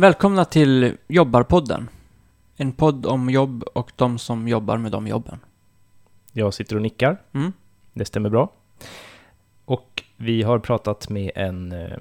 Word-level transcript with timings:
Välkomna 0.00 0.44
till 0.44 0.96
Jobbarpodden. 1.08 1.88
En 2.56 2.72
podd 2.72 3.06
om 3.06 3.30
jobb 3.30 3.62
och 3.62 3.92
de 3.96 4.18
som 4.18 4.48
jobbar 4.48 4.78
med 4.78 4.92
de 4.92 5.06
jobben. 5.06 5.38
Jag 6.32 6.54
sitter 6.54 6.76
och 6.76 6.82
nickar. 6.82 7.22
Mm. 7.32 7.52
Det 7.92 8.04
stämmer 8.04 8.30
bra. 8.30 8.52
Och 9.64 10.02
vi 10.16 10.42
har 10.42 10.58
pratat 10.58 11.08
med 11.08 11.30
en 11.34 11.72
eh, 11.72 11.98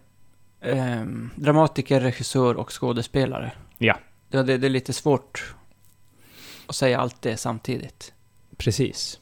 ehm, 0.60 1.30
dramatiker, 1.36 2.00
regissör 2.00 2.54
och 2.54 2.80
skådespelare. 2.80 3.52
Ja. 3.78 3.98
Ja, 4.28 4.42
det, 4.42 4.58
det 4.58 4.66
är 4.66 4.70
lite 4.70 4.92
svårt 4.92 5.54
att 6.70 6.76
säga 6.76 6.98
allt 7.00 7.22
det 7.22 7.36
samtidigt. 7.36 8.12
Precis. 8.56 9.20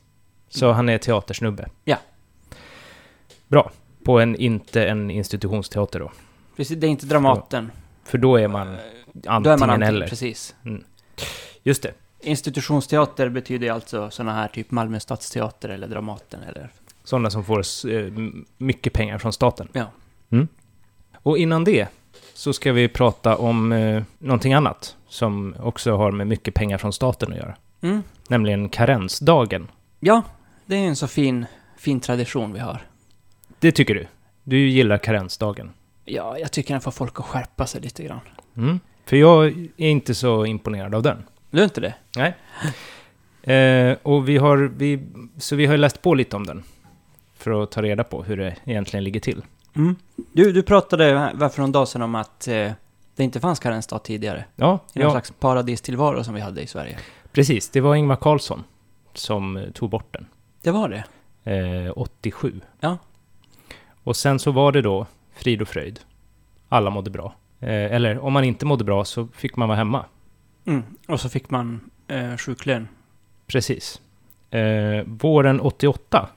Så 0.48 0.72
han 0.72 0.88
är 0.88 0.98
teatersnubbe. 0.98 1.68
Ja. 1.84 1.96
Bra. 3.48 3.70
På 4.04 4.20
en, 4.20 4.36
inte 4.36 4.88
en 4.88 5.10
institutionsteater 5.10 6.00
då. 6.00 6.12
Precis, 6.56 6.78
det 6.78 6.86
är 6.86 6.88
inte 6.88 7.06
Dramaten. 7.06 7.70
För 8.04 8.18
då 8.18 8.36
är 8.36 8.48
man 8.48 8.68
Eh, 8.68 8.74
antingen, 9.26 9.42
Då 9.42 9.50
är 9.50 9.56
man 9.58 9.70
antingen, 9.70 9.94
eller. 9.94 10.08
precis. 10.08 10.54
Just 11.62 11.82
det. 11.82 11.92
Institutionsteater 12.20 13.28
betyder 13.28 13.66
ju 13.66 13.72
alltså 13.72 14.10
sådana 14.10 14.32
här 14.34 14.48
typ 14.48 14.70
Malmö 14.70 15.00
stadsteater 15.00 15.68
eller 15.68 15.88
Dramaten 15.88 16.42
eller... 16.42 16.70
Sådana 17.04 17.30
som 17.30 17.44
får 17.44 17.62
eh, 17.90 18.12
mycket 18.58 18.92
pengar 18.92 19.18
från 19.18 19.32
staten. 19.32 19.68
Ja. 19.72 19.86
Mm. 20.30 20.48
Och 21.14 21.38
innan 21.38 21.64
det 21.64 21.88
så 22.38 22.52
ska 22.52 22.72
vi 22.72 22.88
prata 22.88 23.36
om 23.36 23.72
eh, 23.72 24.02
någonting 24.18 24.52
annat 24.52 24.96
som 25.08 25.54
också 25.60 25.96
har 25.96 26.12
med 26.12 26.26
mycket 26.26 26.54
pengar 26.54 26.78
från 26.78 26.92
staten 26.92 27.32
att 27.32 27.38
göra. 27.38 27.54
Mm. 27.80 28.02
Nämligen 28.28 28.68
karensdagen. 28.68 29.68
Ja, 30.00 30.22
det 30.66 30.76
är 30.76 30.80
en 30.80 30.96
så 30.96 31.06
fin, 31.06 31.46
fin 31.78 32.00
tradition 32.00 32.52
vi 32.52 32.58
har. 32.58 32.82
Det 33.58 33.72
tycker 33.72 33.94
du? 33.94 34.06
Du 34.44 34.68
gillar 34.68 34.98
karensdagen. 34.98 35.70
Ja, 36.04 36.38
jag 36.38 36.52
tycker 36.52 36.74
den 36.74 36.80
får 36.80 36.90
folk 36.90 37.20
att 37.20 37.26
skärpa 37.26 37.66
sig 37.66 37.80
lite 37.80 38.02
grann. 38.02 38.20
Mm. 38.56 38.80
För 39.04 39.16
jag 39.16 39.46
är 39.76 39.88
inte 39.88 40.14
så 40.14 40.46
imponerad 40.46 40.94
av 40.94 41.02
den. 41.02 41.22
Du 41.50 41.60
är 41.60 41.64
inte 41.64 41.80
det? 41.80 41.94
Nej. 42.16 42.34
Eh, 43.56 43.96
och 44.02 44.28
vi 44.28 44.36
har, 44.36 44.56
vi, 44.76 45.00
så 45.38 45.56
vi 45.56 45.66
har 45.66 45.76
läst 45.76 46.02
på 46.02 46.14
lite 46.14 46.36
om 46.36 46.46
den. 46.46 46.62
För 47.36 47.62
att 47.62 47.70
ta 47.70 47.82
reda 47.82 48.04
på 48.04 48.22
hur 48.22 48.36
det 48.36 48.56
egentligen 48.64 49.04
ligger 49.04 49.20
till. 49.20 49.42
Mm. 49.76 49.96
Du, 50.32 50.52
du 50.52 50.62
pratade 50.62 51.32
för 51.52 51.60
någon 51.60 51.72
dag 51.72 51.88
sedan 51.88 52.02
om 52.02 52.14
att 52.14 52.48
eh, 52.48 52.72
det 53.16 53.24
inte 53.24 53.40
fanns 53.40 53.58
karensdag 53.58 54.02
tidigare. 54.04 54.44
Ja, 54.56 54.78
I 54.94 54.98
någon 54.98 55.06
ja 55.06 55.10
slags 55.10 55.30
paradistillvaro 55.30 56.24
som 56.24 56.34
vi 56.34 56.40
hade 56.40 56.62
i 56.62 56.66
Sverige. 56.66 56.98
precis. 57.32 57.70
Det 57.70 57.80
var 57.80 57.94
Ingvar 57.94 58.16
Carlsson 58.16 58.64
som 59.14 59.56
eh, 59.56 59.70
tog 59.70 59.90
bort 59.90 60.12
den. 60.12 60.26
Det 60.62 60.70
var 60.70 60.88
det. 60.88 61.04
Eh, 61.52 61.92
87. 61.96 62.60
Ja. 62.80 62.98
Och 64.04 64.16
sen 64.16 64.38
så 64.38 64.50
var 64.52 64.72
det 64.72 64.82
då 64.82 65.06
frid 65.34 65.62
och 65.62 65.68
fröjd. 65.68 66.00
Alla 66.68 66.90
mådde 66.90 67.10
bra. 67.10 67.34
Eh, 67.60 67.68
eller 67.68 68.18
om 68.18 68.32
man 68.32 68.44
inte 68.44 68.66
mådde 68.66 68.84
bra 68.84 69.04
så 69.04 69.28
fick 69.34 69.56
man 69.56 69.68
vara 69.68 69.78
hemma. 69.78 70.04
Mm. 70.64 70.82
Och 71.08 71.20
så 71.20 71.28
fick 71.28 71.50
man 71.50 71.90
eh, 72.08 72.36
sjuklön. 72.36 72.88
Precis. 73.46 74.00
Eh, 74.50 75.02
våren 75.06 75.60
88, 75.60 76.28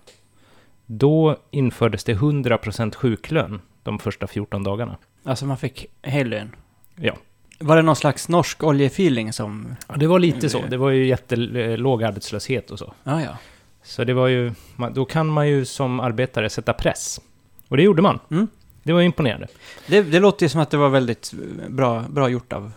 då 0.97 1.38
infördes 1.52 2.03
det 2.03 2.13
100% 2.13 2.96
sjuklön 2.96 3.62
de 3.84 4.00
första 4.00 4.28
14 4.28 4.63
dagarna. 4.63 4.97
Alltså 5.24 5.46
man 5.46 5.57
fick 5.57 5.85
hel 6.02 6.29
lön. 6.29 6.56
Ja. 6.96 7.18
Var 7.59 7.75
det 7.75 7.81
någon 7.81 7.96
slags 7.96 8.29
norsk 8.29 8.63
oljefeeling 8.63 9.34
som... 9.34 9.75
Ja, 9.88 9.96
det 9.96 10.07
var 10.07 10.19
lite 10.19 10.50
så. 10.50 10.62
Det 10.69 10.78
var 10.78 10.90
ju 10.90 11.07
jättelåg 11.07 12.03
arbetslöshet 12.03 12.72
och 12.72 12.80
så. 12.80 12.94
Ja, 13.03 13.22
ja. 13.22 13.38
Så 13.84 14.03
det 14.03 14.13
var 14.13 14.28
ju, 14.28 14.51
då 14.94 15.06
kan 15.06 15.28
man 15.28 15.47
ju 15.50 15.66
som 15.66 16.00
arbetare 16.00 16.50
sätta 16.50 16.74
press. 16.74 17.19
Och 17.68 17.78
det 17.78 17.84
gjorde 17.84 18.01
man. 18.01 18.19
Mm. 18.31 18.47
Det 18.84 18.94
var 18.94 19.01
imponerande. 19.01 19.47
Det, 19.88 20.01
det 20.01 20.19
låter 20.19 20.46
ju 20.46 20.50
som 20.50 20.62
att 20.62 20.69
det 20.69 20.78
var 20.78 20.90
väldigt 20.90 21.34
bra, 21.69 22.06
bra 22.09 22.30
gjort 22.30 22.53
av 22.53 22.72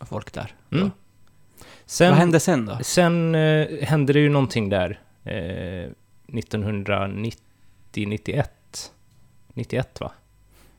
folk 0.00 0.32
där. 0.32 0.54
Mm. 0.72 0.90
Sen, 1.86 2.10
Vad 2.10 2.18
hände 2.18 2.40
sen 2.40 2.66
då? 2.66 2.78
Sen 2.82 3.34
eh, 3.34 3.66
hände 3.82 4.12
det 4.12 4.20
ju 4.20 4.28
någonting 4.28 4.68
där 4.68 5.00
eh, 5.24 5.90
1990, 6.38 7.45
91, 8.04 8.90
91 9.54 10.00
va? 10.00 10.12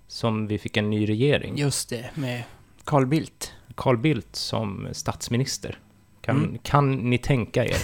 Som 0.07 0.47
vi 0.47 0.57
fick 0.57 0.78
en 0.78 0.89
ny 0.89 1.05
regering. 1.09 1.57
Just 1.57 1.89
det, 1.89 2.09
med 2.16 2.44
Carl 2.83 3.05
Bildt. 3.05 3.53
Carl 3.75 3.97
Bildt 3.97 4.35
som 4.35 4.88
statsminister. 4.91 5.79
Kan, 6.22 6.38
Mm. 6.38 6.57
kan 6.57 6.91
ni 6.91 7.17
tänka 7.17 7.66
er? 7.66 7.78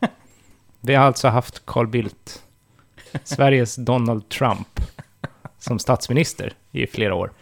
vi 0.80 0.94
har 0.94 1.04
alltså 1.04 1.28
haft 1.28 1.66
Carl 1.66 1.86
Bildt, 1.86 2.42
Sveriges 3.24 3.76
Donald 3.76 4.28
Trump, 4.28 4.80
som 5.58 5.78
statsminister 5.78 6.52
i 6.70 6.86
flera 6.86 7.14
år. 7.14 7.32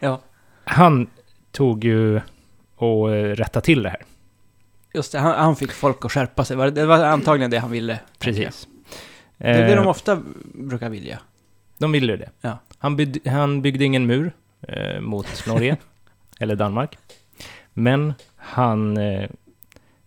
Ja. 0.00 0.20
Han 0.64 1.10
tog 1.52 1.84
ju 1.84 2.20
och 2.76 3.14
eh, 3.14 3.34
rättade 3.34 3.64
till 3.64 3.82
det 3.82 3.88
här. 3.90 4.02
Just 4.94 5.12
det, 5.12 5.18
han, 5.18 5.34
han 5.44 5.56
fick 5.56 5.72
folk 5.72 6.04
att 6.04 6.12
skärpa 6.12 6.44
sig. 6.44 6.70
Det- 6.70 6.86
var 6.86 7.04
antagligen 7.04 7.50
det 7.50 7.58
han 7.58 7.70
ville. 7.70 7.98
Precis. 8.18 8.68
Det 9.42 9.48
är 9.48 9.66
det 9.66 9.72
Eh, 9.72 9.76
de 9.76 9.86
ofta 9.86 10.22
brukar 10.54 10.90
vilja. 10.90 11.18
De 11.78 11.92
ville 11.92 12.16
det. 12.16 12.30
Ja. 12.40 12.58
Han, 12.78 12.96
byggde, 12.96 13.30
han 13.30 13.62
byggde 13.62 13.84
ingen 13.84 14.06
mur 14.06 14.32
eh, 14.68 15.00
mot 15.00 15.46
Norge 15.46 15.76
eller 16.40 16.56
Danmark. 16.56 16.98
Men 17.72 18.14
han 18.36 18.96
eh, 18.96 19.30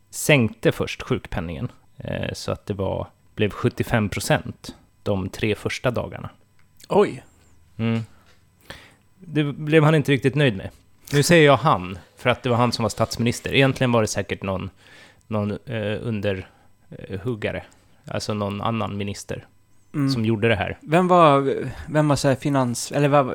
sänkte 0.09 0.71
först 0.71 1.01
sjukpenningen 1.01 1.71
eh, 1.97 2.33
så 2.33 2.51
att 2.51 2.65
det 2.65 2.73
var, 2.73 3.07
blev 3.35 3.49
75 3.49 4.09
procent 4.09 4.75
de 5.03 5.29
tre 5.29 5.55
första 5.55 5.91
dagarna. 5.91 6.29
Oj! 6.89 7.23
Mm. 7.77 8.01
Det 9.19 9.43
blev 9.43 9.83
han 9.83 9.95
inte 9.95 10.11
riktigt 10.11 10.35
nöjd 10.35 10.57
med. 10.57 10.69
Nu 11.13 11.23
säger 11.23 11.45
jag 11.45 11.57
han, 11.57 11.97
för 12.17 12.29
att 12.29 12.43
det 12.43 12.49
var 12.49 12.57
han 12.57 12.71
som 12.71 12.83
var 12.83 12.89
statsminister. 12.89 13.53
Egentligen 13.53 13.91
var 13.91 14.01
det 14.01 14.07
säkert 14.07 14.43
någon, 14.43 14.69
någon 15.27 15.51
eh, 15.51 15.97
underhuggare, 16.01 17.63
alltså 18.07 18.33
någon 18.33 18.61
annan 18.61 18.97
minister, 18.97 19.45
Mm. 19.93 20.09
som 20.09 20.25
gjorde 20.25 20.47
det 20.47 20.55
här. 20.55 20.77
Vem 20.81 21.07
var, 21.07 21.53
vem 21.89 22.07
var 22.07 22.15
så 22.15 22.27
här 22.27 22.35
finans... 22.35 22.91
Eller 22.91 23.07
vad, 23.07 23.33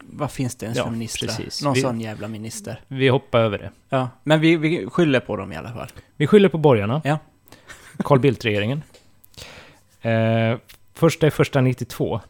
vad 0.00 0.30
finns 0.30 0.56
det 0.56 0.64
ens 0.66 0.78
Ja, 0.78 0.84
för 0.84 0.90
ministrar? 0.90 1.28
precis. 1.28 1.62
Någon 1.64 1.74
Vi- 1.74 1.80
sån 1.80 2.00
jävla 2.00 2.28
minister. 2.28 2.80
Vi 2.88 3.08
hoppar 3.08 3.40
över 3.40 3.58
det. 3.58 3.70
Ja, 3.88 4.08
men 4.22 4.40
vi, 4.40 4.56
vi 4.56 4.86
skyller 4.90 5.20
på 5.20 5.36
dem 5.36 5.52
i 5.52 5.56
alla 5.56 5.72
fall. 5.72 5.88
Vi 6.16 6.26
skyller 6.26 6.48
på 6.48 6.58
borgarna. 6.58 7.00
Ja. 7.04 7.18
Carl 7.98 8.18
Bildt-regeringen. 8.20 8.82
Eh, 10.02 10.58
första 10.94 11.26
i 11.26 11.30
första 11.30 11.60
92. 11.60 12.20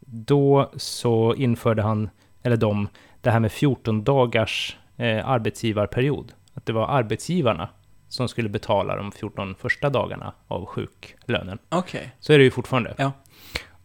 Då 0.00 0.70
så 0.76 1.34
införde 1.34 1.82
han, 1.82 2.10
eller 2.42 2.56
de, 2.56 2.88
det 3.20 3.30
här 3.30 3.40
med 3.40 3.52
14 3.52 4.04
dagars 4.04 4.76
eh, 4.96 5.28
arbetsgivarperiod. 5.28 6.32
Att 6.54 6.66
det 6.66 6.72
var 6.72 6.86
arbetsgivarna 6.88 7.68
som 8.08 8.28
skulle 8.28 8.48
betala 8.48 8.96
de 8.96 9.12
14 9.12 9.54
första 9.54 9.90
dagarna 9.90 10.32
av 10.48 10.66
sjuklönen. 10.66 11.58
Okej. 11.68 12.12
Så 12.20 12.32
är 12.32 12.38
det 12.38 12.44
ju 12.44 12.50
fortfarande. 12.50 12.94
Ja. 12.98 13.12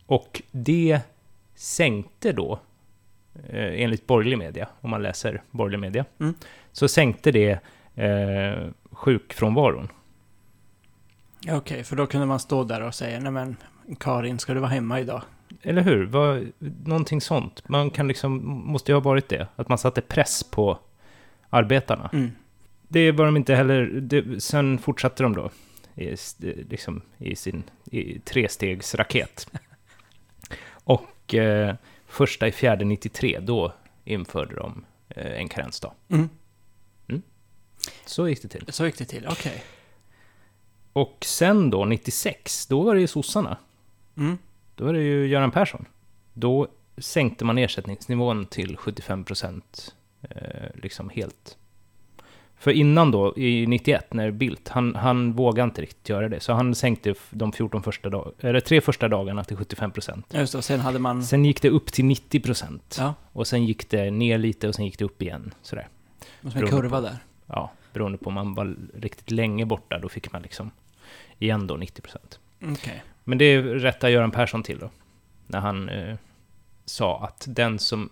Och 0.06 0.42
det 0.52 1.00
sänkte 1.56 2.32
då, 2.32 2.60
eh, 3.50 3.82
enligt 3.84 4.08
borgerlig 4.08 4.38
media, 4.38 4.68
om 4.82 4.90
man 4.90 5.04
läser 5.04 5.42
borgerlig 5.52 5.80
media, 5.80 6.06
Mm. 6.20 6.34
så 6.72 6.88
sänkte 6.88 7.32
det 7.32 7.60
eh, 7.96 8.68
sjukfrånvaron. 8.92 9.88
Okej, 11.52 11.84
för 11.84 11.96
då 11.96 12.06
kunde 12.06 12.26
man 12.28 12.40
stå 12.40 12.64
där 12.64 12.82
och 12.82 12.96
säga, 12.96 13.20
nej 13.20 13.32
men 13.32 13.56
Karin, 14.00 14.40
ska 14.40 14.54
du 14.54 14.60
vara 14.60 14.72
hemma 14.72 15.00
idag? 15.00 15.22
Eller 15.62 15.82
hur? 15.82 16.06
Vad, 16.06 16.52
någonting 16.86 17.22
sånt. 17.22 17.70
Man 17.70 17.90
kan 17.90 18.08
liksom, 18.08 18.42
måste 18.66 18.92
ju 18.92 18.96
ha 18.96 19.02
varit 19.02 19.30
det. 19.30 19.48
Att 19.56 19.70
man 19.70 19.78
satte 19.78 20.02
press 20.02 20.44
på 20.44 20.80
arbetarna. 21.50 22.10
Mm. 22.14 22.32
Det 22.94 23.12
var 23.12 23.26
de 23.26 23.38
inte 23.38 23.56
heller. 23.56 23.86
Det, 23.86 24.44
sen 24.44 24.78
fortsatte 24.78 25.24
de 25.24 25.34
då. 25.34 25.52
I, 25.96 26.16
liksom, 26.70 27.02
i 27.18 27.36
sin 27.36 27.64
i 27.92 28.20
trestegsraket. 28.20 29.48
Och 30.70 31.34
eh, 31.34 31.76
första 32.08 32.48
i 32.48 32.52
fjärde 32.52 32.86
93, 32.86 33.40
då 33.40 33.74
införde 34.06 34.56
de 34.56 34.86
eh, 35.10 35.40
en 35.40 35.50
karensdag. 35.50 35.94
Mm. 36.10 36.30
Så 38.06 38.28
gick 38.28 38.42
det 38.42 38.48
till. 38.48 38.66
Så 38.70 38.86
gick 38.86 38.98
det 38.98 39.06
till, 39.06 39.28
okej. 39.30 39.64
Och 40.94 41.18
sen 41.22 41.70
då, 41.70 41.86
96, 41.86 42.68
då 42.68 42.82
var 42.82 42.96
det 42.96 43.02
ju 43.02 43.08
sossarna. 43.08 43.58
Mm. 44.18 44.38
Då 44.76 44.86
var 44.86 44.94
det 44.94 45.02
ju 45.02 45.28
Göran 45.28 45.52
Persson. 45.52 45.86
Då 46.34 46.68
sänkte 46.98 47.46
man 47.46 47.58
ersättningsnivån 47.58 48.46
till 48.46 48.78
75 48.78 49.24
procent, 49.24 49.96
eh, 50.22 50.70
liksom 50.76 51.10
helt. 51.10 51.58
För 52.64 52.72
innan 52.72 53.12
då, 53.12 53.38
i 53.38 53.68
91, 53.68 54.14
när 54.14 54.32
Bildt, 54.32 54.70
han, 54.70 54.96
han 54.96 55.34
vågade 55.34 55.64
inte 55.64 55.82
riktigt 55.82 56.10
göra 56.10 56.30
det. 56.30 56.40
Så 56.40 56.54
han 56.54 56.76
sänkte 56.76 57.16
de 57.30 57.52
14 57.52 57.84
första 57.84 58.10
dag, 58.10 58.32
eller 58.40 58.60
tre 58.60 58.82
första 58.82 59.08
dagarna 59.08 59.44
till 59.44 59.58
75 59.58 59.92
procent. 59.92 60.34
Just 60.34 60.52
det, 60.52 60.58
och 60.58 60.64
sen 60.64 60.80
hade 60.80 61.00
man... 61.00 61.24
Sen 61.24 61.46
gick 61.46 61.62
det 61.62 61.70
upp 61.70 61.92
till 61.92 62.06
90 62.06 62.40
procent. 62.40 62.96
Ja, 63.00 63.14
Och 63.32 63.48
sen 63.48 63.66
gick 63.66 63.90
det 63.90 64.12
ner 64.12 64.38
lite 64.38 64.68
och 64.68 64.76
sen 64.76 64.86
gick 64.86 65.00
det 65.00 65.06
upp 65.06 65.22
igen. 65.22 65.54
Sådär. 65.62 65.88
som 66.42 66.52
en 66.56 66.68
kurva 66.68 66.98
på. 66.98 67.02
där. 67.02 67.18
Ja, 67.46 67.72
beroende 67.94 68.18
på 68.18 68.26
om 68.28 68.34
man 68.34 68.54
var 68.54 68.76
riktigt 68.94 69.32
länge 69.32 69.66
borta, 69.66 70.00
då 70.00 70.10
fick 70.10 70.32
man 70.32 70.42
liksom 70.42 70.72
igen 71.40 71.68
då 71.68 71.76
90 71.76 72.02
procent. 72.02 72.40
Okej. 72.72 73.04
Men 73.24 73.38
det 73.38 73.62
rättar 73.62 74.10
Göran 74.10 74.32
Persson 74.32 74.64
till 74.64 74.80
då. 74.80 74.90
När 75.48 75.60
han 75.60 75.90
eh, 75.90 76.16
sa 76.86 77.24
att 77.24 77.46
den 77.50 77.80
som 77.80 78.10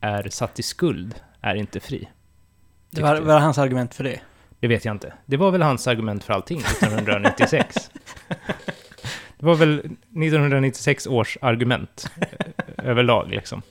är 0.00 0.28
satt 0.28 0.58
i 0.58 0.62
skuld 0.62 1.14
är 1.40 1.54
inte 1.54 1.80
fri. 1.80 2.08
Det 2.90 3.02
var, 3.02 3.20
var 3.20 3.38
hans 3.38 3.58
argument 3.58 3.94
för 3.94 4.04
det? 4.04 4.20
Det 4.60 4.68
vet 4.68 4.84
jag 4.84 4.94
inte. 4.94 5.12
Det 5.26 5.36
var 5.36 5.50
väl 5.50 5.62
hans 5.62 5.86
argument 5.86 6.24
för 6.24 6.32
allting 6.32 6.58
1996. 6.58 7.90
det 9.38 9.46
var 9.46 9.54
väl 9.54 9.78
1996 9.78 11.06
års 11.06 11.38
argument 11.40 12.10
eh, 12.20 12.88
överlag 12.90 13.28
liksom. 13.28 13.62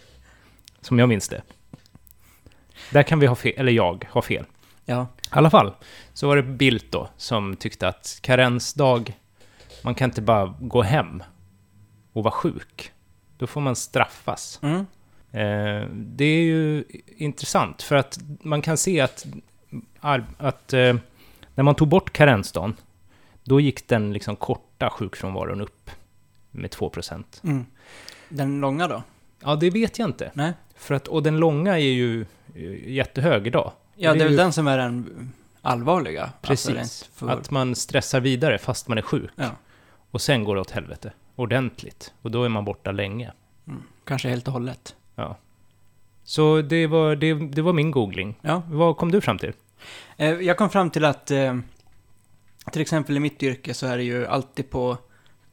Som 0.81 1.00
jag 1.00 1.10
minns 1.10 1.30
det. 1.30 1.42
Där 2.92 3.04
kan 3.04 3.19
vi 3.19 3.27
ha 3.27 3.36
fel, 3.36 3.54
eller 3.57 3.71
jag 3.71 4.07
ha 4.12 4.21
fel. 4.21 4.45
Ja. 4.86 5.07
I 5.21 5.27
alla 5.30 5.50
fall, 5.50 5.74
så 6.13 6.27
var 6.27 6.36
det 6.36 6.44
Bildt 6.44 6.92
då 6.92 7.10
som 7.18 7.56
tyckte 7.56 7.88
att 7.88 8.19
karensdag, 8.21 9.18
man 9.83 9.95
kan 9.95 10.10
inte 10.10 10.21
bara 10.21 10.56
gå 10.60 10.81
hem 10.81 11.24
och 12.13 12.24
vara 12.24 12.31
sjuk. 12.31 12.92
Då 13.38 13.48
får 13.48 13.62
man 13.62 13.75
straffas. 13.75 14.60
Mm. 14.63 14.86
Eh, 15.31 15.87
det 15.91 16.25
är 16.25 16.43
ju 16.43 16.83
intressant 17.17 17.81
för 17.81 17.95
att 17.95 18.19
man 18.41 18.61
kan 18.61 18.77
se 18.77 18.99
att, 18.99 19.25
att 20.37 20.73
eh, 20.73 20.95
när 21.55 21.63
man 21.63 21.75
tog 21.75 21.87
bort 21.87 22.13
karensdagen, 22.13 22.75
då 23.43 23.59
gick 23.59 23.87
den 23.87 24.13
liksom 24.13 24.35
korta 24.35 24.89
sjukfrånvaron 24.89 25.61
upp 25.61 25.91
med 26.51 26.69
2%. 26.69 27.23
Mm. 27.43 27.65
Den 28.29 28.59
långa 28.59 28.87
då? 28.87 29.03
Ja, 29.39 29.55
det 29.55 29.69
vet 29.69 29.99
jag 29.99 30.09
inte. 30.09 30.31
Nej. 30.33 30.53
För 30.75 30.95
att, 30.95 31.07
och 31.07 31.23
den 31.23 31.37
långa 31.37 31.73
är 31.73 31.91
ju 31.91 32.21
eh, 32.55 32.89
jättehög 32.89 33.47
idag. 33.47 33.71
Ja, 33.95 34.13
det 34.13 34.19
är 34.19 34.23
ju 34.23 34.25
väl 34.25 34.35
den 34.35 34.53
som 34.53 34.67
är 34.67 34.77
den 34.77 35.31
allvarliga. 35.61 36.29
Precis. 36.41 36.77
Alltså, 36.77 37.05
för... 37.13 37.29
Att 37.29 37.51
man 37.51 37.75
stressar 37.75 38.19
vidare 38.19 38.57
fast 38.57 38.87
man 38.87 38.97
är 38.97 39.01
sjuk. 39.01 39.31
Ja. 39.35 39.49
Och 40.11 40.21
sen 40.21 40.43
går 40.43 40.55
det 40.55 40.61
åt 40.61 40.71
helvete. 40.71 41.11
Ordentligt. 41.35 42.13
Och 42.21 42.31
då 42.31 42.43
är 42.43 42.49
man 42.49 42.65
borta 42.65 42.91
länge. 42.91 43.31
Mm. 43.67 43.83
Kanske 44.03 44.29
helt 44.29 44.47
och 44.47 44.53
hållet. 44.53 44.95
Så 46.24 46.62
det 46.62 46.88
var, 46.88 47.16
det, 47.16 47.33
det 47.33 47.62
var 47.62 47.74
min 47.74 47.92
googling. 47.92 48.36
Ja. 48.42 48.62
Vad 48.69 48.98
kom 48.98 49.12
du 49.12 49.21
fram 49.21 49.38
till? 49.38 49.54
Eh, 50.18 50.30
Jag 50.30 50.57
kom 50.57 50.69
fram 50.69 50.89
till 50.89 51.06
att 51.06 51.31
eh, 51.31 51.57
till 52.71 52.81
exempel 52.81 53.18
i 53.18 53.19
mitt 53.19 53.44
yrke 53.44 53.74
så 53.74 53.88
är 53.88 53.98
det 53.98 54.04
ju 54.04 54.25
alltid 54.27 54.69
på, 54.69 54.98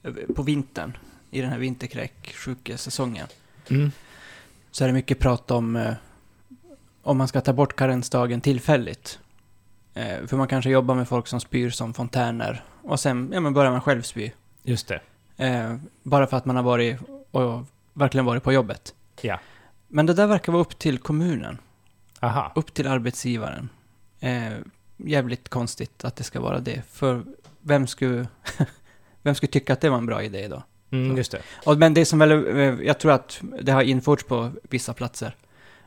eh, 0.02 0.12
på 0.36 0.42
vintern, 0.42 0.96
i 1.30 1.40
den 1.40 1.50
här 1.50 1.58
vinterkräksjukesäsongen, 1.58 3.26
Mm. 3.70 3.90
så 4.70 4.84
är 4.84 4.88
det 4.88 4.94
mycket 4.94 5.18
prat 5.18 5.50
om 5.50 5.94
om 7.02 7.18
man 7.18 7.28
ska 7.28 7.40
ta 7.40 7.52
bort 7.52 7.76
karensdagen 7.76 8.40
tillfälligt. 8.40 9.18
För 10.26 10.36
man 10.36 10.48
kanske 10.48 10.70
jobbar 10.70 10.94
med 10.94 11.08
folk 11.08 11.26
som 11.26 11.40
spyr 11.40 11.70
som 11.70 11.94
fontäner 11.94 12.64
och 12.82 13.00
sen 13.00 13.30
ja, 13.32 13.40
men 13.40 13.54
börjar 13.54 13.70
man 13.72 13.80
själv 13.80 14.02
spy. 14.02 14.30
Just 14.62 14.88
det. 14.88 15.00
Bara 16.02 16.26
för 16.26 16.36
att 16.36 16.44
man 16.44 16.56
har 16.56 16.62
varit 16.62 16.98
och 17.30 17.62
verkligen 17.92 18.24
varit 18.24 18.42
på 18.42 18.52
jobbet. 18.52 18.94
Ja. 19.20 19.40
Men 19.88 20.06
det 20.06 20.14
där 20.14 20.26
verkar 20.26 20.52
vara 20.52 20.62
upp 20.62 20.78
till 20.78 20.98
kommunen, 20.98 21.58
Aha. 22.20 22.52
upp 22.54 22.74
till 22.74 22.86
arbetsgivaren. 22.86 23.68
Eh, 24.20 24.52
jävligt 24.96 25.48
konstigt 25.48 26.04
att 26.04 26.16
det 26.16 26.24
ska 26.24 26.40
vara 26.40 26.60
det. 26.60 26.82
För 26.90 27.24
vem 27.60 27.86
skulle, 27.86 28.26
vem 29.22 29.34
skulle 29.34 29.52
tycka 29.52 29.72
att 29.72 29.80
det 29.80 29.90
var 29.90 29.98
en 29.98 30.06
bra 30.06 30.22
idé 30.22 30.48
då? 30.48 30.62
Mm, 30.90 31.16
just 31.16 31.32
det. 31.32 31.42
Och, 31.64 31.78
men 31.78 31.94
det 31.94 32.04
som 32.04 32.18
väl, 32.18 32.58
eh, 32.58 32.86
jag 32.86 32.98
tror 32.98 33.12
att 33.12 33.40
det 33.62 33.72
har 33.72 33.82
införts 33.82 34.24
på 34.24 34.50
vissa 34.62 34.94
platser. 34.94 35.36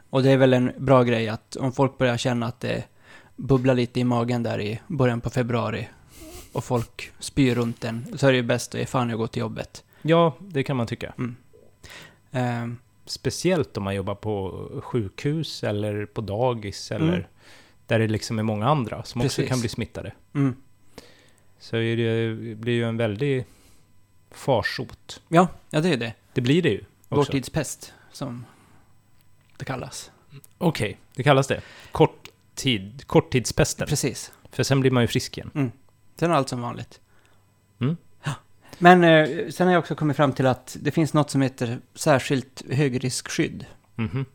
Och 0.10 0.24
det 0.24 0.32
är 0.32 0.38
väl 0.38 0.54
en 0.54 0.72
bra 0.78 1.04
grej 1.04 1.30
att 1.30 1.56
om 1.56 1.72
folk 1.72 1.98
börjar 1.98 2.18
känna 2.18 2.46
att 2.46 2.60
det 2.60 2.84
bubblar 3.36 3.74
lite 3.76 4.00
i 4.00 4.04
magen 4.04 4.44
där 4.44 4.62
i 4.62 4.80
början 4.88 5.22
på 5.22 5.30
februari 5.30 5.88
och 6.52 6.64
folk 6.64 7.12
spyr 7.20 7.56
runt 7.56 7.84
en, 7.84 8.18
så 8.18 8.28
är 8.28 8.32
det 8.32 8.38
ju 8.38 8.44
bäst 8.44 8.76
att 8.76 8.80
ge 8.80 8.86
fan 8.86 9.10
i 9.10 9.14
att 9.14 9.20
gå 9.20 9.28
till 9.28 9.40
jobbet. 9.40 9.84
Ja, 10.02 10.36
det 10.40 10.64
kan 10.64 10.78
man 10.78 10.88
tycka. 10.88 11.14
Eh, 12.32 12.68
Speciellt 13.10 13.78
om 13.78 13.84
man 13.84 13.96
jobbar 13.96 14.16
på 14.16 14.68
sjukhus 14.84 15.64
eller 15.64 16.06
på 16.06 16.22
dagis 16.22 16.92
eller 16.92 17.14
Mm. 17.14 17.24
där 17.88 18.00
det 18.00 18.08
liksom 18.08 18.40
är 18.40 18.44
många 18.44 18.68
andra 18.68 19.04
som 19.04 19.22
också 19.22 19.36
Precis. 19.36 19.50
kan 19.50 19.60
bli 19.60 19.70
smittade. 19.70 20.14
mm. 20.34 20.56
Så 21.60 21.76
det 21.76 22.56
blir 22.58 22.74
ju 22.74 22.84
en 22.84 22.98
väldig 22.98 23.46
farsot. 24.32 25.22
Ja, 25.28 25.48
ja 25.70 25.82
det 25.82 25.90
är 25.90 25.98
det. 25.98 26.14
Det 26.34 26.42
blir 26.42 26.62
det 26.62 26.70
ju. 26.70 26.84
Vår 27.10 27.20
Också. 27.20 27.32
tids 27.32 27.50
pest, 27.50 27.94
som 28.12 28.46
det 29.58 29.66
kallas. 29.66 30.12
Okej, 30.58 30.98
det 31.16 31.24
kallas 31.24 31.48
det. 31.48 31.62
Kort 31.92 32.28
tid, 32.56 33.08
korttidspesten. 33.08 33.88
Precis. 33.88 34.32
För 34.52 34.64
sen 34.64 34.80
blir 34.80 34.92
man 34.92 35.04
ju 35.04 35.08
frisk 35.08 35.38
igen. 35.38 35.72
Sen 36.16 36.32
är 36.32 36.36
allt 36.36 36.50
som 36.50 36.62
vanligt. 36.62 37.00
Mm. 38.80 39.04
Ja. 39.04 39.10
Men 39.10 39.30
eh, 39.30 39.50
sen 39.50 39.68
har 39.68 39.74
jag 39.74 39.80
också 39.80 39.96
kommit 39.96 40.18
fram 40.18 40.32
till 40.34 40.48
att 40.48 40.78
det 40.82 40.92
finns 40.92 41.14
något 41.14 41.30
som 41.30 41.42
heter 41.42 41.80
särskilt 41.96 42.64
högriskskydd 42.72 43.66
Mhm. 43.96 44.26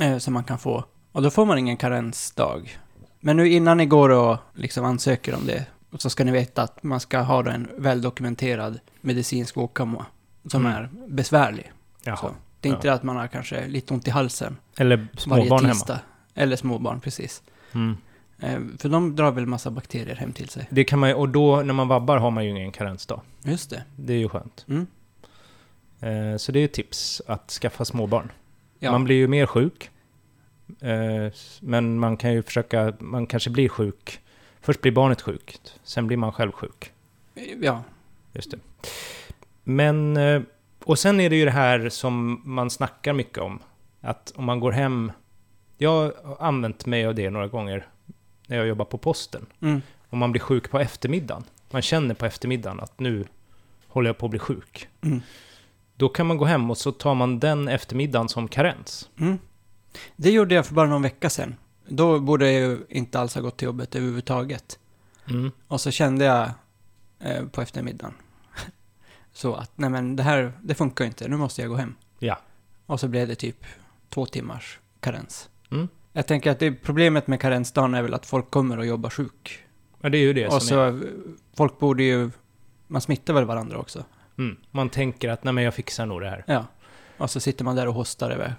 eh, 0.00 0.18
som 0.18 0.34
man 0.34 0.44
kan 0.44 0.58
få. 0.58 0.84
Och 1.12 1.22
då 1.22 1.30
får 1.30 1.46
man 1.46 1.58
ingen 1.58 1.76
karensdag. 1.76 2.78
Men 3.20 3.36
nu 3.36 3.48
innan 3.48 3.76
ni 3.76 3.86
går 3.86 4.08
och 4.08 4.38
liksom 4.54 4.84
ansöker 4.84 5.34
om 5.34 5.46
det 5.46 5.66
så 5.98 6.10
ska 6.10 6.24
ni 6.24 6.32
veta 6.32 6.62
att 6.62 6.82
man 6.82 7.00
ska 7.00 7.18
ha 7.20 7.42
då 7.42 7.50
en 7.50 7.68
väldokumenterad 7.78 8.78
medicinsk 9.00 9.56
åkomma 9.56 10.06
som 10.50 10.66
Mm. 10.66 10.72
är 10.82 10.88
besvärlig. 11.08 11.72
Jaha. 12.04 12.16
Så. 12.16 12.30
Det 12.60 12.68
är 12.68 12.72
inte 12.72 12.88
det 12.88 12.94
att 12.94 13.02
man 13.02 13.16
har 13.16 13.26
kanske 13.26 13.66
lite 13.66 13.94
ont 13.94 14.06
i 14.08 14.10
halsen 14.10 14.56
Eller 14.78 15.06
småbarn 15.18 15.64
hemma. 15.64 15.98
Eller 16.34 16.56
småbarn, 16.56 17.00
precis. 17.00 17.42
Mm. 17.72 17.96
Eh, 18.38 18.60
för 18.78 18.88
de 18.88 19.16
drar 19.16 19.30
väl 19.32 19.46
massa 19.46 19.70
bakterier 19.70 20.14
hem 20.14 20.32
till 20.32 20.48
sig. 20.48 20.66
Det 20.70 20.84
kan 20.84 20.98
man 20.98 21.08
ju, 21.08 21.14
och 21.14 21.28
då 21.28 21.62
när 21.62 21.74
man 21.74 21.88
vabbar 21.88 22.16
har 22.16 22.30
man 22.30 22.44
ju 22.44 22.50
ingen 22.50 22.72
karensdag. 22.72 23.20
Just 23.42 23.70
det. 23.70 23.84
Det 23.96 24.12
är 24.12 24.18
ju 24.18 24.28
skönt. 24.28 24.66
Mm. 24.68 24.86
Eh, 26.00 26.36
så 26.36 26.52
det 26.52 26.60
är 26.60 26.64
ett 26.64 26.72
tips 26.72 27.22
att 27.26 27.50
skaffa 27.50 27.84
småbarn. 27.84 28.32
Ja. 28.78 28.90
Man 28.92 29.04
blir 29.04 29.16
ju 29.16 29.28
mer 29.28 29.46
sjuk. 29.46 29.90
Eh, 30.80 31.32
men 31.60 31.98
man 31.98 32.16
kan 32.16 32.32
ju 32.32 32.42
försöka, 32.42 32.92
man 32.98 33.26
kanske 33.26 33.50
blir 33.50 33.68
sjuk. 33.68 34.20
Först 34.60 34.80
blir 34.80 34.92
barnet 34.92 35.22
sjukt, 35.22 35.80
sen 35.84 36.06
blir 36.06 36.16
man 36.16 36.32
själv 36.32 36.52
sjuk. 36.52 36.92
ja. 37.60 37.82
Just 38.32 38.50
det. 38.50 38.58
Men, 39.64 40.16
eh, 40.16 40.42
och 40.84 40.98
sen 40.98 41.20
är 41.20 41.30
det 41.30 41.36
ju 41.36 41.44
det 41.44 41.50
här 41.50 41.88
som 41.88 42.42
man 42.44 42.70
snackar 42.70 43.12
mycket 43.12 43.38
om. 43.38 43.58
Att 44.00 44.32
om 44.36 44.44
man 44.44 44.60
går 44.60 44.72
hem, 44.72 45.12
jag 45.78 46.12
har 46.24 46.36
använt 46.40 46.86
mig 46.86 47.06
av 47.06 47.14
det 47.14 47.30
några 47.30 47.46
gånger 47.46 47.86
när 48.46 48.56
jag 48.56 48.66
jobbar 48.66 48.84
på 48.84 48.98
posten. 48.98 49.46
Mm. 49.60 49.82
Om 50.10 50.18
man 50.18 50.32
blir 50.32 50.42
sjuk 50.42 50.70
på 50.70 50.78
eftermiddagen. 50.78 51.44
Man 51.70 51.82
känner 51.82 52.14
på 52.14 52.26
eftermiddagen 52.26 52.80
att 52.80 53.00
nu 53.00 53.26
håller 53.88 54.08
jag 54.08 54.18
på 54.18 54.26
att 54.26 54.30
bli 54.30 54.38
sjuk. 54.38 54.88
Mm. 55.00 55.20
Då 55.96 56.08
kan 56.08 56.26
man 56.26 56.36
gå 56.36 56.44
hem 56.44 56.70
och 56.70 56.78
så 56.78 56.92
tar 56.92 57.14
man 57.14 57.38
den 57.38 57.68
eftermiddagen 57.68 58.28
som 58.28 58.48
karens. 58.48 59.08
Mm. 59.18 59.38
Det 60.16 60.30
gjorde 60.30 60.54
jag 60.54 60.66
för 60.66 60.74
bara 60.74 60.86
någon 60.86 61.02
vecka 61.02 61.30
sedan. 61.30 61.54
Då 61.88 62.20
borde 62.20 62.52
jag 62.52 62.60
ju 62.60 62.86
inte 62.88 63.20
alls 63.20 63.34
ha 63.34 63.42
gått 63.42 63.56
till 63.56 63.66
jobbet 63.66 63.94
överhuvudtaget. 63.94 64.78
Mm. 65.28 65.50
Och 65.68 65.80
så 65.80 65.90
kände 65.90 66.24
jag 66.24 66.50
eh, 67.20 67.46
på 67.46 67.62
eftermiddagen 67.62 68.14
så 69.32 69.54
att 69.54 69.70
nej 69.74 69.90
men 69.90 70.16
det 70.16 70.22
här, 70.22 70.52
det 70.62 70.74
funkar 70.74 71.04
ju 71.04 71.08
inte, 71.08 71.28
nu 71.28 71.36
måste 71.36 71.62
jag 71.62 71.70
gå 71.70 71.76
hem. 71.76 71.94
Ja. 72.18 72.38
Och 72.86 73.00
så 73.00 73.08
blev 73.08 73.28
det 73.28 73.34
typ 73.34 73.64
två 74.08 74.26
timmars 74.26 74.78
karens. 75.00 75.48
Mm. 75.70 75.88
Jag 76.16 76.26
tänker 76.26 76.50
att 76.50 76.58
det 76.58 76.72
problemet 76.72 77.26
med 77.26 77.40
karensdagen 77.40 77.94
är 77.94 78.02
väl 78.02 78.14
att 78.14 78.26
folk 78.26 78.50
kommer 78.50 78.78
och 78.78 78.86
jobbar 78.86 79.10
sjuk. 79.10 79.64
Ja, 80.00 80.08
det 80.08 80.18
är 80.18 80.22
ju 80.22 80.32
det 80.32 80.46
och 80.46 80.52
som 80.52 80.60
så, 80.60 80.80
är. 80.80 81.00
folk 81.56 81.78
borde 81.78 82.02
ju, 82.02 82.30
man 82.86 83.00
smittar 83.00 83.34
väl 83.34 83.44
varandra 83.44 83.78
också. 83.78 84.04
Mm. 84.38 84.56
Man 84.70 84.88
tänker 84.88 85.28
att 85.28 85.44
nej 85.44 85.52
men 85.52 85.64
jag 85.64 85.74
fixar 85.74 86.06
nog 86.06 86.20
det 86.20 86.28
här. 86.30 86.44
Ja. 86.46 86.64
Och 87.18 87.30
så 87.30 87.40
sitter 87.40 87.64
man 87.64 87.76
där 87.76 87.88
och 87.88 87.94
hostar 87.94 88.30
över, 88.30 88.54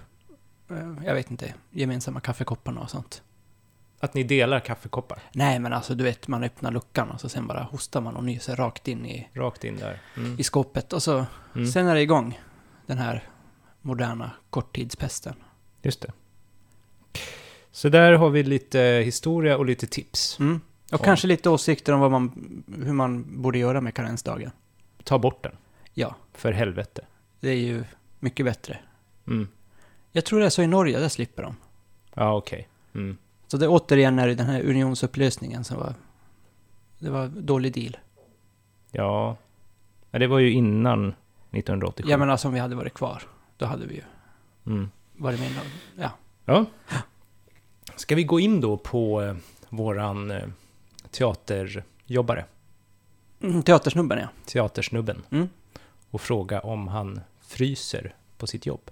eh, 0.70 1.04
jag 1.06 1.14
vet 1.14 1.30
inte, 1.30 1.54
gemensamma 1.70 2.20
kaffekopparna 2.20 2.80
och 2.80 2.90
sånt. 2.90 3.22
Att 4.00 4.14
ni 4.14 4.22
delar 4.22 4.60
kaffekoppar. 4.60 5.18
Nej, 5.32 5.58
men 5.58 5.72
alltså 5.72 5.94
du 5.94 6.04
vet, 6.04 6.28
man 6.28 6.44
öppnar 6.44 6.70
luckan 6.70 7.10
och 7.10 7.20
så 7.20 7.28
sen 7.28 7.46
bara 7.46 7.62
hostar 7.62 8.00
man 8.00 8.16
och 8.16 8.24
nyser 8.24 8.56
rakt 8.56 8.88
in 8.88 9.06
i, 9.06 9.28
Rakt 9.32 9.64
in 9.64 9.76
där. 9.76 10.00
Mm. 10.16 10.40
i 10.40 10.42
skåpet. 10.42 10.92
Och 10.92 11.02
så, 11.02 11.26
Mm. 11.54 11.66
sen 11.66 11.86
är 11.86 11.94
det 11.94 12.00
igång, 12.02 12.40
den 12.86 12.98
här 12.98 13.28
moderna 13.82 14.30
korttidspesten. 14.50 15.34
Just 15.82 16.00
det. 16.02 16.12
Så 17.70 17.88
där 17.88 18.12
har 18.12 18.30
vi 18.30 18.42
lite 18.42 18.78
historia 19.04 19.56
och 19.56 19.66
lite 19.66 19.86
tips. 19.86 20.38
Mm. 20.40 20.54
Och 20.92 21.00
Ja. 21.00 21.04
kanske 21.04 21.26
lite 21.26 21.50
åsikter 21.50 21.92
om 21.92 22.00
vad 22.00 22.10
man, 22.10 22.32
hur 22.84 22.92
man 22.92 23.42
borde 23.42 23.58
göra 23.58 23.80
med 23.80 23.94
karensdagen. 23.94 24.50
Ta 25.04 25.18
bort 25.18 25.42
den. 25.42 25.56
Ja, 25.94 26.14
För 26.32 26.52
helvete. 26.52 27.04
det 27.40 27.48
är 27.50 27.54
ju 27.56 27.84
mycket 28.20 28.46
bättre. 28.46 28.78
Mm. 29.26 29.48
Jag 30.12 30.24
tror 30.24 30.40
det 30.40 30.46
är 30.46 30.50
så 30.50 30.62
i 30.62 30.66
Norge, 30.66 30.98
där 30.98 31.08
slipper 31.08 31.42
de. 31.42 31.56
Ja, 32.14 32.36
okej. 32.36 32.68
Mm. 32.94 33.16
Så 33.46 33.56
det 33.56 33.68
återigen 33.68 34.18
är 34.18 34.28
den 34.28 34.46
här 34.46 34.62
unionsupplösningen 34.62 35.64
som 35.64 35.76
var, 35.78 35.94
det 36.98 37.10
var 37.10 37.26
dålig 37.26 37.74
deal. 37.74 37.96
Ja. 38.90 39.36
ja. 40.10 40.18
Det 40.18 40.26
var 40.26 40.38
ju 40.38 40.50
innan 40.52 41.08
1987. 41.50 42.10
Jag 42.10 42.20
menar, 42.20 42.36
som 42.36 42.52
vi 42.52 42.58
hade 42.60 42.74
varit 42.74 42.94
kvar, 42.94 43.22
då 43.56 43.66
hade 43.66 43.86
vi 43.86 43.94
ju 43.94 44.02
Mm. 44.66 44.90
varit 45.16 45.40
med. 45.40 45.50
Ja. 45.96 46.10
Ja. 46.44 46.64
Ska 47.98 48.14
vi 48.14 48.24
gå 48.24 48.40
in 48.40 48.60
då 48.60 48.76
på 48.76 49.22
eh, 49.22 49.34
våran 49.68 50.30
eh, 50.30 50.42
teaterjobbare? 51.10 52.44
Mm, 53.42 53.62
teatersnubben, 53.62 54.18
ja. 54.18 54.28
teatersnubben, 54.46 55.22
Mm. 55.30 55.48
och 56.10 56.20
fråga 56.20 56.60
om 56.60 56.88
han 56.88 57.20
fryser 57.40 58.14
på 58.36 58.46
sitt 58.46 58.66
jobb. 58.66 58.90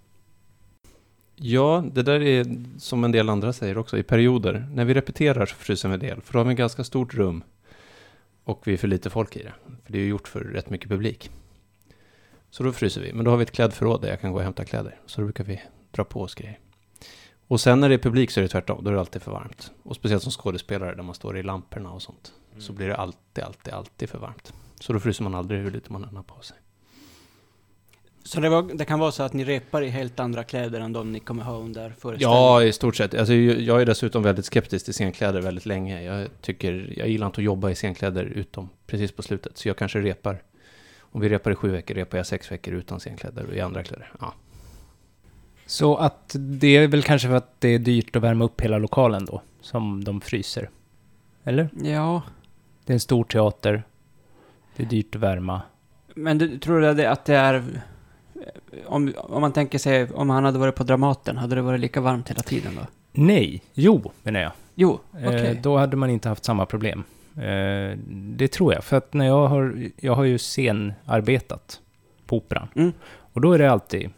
Ja, 1.36 1.84
det 1.92 2.02
där 2.02 2.22
är 2.22 2.46
som 2.78 3.04
en 3.04 3.12
del 3.12 3.28
andra 3.28 3.52
säger 3.52 3.78
också, 3.78 3.98
i 3.98 4.02
perioder. 4.02 4.68
När 4.74 4.84
vi 4.84 4.94
repeterar 4.94 5.46
så 5.46 5.54
fryser 5.56 5.88
vi 5.88 5.94
en 5.94 6.00
del, 6.00 6.20
för 6.20 6.32
då 6.32 6.38
har 6.38 6.44
vi 6.44 6.52
ett 6.52 6.58
ganska 6.58 6.84
stort 6.84 7.14
rum 7.14 7.44
och 8.44 8.62
vi 8.66 8.72
är 8.72 8.76
för 8.76 8.88
lite 8.88 9.10
folk 9.10 9.36
i 9.36 9.42
det. 9.42 9.52
För 9.84 9.92
det 9.92 9.98
är 9.98 10.02
ju 10.02 10.08
gjort 10.08 10.28
för 10.28 10.40
rätt 10.40 10.70
mycket 10.70 10.88
publik. 10.88 11.30
Så 12.50 12.62
då 12.62 12.72
fryser 12.72 13.00
vi, 13.00 13.12
men 13.12 13.24
då 13.24 13.30
har 13.30 13.38
vi 13.38 13.42
ett 13.42 13.52
klädförråd 13.52 14.02
där 14.02 14.08
jag 14.08 14.20
kan 14.20 14.32
gå 14.32 14.38
och 14.38 14.44
hämta 14.44 14.64
kläder. 14.64 14.98
Så 15.06 15.20
då 15.20 15.24
brukar 15.24 15.44
vi 15.44 15.62
dra 15.90 16.04
på 16.04 16.22
oss 16.22 16.34
grejer. 16.34 16.58
Och 17.48 17.60
sen 17.60 17.80
när 17.80 17.88
det 17.88 17.94
är 17.94 17.98
publik 17.98 18.30
så 18.30 18.40
är 18.40 18.42
det 18.42 18.48
tvärtom, 18.48 18.84
då 18.84 18.90
är 18.90 18.94
det 18.94 19.00
alltid 19.00 19.22
för 19.22 19.32
varmt. 19.32 19.70
Och 19.82 19.96
speciellt 19.96 20.22
som 20.22 20.32
skådespelare 20.32 20.94
där 20.94 21.02
man 21.02 21.14
står 21.14 21.38
i 21.38 21.42
lamporna 21.42 21.90
och 21.90 22.02
sånt. 22.02 22.32
Så 22.58 22.72
blir 22.72 22.88
det 22.88 22.96
alltid, 22.96 23.44
alltid, 23.44 23.74
alltid 23.74 24.08
för 24.08 24.18
varmt. 24.18 24.52
Så 24.80 24.92
då 24.92 25.00
fryser 25.00 25.24
man 25.24 25.34
aldrig 25.34 25.60
hur 25.60 25.70
lite 25.70 25.92
man 25.92 26.04
än 26.04 26.16
har 26.16 26.22
på 26.22 26.42
sig. 26.42 26.56
Så 28.24 28.40
det, 28.40 28.48
var, 28.48 28.62
det 28.62 28.84
kan 28.84 28.98
vara 28.98 29.12
så 29.12 29.22
att 29.22 29.32
ni 29.32 29.44
repar 29.44 29.82
i 29.82 29.88
helt 29.88 30.20
andra 30.20 30.44
kläder 30.44 30.80
än 30.80 30.92
de 30.92 31.12
ni 31.12 31.20
kommer 31.20 31.42
ha 31.42 31.58
under 31.58 31.90
föreställningen? 31.90 32.30
Ja, 32.30 32.62
i 32.62 32.72
stort 32.72 32.96
sett. 32.96 33.14
Alltså, 33.14 33.34
jag 33.34 33.60
jag 33.60 33.80
är 33.80 33.86
dessutom 33.86 34.22
väldigt 34.22 34.44
skeptisk 34.44 34.84
till 34.84 34.94
scenkläder 34.94 35.40
väldigt 35.40 35.66
länge. 35.66 36.02
Jag 36.02 36.28
tycker, 36.40 36.94
jag 36.96 37.08
gillar 37.08 37.26
inte 37.26 37.40
att 37.40 37.44
jobba 37.44 37.70
i 37.70 37.74
scenkläder 37.74 38.24
utom 38.24 38.68
precis 38.86 39.12
på 39.12 39.22
slutet. 39.22 39.58
Så 39.58 39.68
jag 39.68 39.76
kanske 39.76 40.00
repar, 40.00 40.42
om 41.00 41.20
vi 41.20 41.28
repar 41.28 41.50
i 41.50 41.54
sju 41.54 41.68
veckor, 41.68 41.94
repar 41.94 42.18
jag 42.18 42.26
sex 42.26 42.52
veckor 42.52 42.74
utan 42.74 43.00
scenkläder 43.00 43.46
och 43.46 43.54
i 43.54 43.60
andra 43.60 43.82
kläder. 43.82 44.12
Ja. 44.20 44.34
Så 45.66 45.96
att 45.96 46.36
det 46.38 46.76
är 46.76 46.88
väl 46.88 47.02
kanske 47.02 47.28
för 47.28 47.34
att 47.34 47.60
det 47.60 47.68
är 47.68 47.78
dyrt 47.78 48.16
att 48.16 48.22
värma 48.22 48.44
upp 48.44 48.60
hela 48.60 48.78
lokalen 48.78 49.24
då, 49.24 49.42
som 49.60 50.04
de 50.04 50.20
fryser. 50.20 50.70
Eller? 51.44 51.68
Ja, 51.82 52.22
Det 52.84 52.92
är 52.92 52.94
en 52.94 53.00
stor 53.00 53.24
teater. 53.24 53.82
Det 54.76 54.82
är 54.82 54.86
dyrt 54.86 55.14
att 55.14 55.20
värma. 55.20 55.62
men 56.14 56.38
du, 56.38 56.58
tror 56.58 56.80
du 56.80 57.06
att 57.06 57.24
det, 57.24 57.34
är... 57.36 57.64
Om, 58.86 59.14
om 59.16 59.40
man 59.40 59.52
tänker 59.52 59.78
sig, 59.78 60.10
om 60.12 60.30
han 60.30 60.44
hade 60.44 60.58
varit 60.58 60.74
på 60.74 60.84
Dramaten, 60.84 61.36
hade 61.36 61.54
det 61.54 61.62
varit 61.62 61.80
lika 61.80 62.00
varmt 62.00 62.30
hela 62.30 62.42
tiden 62.42 62.72
då? 62.76 62.86
Nej, 63.12 63.62
jo, 63.74 64.12
menar 64.22 64.40
jag. 64.40 64.52
Jo, 64.74 65.00
okej. 65.12 65.46
Eh, 65.46 65.56
då 65.62 65.76
hade 65.78 65.96
man 65.96 66.10
inte 66.10 66.28
haft 66.28 66.44
samma 66.44 66.66
problem. 66.66 67.04
Eh, 67.36 67.98
det 68.08 68.48
tror 68.48 68.74
jag, 68.74 68.84
för 68.84 68.96
att 68.96 69.14
när 69.14 69.26
jag 69.26 69.48
har, 69.48 69.88
jag 69.96 70.14
har 70.14 70.24
ju 70.24 70.38
scenarbetat 70.38 71.80
på 72.26 72.36
Operan. 72.36 72.68
Mm. 72.74 72.92
Och 73.32 73.40
då 73.40 73.52
är 73.52 73.58
det 73.58 73.70
alltid 73.70 74.04
eh, 74.04 74.10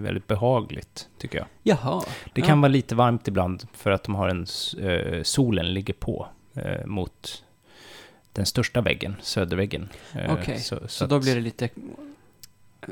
väldigt 0.00 0.26
behagligt, 0.26 1.08
tycker 1.18 1.38
jag. 1.38 1.46
Jaha. 1.62 2.02
Det 2.32 2.40
Ja. 2.40 2.46
kan 2.46 2.60
vara 2.60 2.68
lite 2.72 2.94
varmt 2.94 3.28
ibland 3.28 3.66
för 3.72 3.90
att 3.90 4.02
de 4.04 4.14
har 4.14 4.28
en, 4.28 4.46
eh, 4.90 5.22
solen 5.22 5.74
ligger 5.74 5.94
på 5.94 6.28
eh, 6.54 6.86
mot 6.86 7.44
den 8.32 8.46
största 8.46 8.80
väggen, 8.80 9.16
söderväggen. 9.20 9.88
Eh, 10.14 10.32
Okej, 10.32 10.58
så, 10.60 10.88
Så 10.88 11.04
att 11.04 11.10
då 11.10 11.20
blir 11.20 11.34
det 11.34 11.40
lite... 11.40 11.68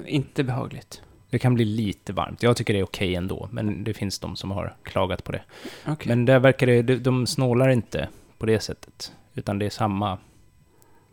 Inte 0.07 0.45
behagligt. 0.45 1.03
det 1.31 1.39
kan 1.39 1.55
bli 1.55 1.65
lite 1.65 2.13
varmt. 2.13 2.43
Jag 2.43 2.57
tycker 2.57 2.75
det 2.75 2.81
är 2.81 2.85
okej 2.85 3.15
ändå, 3.15 3.49
men 3.53 3.85
det 3.85 3.95
finns 3.95 4.19
de 4.19 4.37
som 4.37 4.51
har 4.51 4.77
klagat 4.83 5.25
på 5.25 5.33
det. 5.33 5.43
Okej. 5.87 6.09
Men 6.09 6.25
där 6.25 6.39
verkar 6.39 6.67
det, 6.67 6.83
de, 6.83 6.97
de 6.97 7.27
snålar 7.27 7.69
inte 7.69 8.09
på 8.39 8.47
det 8.47 8.61
sättet. 8.61 9.13
Utan 9.35 9.59
det 9.59 9.67
är 9.67 9.71
samma, 9.71 10.19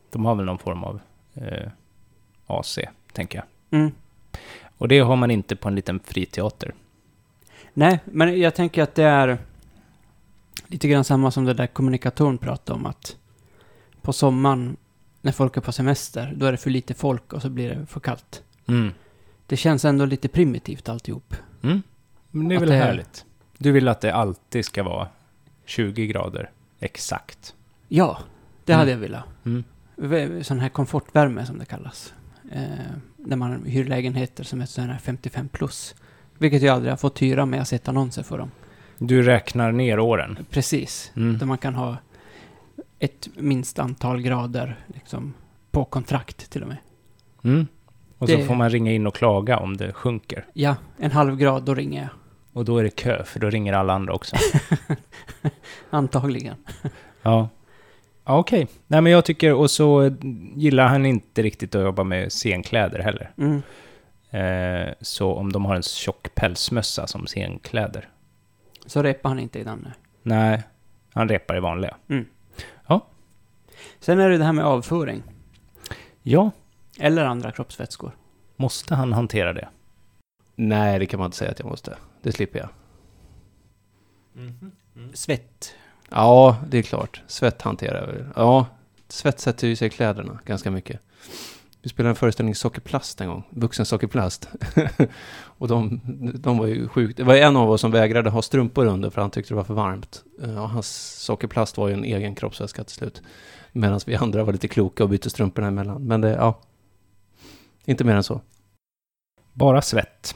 de 0.09 0.25
har 0.25 0.35
väl 0.35 0.45
någon 0.45 0.57
form 0.57 0.83
av 0.83 0.99
eh, 1.33 1.69
AC, 2.47 2.79
tänker 3.13 3.37
jag. 3.69 3.79
Mm. 3.79 3.91
Och 4.77 4.87
det 4.87 4.99
har 4.99 5.15
man 5.15 5.31
inte 5.31 5.55
på 5.55 5.67
en 5.67 5.75
liten 5.75 5.99
friteater. 5.99 6.73
Nej, 7.73 7.99
men 8.05 8.39
jag 8.39 8.55
tänker 8.55 8.83
att 8.83 8.95
det 8.95 9.03
är 9.03 9.37
lite 10.67 10.87
grann 10.87 11.03
samma 11.03 11.31
som 11.31 11.45
det 11.45 11.53
där 11.53 11.67
kommunikatorn 11.67 12.37
pratade 12.37 12.79
om 12.79 12.85
att 12.85 13.17
på 14.01 14.13
sommaren 14.13 14.77
när 15.21 15.31
folk 15.31 15.57
är 15.57 15.61
på 15.61 15.71
semester, 15.71 16.33
då 16.37 16.45
är 16.45 16.51
det 16.51 16.57
för 16.57 16.69
lite 16.69 16.93
folk 16.93 17.33
och 17.33 17.41
så 17.41 17.49
blir 17.49 17.69
det 17.75 17.85
för 17.85 17.99
kallt. 17.99 18.43
Mm. 18.67 18.91
Det 19.47 19.57
känns 19.57 19.85
ändå 19.85 20.05
lite 20.05 20.27
primitivt 20.27 20.89
alltihop. 20.89 21.35
Mm. 21.63 21.81
Men 22.31 22.47
det 22.47 22.55
är 22.55 22.57
Att 22.57 22.61
väl 22.61 22.69
det- 22.69 22.75
härligt. 22.75 23.25
Du 23.57 23.71
vill 23.71 23.87
att 23.87 24.01
det 24.01 24.13
alltid 24.13 24.65
ska 24.65 24.83
vara 24.83 25.07
20 25.65 26.07
grader 26.07 26.49
exakt. 26.79 27.55
Ja, 27.87 28.19
det 28.65 28.73
Mm. 28.73 28.79
hade 28.79 28.91
jag 28.91 28.97
velat. 28.97 29.23
Mm. 29.45 30.43
Sån 30.43 30.59
här 30.59 30.69
komfortvärme 30.69 31.45
som 31.45 31.57
det 31.59 31.65
kallas. 31.65 32.13
Eh, 32.51 32.61
när 33.17 33.35
man 33.35 33.63
hyr 33.65 33.85
lägenheter 33.85 34.43
som 34.43 34.61
är 34.61 34.65
sån 34.65 34.89
här 34.89 34.97
55 34.97 35.47
plus. 35.49 35.95
Vilket 36.37 36.61
jag 36.61 36.73
aldrig 36.75 36.91
har 36.91 36.97
fått 36.97 37.21
hyra, 37.21 37.45
men 37.45 37.53
jag 37.57 37.61
har 37.61 37.65
sett 37.65 37.87
annonser 37.87 38.23
för 38.23 38.37
dem. 38.37 38.51
Du 38.97 39.21
räknar 39.23 39.71
ner 39.71 39.99
åren. 39.99 40.37
Precis. 40.49 41.11
Mm. 41.15 41.37
Där 41.37 41.45
man 41.45 41.57
kan 41.57 41.75
ha 41.75 41.97
ett 42.99 43.29
minst 43.35 43.79
antal 43.79 44.21
grader 44.21 44.79
liksom, 44.87 45.33
på 45.71 45.85
kontrakt 45.85 46.49
till 46.51 46.61
och 46.61 46.67
med. 46.67 46.77
Mm. 47.43 47.67
Och 48.17 48.29
så 48.29 48.35
Det- 48.37 48.45
får 48.45 48.55
man 48.55 48.69
ringa 48.69 48.91
in 48.91 49.07
och 49.07 49.15
klaga 49.15 49.57
om 49.57 49.77
det 49.77 49.93
sjunker. 49.93 50.45
Ja, 50.53 50.75
en 50.97 51.11
halv 51.11 51.35
grad, 51.37 51.63
då 51.63 51.73
ringer 51.73 52.01
jag. 52.01 52.09
Och 52.53 52.65
då 52.65 52.77
är 52.77 52.83
det 52.83 52.89
kö, 52.89 53.23
för 53.23 53.39
då 53.39 53.49
ringer 53.49 53.73
alla 53.73 53.93
andra 53.93 54.13
också. 54.13 54.35
Antagligen. 55.89 56.55
Ja. 57.21 57.49
Ja, 58.25 58.37
okej. 58.39 58.67
Nej, 58.87 59.01
men 59.01 59.11
jag 59.11 59.25
tycker, 59.25 59.53
och 59.53 59.71
så 59.71 60.11
gillar 60.55 60.87
han 60.87 61.05
inte 61.05 61.41
riktigt 61.43 61.75
att 61.75 61.81
jobba 61.83 62.03
med 62.03 62.31
scenkläder 62.31 62.99
heller. 62.99 63.31
Mm. 63.37 63.61
Eh, 64.29 64.93
så 65.01 65.33
om 65.33 65.51
de 65.51 65.65
har 65.65 65.75
en 65.75 65.83
tjock 65.83 66.35
pälsmössa 66.35 67.07
som 67.07 67.25
scenkläder. 67.25 68.09
Så 68.85 69.03
repar 69.03 69.29
han 69.29 69.39
inte 69.39 69.59
i 69.59 69.63
den 69.63 69.79
nu. 69.79 69.91
Nej, 70.23 70.63
han 71.13 71.29
repar 71.29 71.57
i 71.57 71.59
vanliga. 71.59 71.97
Sen 73.99 74.19
är 74.19 74.29
det 74.29 74.37
det 74.37 74.43
här 74.43 74.53
med 74.53 74.65
avföring. 74.65 75.23
Ja, 76.21 76.51
Eller 76.99 77.25
andra 77.25 77.51
kroppsvätskor. 77.51 78.11
måste 78.55 78.95
han 78.95 79.13
hantera 79.13 79.53
det? 79.53 79.67
Nej, 80.55 80.99
det 80.99 81.05
kan 81.05 81.19
man 81.19 81.25
inte 81.25 81.37
säga 81.37 81.51
att 81.51 81.59
jag 81.59 81.69
måste. 81.69 81.97
Det 82.21 82.31
slipper 82.31 82.59
jag. 82.59 82.69
Svett. 85.13 85.75
Ja, 86.15 86.57
det 86.69 86.77
är 86.77 86.81
klart. 86.81 87.21
Svett 87.27 87.61
hanterar 87.61 88.07
väl. 88.07 88.25
Ja, 88.35 88.65
svett 89.07 89.39
sätter 89.39 89.67
ju 89.67 89.75
sig 89.75 89.87
i 89.87 89.89
kläderna 89.89 90.39
ganska 90.45 90.71
mycket. 90.71 90.99
Vi 91.81 91.89
spelade 91.89 92.09
en 92.09 92.15
föreställning 92.15 92.55
sockerplast 92.55 93.21
en 93.21 93.27
gång. 93.27 93.43
Vuxen 93.49 93.85
sockerplast. 93.85 94.49
och 95.35 95.67
de, 95.67 96.01
de 96.35 96.57
var 96.57 96.67
ju 96.67 96.87
sjukt. 96.87 97.17
Det 97.17 97.23
var 97.23 97.35
en 97.35 97.55
av 97.55 97.71
oss 97.71 97.81
som 97.81 97.91
vägrade 97.91 98.29
ha 98.29 98.41
strumpor 98.41 98.85
under 98.85 99.09
för 99.09 99.21
han 99.21 99.31
tyckte 99.31 99.53
det 99.53 99.55
var 99.55 99.63
för 99.63 99.73
varmt. 99.73 100.23
Eh, 100.43 100.63
Och 100.63 100.69
hans 100.69 101.15
sockerplast 101.23 101.77
var 101.77 101.87
ju 101.87 101.93
en 101.93 102.03
egen 102.03 102.35
kroppsvätska 102.35 102.83
till 102.83 102.95
slut. 102.95 103.21
Medan 103.71 103.99
vi 104.05 104.15
andra 104.15 104.43
var 104.43 104.53
lite 104.53 104.67
kloka 104.67 105.03
och 105.03 105.09
bytte 105.09 105.29
strumporna 105.29 105.67
emellan. 105.67 106.03
Men 106.07 106.21
det, 106.21 106.29
ja. 106.29 106.59
Inte 107.85 108.03
mer 108.03 108.15
än 108.15 108.23
så. 108.23 108.41
Bara 109.53 109.81
svett. 109.81 110.35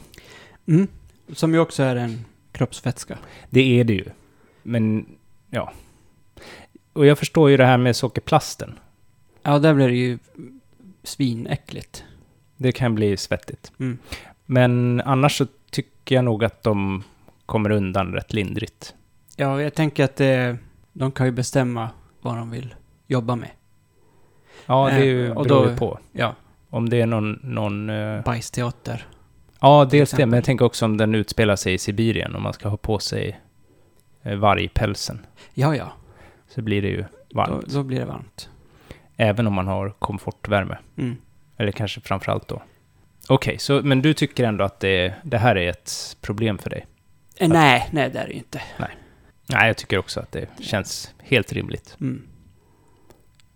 Mm. 0.68 0.88
Som 1.34 1.54
ju 1.54 1.60
också 1.60 1.84
är 1.84 1.96
en 1.96 2.26
kroppsvätska. 2.52 3.18
Det 3.50 3.80
är 3.80 3.84
det 3.84 3.94
ju. 3.94 4.06
Men, 4.64 5.06
ja. 5.50 5.72
Och 6.94 7.06
jag 7.06 7.18
förstår 7.18 7.50
ju 7.50 7.58
det 7.58 7.66
här 7.66 7.78
med 7.78 7.96
sockerplasten. 7.96 8.80
Ja, 9.44 9.60
där 9.60 9.74
blir 9.74 9.88
det 9.88 9.96
ju 9.96 10.20
svinäckligt. 11.04 12.04
Det 12.58 12.72
kan 12.72 12.96
bli 12.96 13.18
svettigt. 13.18 13.72
Mm. 13.80 13.98
Men 14.46 15.02
annars 15.06 15.38
så 15.38 15.48
tycker 15.72 16.16
jag 16.16 16.26
nog 16.26 16.44
att 16.44 16.64
de 16.64 17.04
kommer 17.46 17.70
undan 17.72 18.14
rätt 18.14 18.34
lindrigt. 18.34 18.94
Ja, 19.36 19.62
jag 19.62 19.74
tänker 19.74 20.04
att 20.04 20.16
det, 20.16 20.58
de 20.94 21.12
kan 21.12 21.26
ju 21.26 21.32
bestämma 21.32 21.90
vad 22.22 22.36
de 22.38 22.52
vill 22.52 22.76
jobba 23.08 23.36
med. 23.36 23.50
Ja, 24.66 24.86
det 24.90 24.96
är 24.96 25.04
ju, 25.04 25.28
Eh, 25.28 25.44
beror 25.44 25.70
ju 25.70 25.78
på. 25.78 26.00
Ja, 26.12 26.36
Om 26.70 26.90
det 26.90 27.02
är 27.02 27.06
någon... 27.06 27.40
någon 27.44 27.90
eh, 27.90 28.24
bajsteater. 28.24 29.08
ja, 29.60 29.88
dels 29.92 30.12
det. 30.12 30.26
Men 30.26 30.38
jag 30.38 30.44
tänker 30.44 30.66
också 30.66 30.86
om 30.86 30.98
den 30.98 31.16
utspelar 31.16 31.56
sig 31.56 31.74
i 31.74 31.78
Sibirien 31.78 32.36
och 32.36 32.42
man 32.42 32.54
ska 32.54 32.70
ha 32.70 32.78
på 32.78 33.00
sig 33.00 33.30
eh, 33.30 33.36
vargpälsen. 34.24 35.26
Ja, 35.54 35.76
ja. 35.76 35.92
Så 36.48 36.62
blir 36.62 36.82
det 36.82 36.88
ju 36.88 37.02
Då, 37.02 37.08
varmt. 37.36 37.68
då 37.68 37.84
blir 37.84 38.00
det 38.00 38.06
varmt. 38.06 38.50
Även 39.18 39.48
om 39.48 39.54
man 39.54 39.68
har 39.68 39.90
komfortvärme. 39.90 40.78
Mm. 40.98 41.18
Eller 41.58 41.72
kanske 41.72 42.02
framförallt 42.02 42.48
då. 42.48 42.62
Okej, 43.28 43.58
så 43.60 43.82
men 43.82 44.02
du 44.02 44.14
tycker 44.14 44.44
ändå 44.44 44.64
att 44.64 44.80
det, 44.80 45.14
det 45.24 45.38
här 45.38 45.56
är 45.58 45.70
ett 45.70 46.18
problem 46.22 46.58
för 46.58 46.70
dig? 46.70 46.86
Eh, 47.38 47.50
nej, 47.50 47.90
nej 47.92 48.10
det 48.10 48.20
är 48.20 48.28
det 48.28 48.34
ju 48.34 48.38
inte. 48.38 48.62
Nej, 49.48 49.68
jag 49.68 49.78
tycker 49.78 49.98
också 49.98 50.20
att 50.20 50.32
det 50.32 50.50
känns 50.60 51.14
helt 51.20 51.54
rimligt. 51.54 51.98
Mm. 52.02 52.28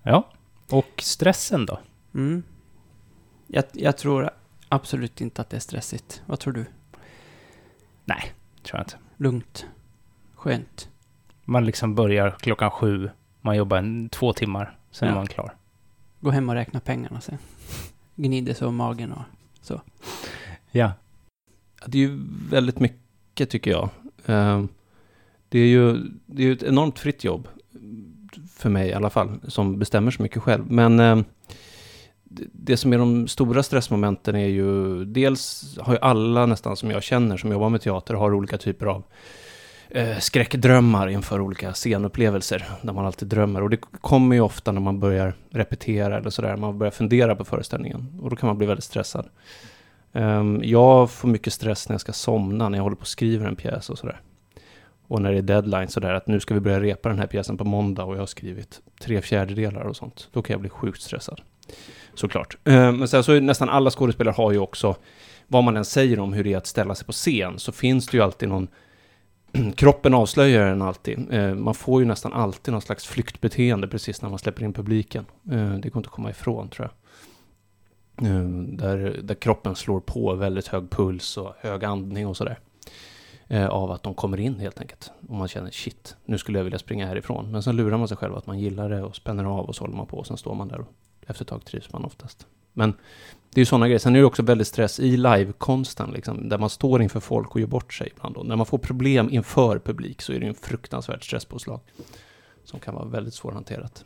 Ja. 0.03 0.29
Och 0.69 0.93
stressen 0.97 1.65
då? 1.65 1.79
Mm. 2.15 2.43
Jag, 3.47 3.63
jag 3.71 3.97
tror 3.97 4.29
absolut 4.69 5.21
inte 5.21 5.41
att 5.41 5.49
det 5.49 5.57
är 5.57 5.61
stressigt. 5.61 6.21
Vad 6.25 6.39
tror 6.39 6.53
du? 6.53 6.65
Tror 8.63 8.79
jag 8.79 8.85
inte. 8.85 8.97
Lugnt. 9.17 9.65
Skönt. 10.43 10.89
Man 11.45 11.65
liksom 11.65 11.95
börjar 11.95 12.31
klockan 12.31 12.71
sju, 12.71 13.09
man 13.41 13.55
jobbar 13.57 13.77
en, 13.77 14.09
två 14.09 14.33
timmar, 14.33 14.77
sen 14.91 15.07
är 15.07 15.11
Ja. 15.11 15.15
man 15.15 15.27
klar. 15.27 15.55
Gå 16.19 16.29
hem 16.31 16.49
och 16.49 16.55
räkna 16.55 16.79
pengarna 16.79 17.21
sen. 17.21 17.37
Gnider 18.15 18.53
sig 18.53 18.67
om 18.67 18.75
magen 18.75 19.11
och... 19.11 19.21
Ja. 19.69 19.81
Ja, 20.71 20.91
Det 21.87 21.97
är 21.97 22.01
ju 22.01 22.19
väldigt 22.49 22.79
mycket 22.79 23.49
tycker 23.49 23.71
jag. 23.71 23.89
Eh, 24.25 24.63
Det 25.49 25.59
är 25.59 25.67
ju 25.67 25.97
det 26.25 26.43
är 26.43 26.51
ett 26.51 26.63
enormt 26.63 26.99
fritt 26.99 27.23
jobb. 27.23 27.47
för 28.55 28.69
mig 28.69 28.89
i 28.89 28.93
alla 28.93 29.09
fall, 29.09 29.39
som 29.47 29.79
bestämmer 29.79 30.11
så 30.11 30.21
mycket 30.23 30.41
själv. 30.43 30.71
Men 30.71 30.99
eh, 30.99 31.19
det- 32.23 32.47
det 32.51 32.77
som 32.77 32.93
är 32.93 32.97
de 32.97 33.27
stora 33.27 33.63
stressmomenten 33.63 34.35
är 34.35 34.47
ju, 34.47 35.05
dels 35.05 35.77
har 35.81 35.93
ju 35.93 35.99
alla 36.01 36.45
nästan 36.45 36.75
som 36.77 36.91
jag 36.91 37.03
känner 37.03 37.37
som 37.37 37.51
jobbar 37.51 37.69
med 37.69 37.81
teater, 37.81 38.13
har 38.13 38.33
olika 38.33 38.57
typer 38.57 38.85
av 38.85 39.03
eh, 39.93 40.17
skräckdrömmar 40.17 41.07
inför 41.07 41.41
olika 41.41 41.73
scenupplevelser, 41.73 42.65
där 42.81 42.93
man 42.93 43.05
alltid 43.05 43.27
drömmer. 43.27 43.61
Och 43.61 43.69
det 43.69 43.77
kommer 43.77 44.35
ju 44.35 44.41
ofta 44.41 44.71
när 44.71 44.81
man 44.81 44.99
börjar 44.99 45.33
repetera 45.49 46.17
eller 46.17 46.29
sådär, 46.29 46.57
man 46.57 46.77
börjar 46.77 46.91
fundera 46.91 47.35
på 47.35 47.45
föreställningen. 47.45 48.19
Och 48.21 48.29
då 48.29 48.35
kan 48.35 48.47
man 48.47 48.57
bli 48.57 48.67
väldigt 48.67 48.83
stressad. 48.83 49.29
Ehm, 50.13 50.61
jag 50.63 51.11
får 51.11 51.27
mycket 51.27 51.53
stress 51.53 51.89
när 51.89 51.93
jag 51.93 52.01
ska 52.01 52.13
somna, 52.13 52.69
när 52.69 52.77
jag 52.77 52.83
håller 52.83 52.95
på 52.95 53.01
och 53.01 53.07
skriver 53.07 53.47
en 53.47 53.55
pjäs 53.55 53.89
och 53.89 53.97
sådär. 53.97 54.21
Och 55.07 55.21
när 55.21 55.31
det 55.31 55.37
är 55.37 55.41
deadline 55.41 55.87
sådär, 55.87 56.13
att 56.13 56.27
nu 56.27 56.39
ska 56.39 56.53
vi 56.53 56.59
börja 56.59 56.79
repa 56.79 57.09
den 57.09 57.19
här 57.19 57.27
pjäsen 57.27 57.57
på 57.57 57.63
måndag 57.63 58.03
och 58.03 58.15
jag 58.15 58.19
har 58.19 58.25
skrivit 58.25 58.81
tre 59.01 59.21
fjärdedelar 59.21 59.81
och 59.81 59.95
sånt. 59.95 60.29
Då 60.31 60.41
kan 60.41 60.53
jag 60.53 60.61
bli 60.61 60.69
sjukt 60.69 61.01
stressad. 61.01 61.41
Såklart. 62.13 62.57
Ehm, 62.63 62.97
men 62.97 63.07
sen 63.07 63.23
så 63.23 63.31
är 63.31 63.41
nästan 63.41 63.69
alla 63.69 63.91
skådespelare 63.91 64.33
har 64.33 64.51
ju 64.51 64.59
också, 64.59 64.95
vad 65.47 65.63
man 65.63 65.77
än 65.77 65.85
säger 65.85 66.19
om 66.19 66.33
hur 66.33 66.43
det 66.43 66.53
är 66.53 66.57
att 66.57 66.67
ställa 66.67 66.95
sig 66.95 67.05
på 67.05 67.11
scen, 67.11 67.59
så 67.59 67.71
finns 67.71 68.07
det 68.07 68.17
ju 68.17 68.23
alltid 68.23 68.49
någon 68.49 68.67
Kroppen 69.75 70.13
avslöjar 70.13 70.65
den 70.65 70.81
alltid. 70.81 71.33
Eh, 71.33 71.55
man 71.55 71.73
får 71.73 72.01
ju 72.01 72.07
nästan 72.07 72.33
alltid 72.33 72.71
någon 72.71 72.81
slags 72.81 73.05
flyktbeteende 73.05 73.87
precis 73.87 74.21
när 74.21 74.29
man 74.29 74.39
släpper 74.39 74.63
in 74.63 74.73
publiken. 74.73 75.25
Eh, 75.51 75.73
det 75.73 75.89
går 75.89 75.99
inte 75.99 76.07
att 76.07 76.15
komma 76.15 76.29
ifrån 76.29 76.69
tror 76.69 76.89
jag. 76.89 78.27
Eh, 78.27 78.49
där, 78.67 79.19
där 79.23 79.35
kroppen 79.35 79.75
slår 79.75 79.99
på 79.99 80.35
väldigt 80.35 80.67
hög 80.67 80.89
puls 80.89 81.37
och 81.37 81.53
hög 81.59 81.83
andning 81.83 82.27
och 82.27 82.37
sådär. 82.37 82.59
Av 83.69 83.91
att 83.91 84.03
de 84.03 84.13
kommer 84.13 84.39
in 84.39 84.59
helt 84.59 84.79
enkelt. 84.79 85.11
Och 85.27 85.35
man 85.35 85.47
känner 85.47 85.71
shit, 85.71 86.15
nu 86.25 86.37
skulle 86.37 86.59
jag 86.59 86.63
vilja 86.63 86.79
springa 86.79 87.07
härifrån. 87.07 87.51
Men 87.51 87.63
sen 87.63 87.75
lurar 87.75 87.97
man 87.97 88.07
sig 88.07 88.17
själv 88.17 88.35
att 88.35 88.47
man 88.47 88.59
gillar 88.59 88.89
det 88.89 89.03
och 89.03 89.15
spänner 89.15 89.43
av 89.43 89.65
och 89.65 89.75
så 89.75 89.83
håller 89.83 89.95
man 89.95 90.07
på 90.07 90.17
och 90.17 90.27
sen 90.27 90.37
står 90.37 90.55
man 90.55 90.67
där 90.67 90.79
och 90.79 90.87
efter 91.27 91.43
ett 91.43 91.49
tag 91.49 91.65
trivs 91.65 91.93
man 91.93 92.05
oftast. 92.05 92.47
Men 92.73 92.93
det 93.55 93.59
är 93.59 93.61
ju 93.61 93.65
sådana 93.65 93.87
grejer. 93.87 93.99
Sen 93.99 94.15
är 94.15 94.19
det 94.19 94.25
också 94.25 94.43
väldigt 94.43 94.67
stress 94.67 94.99
i 94.99 95.17
livekonsten, 95.17 96.11
liksom, 96.11 96.49
där 96.49 96.57
man 96.57 96.69
står 96.69 97.01
inför 97.01 97.19
folk 97.19 97.55
och 97.55 97.59
gör 97.59 97.67
bort 97.67 97.93
sig 97.93 98.11
ibland. 98.15 98.37
Och 98.37 98.45
när 98.45 98.55
man 98.55 98.65
får 98.65 98.77
problem 98.77 99.29
inför 99.29 99.79
publik 99.79 100.21
så 100.21 100.33
är 100.33 100.39
det 100.39 100.45
ju 100.45 100.49
en 100.49 100.55
fruktansvärt 100.55 101.23
stresspåslag. 101.23 101.79
Som 102.63 102.79
kan 102.79 102.95
vara 102.95 103.05
väldigt 103.05 103.33
svårhanterat. 103.33 104.05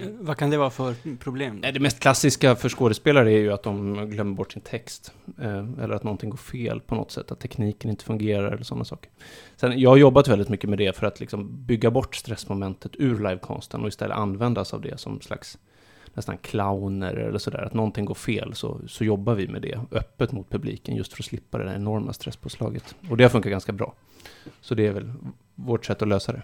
Eh, 0.00 0.06
Vad 0.20 0.36
kan 0.36 0.50
det 0.50 0.56
vara 0.56 0.70
för 0.70 0.94
problem? 1.18 1.60
Det 1.60 1.80
mest 1.80 2.00
klassiska 2.00 2.56
för 2.56 2.68
skådespelare 2.68 3.32
är 3.32 3.38
ju 3.38 3.52
att 3.52 3.62
de 3.62 3.94
glömmer 4.10 4.34
bort 4.34 4.52
sin 4.52 4.62
text. 4.62 5.12
Eh, 5.40 5.68
eller 5.82 5.94
att 5.94 6.04
någonting 6.04 6.30
går 6.30 6.36
fel 6.36 6.80
på 6.80 6.94
något 6.94 7.10
sätt, 7.10 7.32
att 7.32 7.40
tekniken 7.40 7.90
inte 7.90 8.04
fungerar 8.04 8.52
eller 8.52 8.64
sådana 8.64 8.84
saker. 8.84 9.10
Sen, 9.56 9.80
jag 9.80 9.90
har 9.90 9.96
jobbat 9.96 10.28
väldigt 10.28 10.48
mycket 10.48 10.70
med 10.70 10.78
det 10.78 10.96
för 10.96 11.06
att 11.06 11.20
liksom 11.20 11.66
bygga 11.66 11.90
bort 11.90 12.16
stressmomentet 12.16 12.92
ur 12.98 13.18
livekonsten 13.18 13.82
och 13.82 13.88
istället 13.88 14.16
användas 14.16 14.74
av 14.74 14.80
det 14.80 15.00
som 15.00 15.20
slags 15.20 15.58
nästan 16.14 16.38
clowner 16.38 17.14
eller 17.14 17.38
sådär. 17.38 17.62
Att 17.62 17.74
någonting 17.74 18.04
går 18.04 18.14
fel 18.14 18.54
så, 18.54 18.80
så 18.86 19.04
jobbar 19.04 19.34
vi 19.34 19.48
med 19.48 19.62
det 19.62 19.80
öppet 19.90 20.32
mot 20.32 20.50
publiken 20.50 20.96
just 20.96 21.12
för 21.12 21.22
att 21.22 21.26
slippa 21.26 21.58
det 21.58 21.64
där 21.64 21.74
enorma 21.74 22.12
stresspåslaget. 22.12 22.94
Och 23.10 23.16
det 23.16 23.24
har 23.24 23.30
funkat 23.30 23.50
ganska 23.50 23.72
bra. 23.72 23.94
Så 24.60 24.74
det 24.74 24.86
är 24.86 24.92
väl 24.92 25.12
vårt 25.54 25.84
sätt 25.84 26.02
att 26.02 26.08
lösa 26.08 26.32
det. 26.32 26.42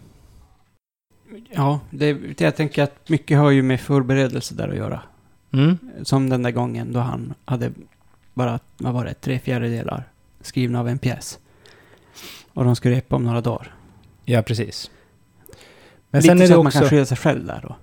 Ja, 1.50 1.80
det, 1.90 2.40
jag 2.40 2.56
tänker 2.56 2.82
att 2.82 3.08
mycket 3.08 3.38
har 3.38 3.50
ju 3.50 3.62
med 3.62 3.80
förberedelse 3.80 4.54
där 4.54 4.68
att 4.68 4.76
göra. 4.76 5.02
Mm. 5.52 5.78
Som 6.02 6.28
den 6.28 6.42
där 6.42 6.50
gången 6.50 6.92
då 6.92 7.00
han 7.00 7.34
hade 7.44 7.72
bara, 8.34 8.58
vad 8.76 8.92
var 8.92 9.04
det, 9.04 9.14
tre 9.14 9.38
fjärdedelar 9.38 10.04
skrivna 10.40 10.80
av 10.80 10.88
en 10.88 10.98
pjäs. 10.98 11.38
Och 12.52 12.64
de 12.64 12.76
skulle 12.76 12.96
repa 12.96 13.16
om 13.16 13.24
några 13.24 13.40
dagar. 13.40 13.74
Ja, 14.24 14.42
precis. 14.42 14.90
Men 16.10 16.22
Lite 16.22 16.32
sen 16.32 16.42
är 16.42 16.46
så 16.46 16.52
det 16.52 16.58
att 16.58 16.64
man 16.64 16.72
kan 16.72 16.82
också... 16.82 16.90
skylla 16.90 17.06
sig 17.06 17.16
själv 17.16 17.46
där 17.46 17.60
då. 17.62 17.76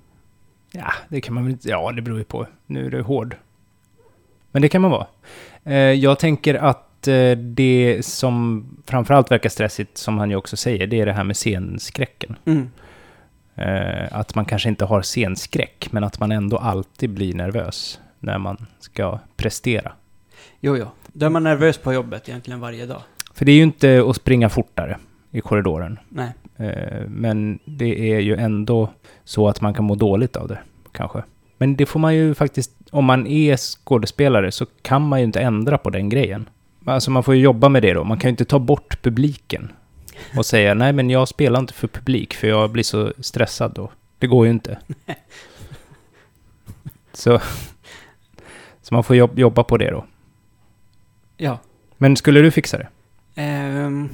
Ja, 0.71 0.93
det 1.10 1.21
kan 1.21 1.34
man 1.34 1.43
väl 1.43 1.51
inte... 1.53 1.69
Ja, 1.69 1.91
det 1.91 2.01
beror 2.01 2.17
ju 2.17 2.23
på. 2.23 2.47
Nu 2.65 2.86
är 2.86 2.89
det 2.89 3.01
hård. 3.01 3.36
Men 4.51 4.62
det 4.62 4.69
kan 4.69 4.82
man 4.82 4.91
vara. 4.91 5.08
Eh, 5.63 5.75
jag 5.75 6.19
tänker 6.19 6.56
att 6.56 7.08
eh, 7.08 7.32
det 7.32 8.06
som 8.06 8.65
framförallt 8.86 9.32
verkar 9.32 9.49
stressigt, 9.49 9.97
som 9.97 10.17
han 10.17 10.30
ju 10.30 10.36
också 10.36 10.58
säger, 10.58 10.88
det 10.88 11.01
är 11.01 11.06
det 11.06 11.13
här 11.13 11.23
med 11.23 11.38
scenskräcken. 11.38 12.36
Mm. 12.45 12.69
Eh, 13.56 14.17
att 14.17 14.36
man 14.36 14.45
kanske 14.45 14.69
inte 14.69 14.86
har 14.86 15.01
scenskräck, 15.01 15.88
men 15.91 16.03
att 16.03 16.19
man 16.19 16.32
ändå 16.32 16.58
alltid 16.58 17.10
blir 17.10 17.34
nervös 17.34 17.99
när 18.19 18.38
man 18.38 18.65
ska 18.80 19.19
prestera. 19.36 19.91
Jo, 20.60 20.77
jo. 20.77 20.86
Då 21.13 21.25
är 21.25 21.30
man 21.30 21.43
nervös 21.43 21.77
på 21.77 21.93
jobbet 21.93 22.30
egentligen 22.30 22.60
varje 22.60 22.86
dag. 22.86 23.01
För 23.34 23.45
det 23.45 23.51
är 23.51 23.56
ju 23.56 23.63
inte 23.63 24.03
att 24.08 24.15
springa 24.15 24.49
fortare 24.49 24.97
i 25.31 25.41
korridoren. 25.41 25.99
Nej. 26.09 26.31
Eh, 26.57 27.07
Men 27.07 27.59
det 27.65 28.13
är 28.13 28.19
ju 28.19 28.35
ändå 28.35 28.89
så 29.23 29.47
att 29.47 29.61
man 29.61 29.73
kan 29.73 29.85
må 29.85 29.95
dåligt 29.95 30.35
av 30.35 30.47
det, 30.47 30.59
kanske. 30.91 31.23
Men 31.57 31.75
det 31.75 31.85
får 31.85 31.99
man 31.99 32.15
ju 32.15 32.33
faktiskt, 32.33 32.71
om 32.91 33.05
man 33.05 33.27
är 33.27 33.57
skådespelare 33.57 34.51
så 34.51 34.65
kan 34.81 35.07
man 35.07 35.19
ju 35.19 35.25
inte 35.25 35.39
ändra 35.41 35.77
på 35.77 35.89
den 35.89 36.09
grejen. 36.09 36.49
Alltså 36.85 37.11
man 37.11 37.23
får 37.23 37.35
ju 37.35 37.41
jobba 37.41 37.69
med 37.69 37.81
det 37.81 37.93
då. 37.93 38.03
Man 38.03 38.17
kan 38.19 38.27
ju 38.29 38.31
inte 38.31 38.45
ta 38.45 38.59
bort 38.59 39.01
publiken 39.01 39.71
och 40.37 40.45
säga 40.51 40.73
nej 40.73 40.93
men 40.93 41.09
jag 41.09 41.27
spelar 41.27 41.59
inte 41.59 41.73
för 41.73 41.87
publik 41.87 42.33
för 42.33 42.47
jag 42.47 42.69
blir 42.69 42.83
så 42.83 43.13
stressad 43.19 43.71
då. 43.75 43.91
Det 44.19 44.27
går 44.27 44.45
ju 44.45 44.51
inte. 44.51 44.77
Så, 47.13 47.39
så 48.81 48.93
man 48.93 49.03
får 49.03 49.15
jobb, 49.15 49.39
jobba 49.39 49.63
på 49.63 49.77
det 49.77 49.89
då. 49.91 50.05
Ja. 51.37 51.59
Men 51.97 52.15
skulle 52.15 52.41
du 52.41 52.51
fixa 52.51 52.77
det? 52.77 52.87
Ehm, 53.35 54.09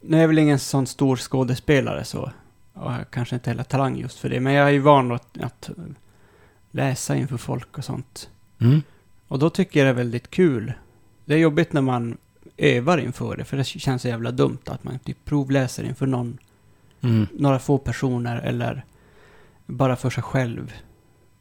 nu 0.00 0.16
är 0.16 0.20
jag 0.20 0.28
väl 0.28 0.38
ingen 0.38 0.58
sån 0.58 0.86
stor 0.86 1.16
skådespelare 1.16 2.04
så. 2.04 2.30
Och 2.72 2.92
kanske 3.10 3.34
inte 3.34 3.50
heller 3.50 3.62
talang 3.64 3.96
just 3.96 4.18
för 4.18 4.28
det. 4.28 4.40
Men 4.40 4.52
jag 4.52 4.66
är 4.68 4.72
ju 4.72 4.78
van 4.78 5.12
att, 5.12 5.38
att 5.40 5.70
läsa 6.70 7.16
inför 7.16 7.36
folk 7.36 7.78
och 7.78 7.84
sånt. 7.84 8.30
Mm. 8.58 8.82
Och 9.28 9.38
då 9.38 9.50
tycker 9.50 9.80
jag 9.80 9.86
det 9.86 9.90
är 9.90 10.04
väldigt 10.04 10.30
kul. 10.30 10.72
Det 11.24 11.34
är 11.34 11.38
jobbigt 11.38 11.72
när 11.72 11.80
man 11.80 12.16
övar 12.56 12.98
inför 12.98 13.36
det, 13.36 13.44
för 13.44 13.56
det 13.56 13.64
känns 13.64 14.02
så 14.02 14.08
jävla 14.08 14.30
dumt 14.30 14.58
att 14.66 14.84
man 14.84 14.98
typ 14.98 15.24
provläser 15.24 15.84
inför 15.84 16.06
någon, 16.06 16.38
Mm. 17.00 17.26
några 17.32 17.58
få 17.58 17.78
personer 17.78 18.36
eller 18.40 18.84
bara 19.66 19.96
för 19.96 20.10
sig 20.10 20.22
själv. 20.22 20.72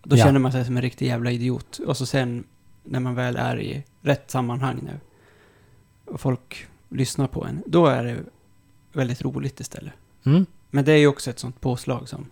Då 0.04 0.18
Ja. 0.18 0.24
känner 0.26 0.40
man 0.40 0.52
sig 0.52 0.66
som 0.66 0.76
en 0.76 0.82
riktig 0.82 1.08
jävla 1.08 1.32
idiot. 1.32 1.80
Och 1.88 1.98
så 1.98 2.06
sen 2.06 2.44
när 2.84 3.00
man 3.00 3.16
väl 3.16 3.36
är 3.36 3.60
i 3.62 3.84
rätt 4.02 4.32
sammanhang 4.32 4.80
nu 4.84 5.00
och 6.14 6.22
folk 6.22 6.68
lyssnar 6.96 7.28
på 7.28 7.46
en, 7.46 7.64
då 7.68 7.88
är 7.88 8.04
det 8.04 8.16
väldigt 8.94 9.22
roligt 9.22 9.60
istället. 9.60 9.94
Mm. 10.24 10.46
Men 10.70 10.86
det 10.86 10.92
är 10.92 10.98
ju 10.98 11.08
också 11.08 11.30
ett 11.30 11.40
sånt 11.40 11.62
påslag 11.62 12.10
som... 12.10 12.26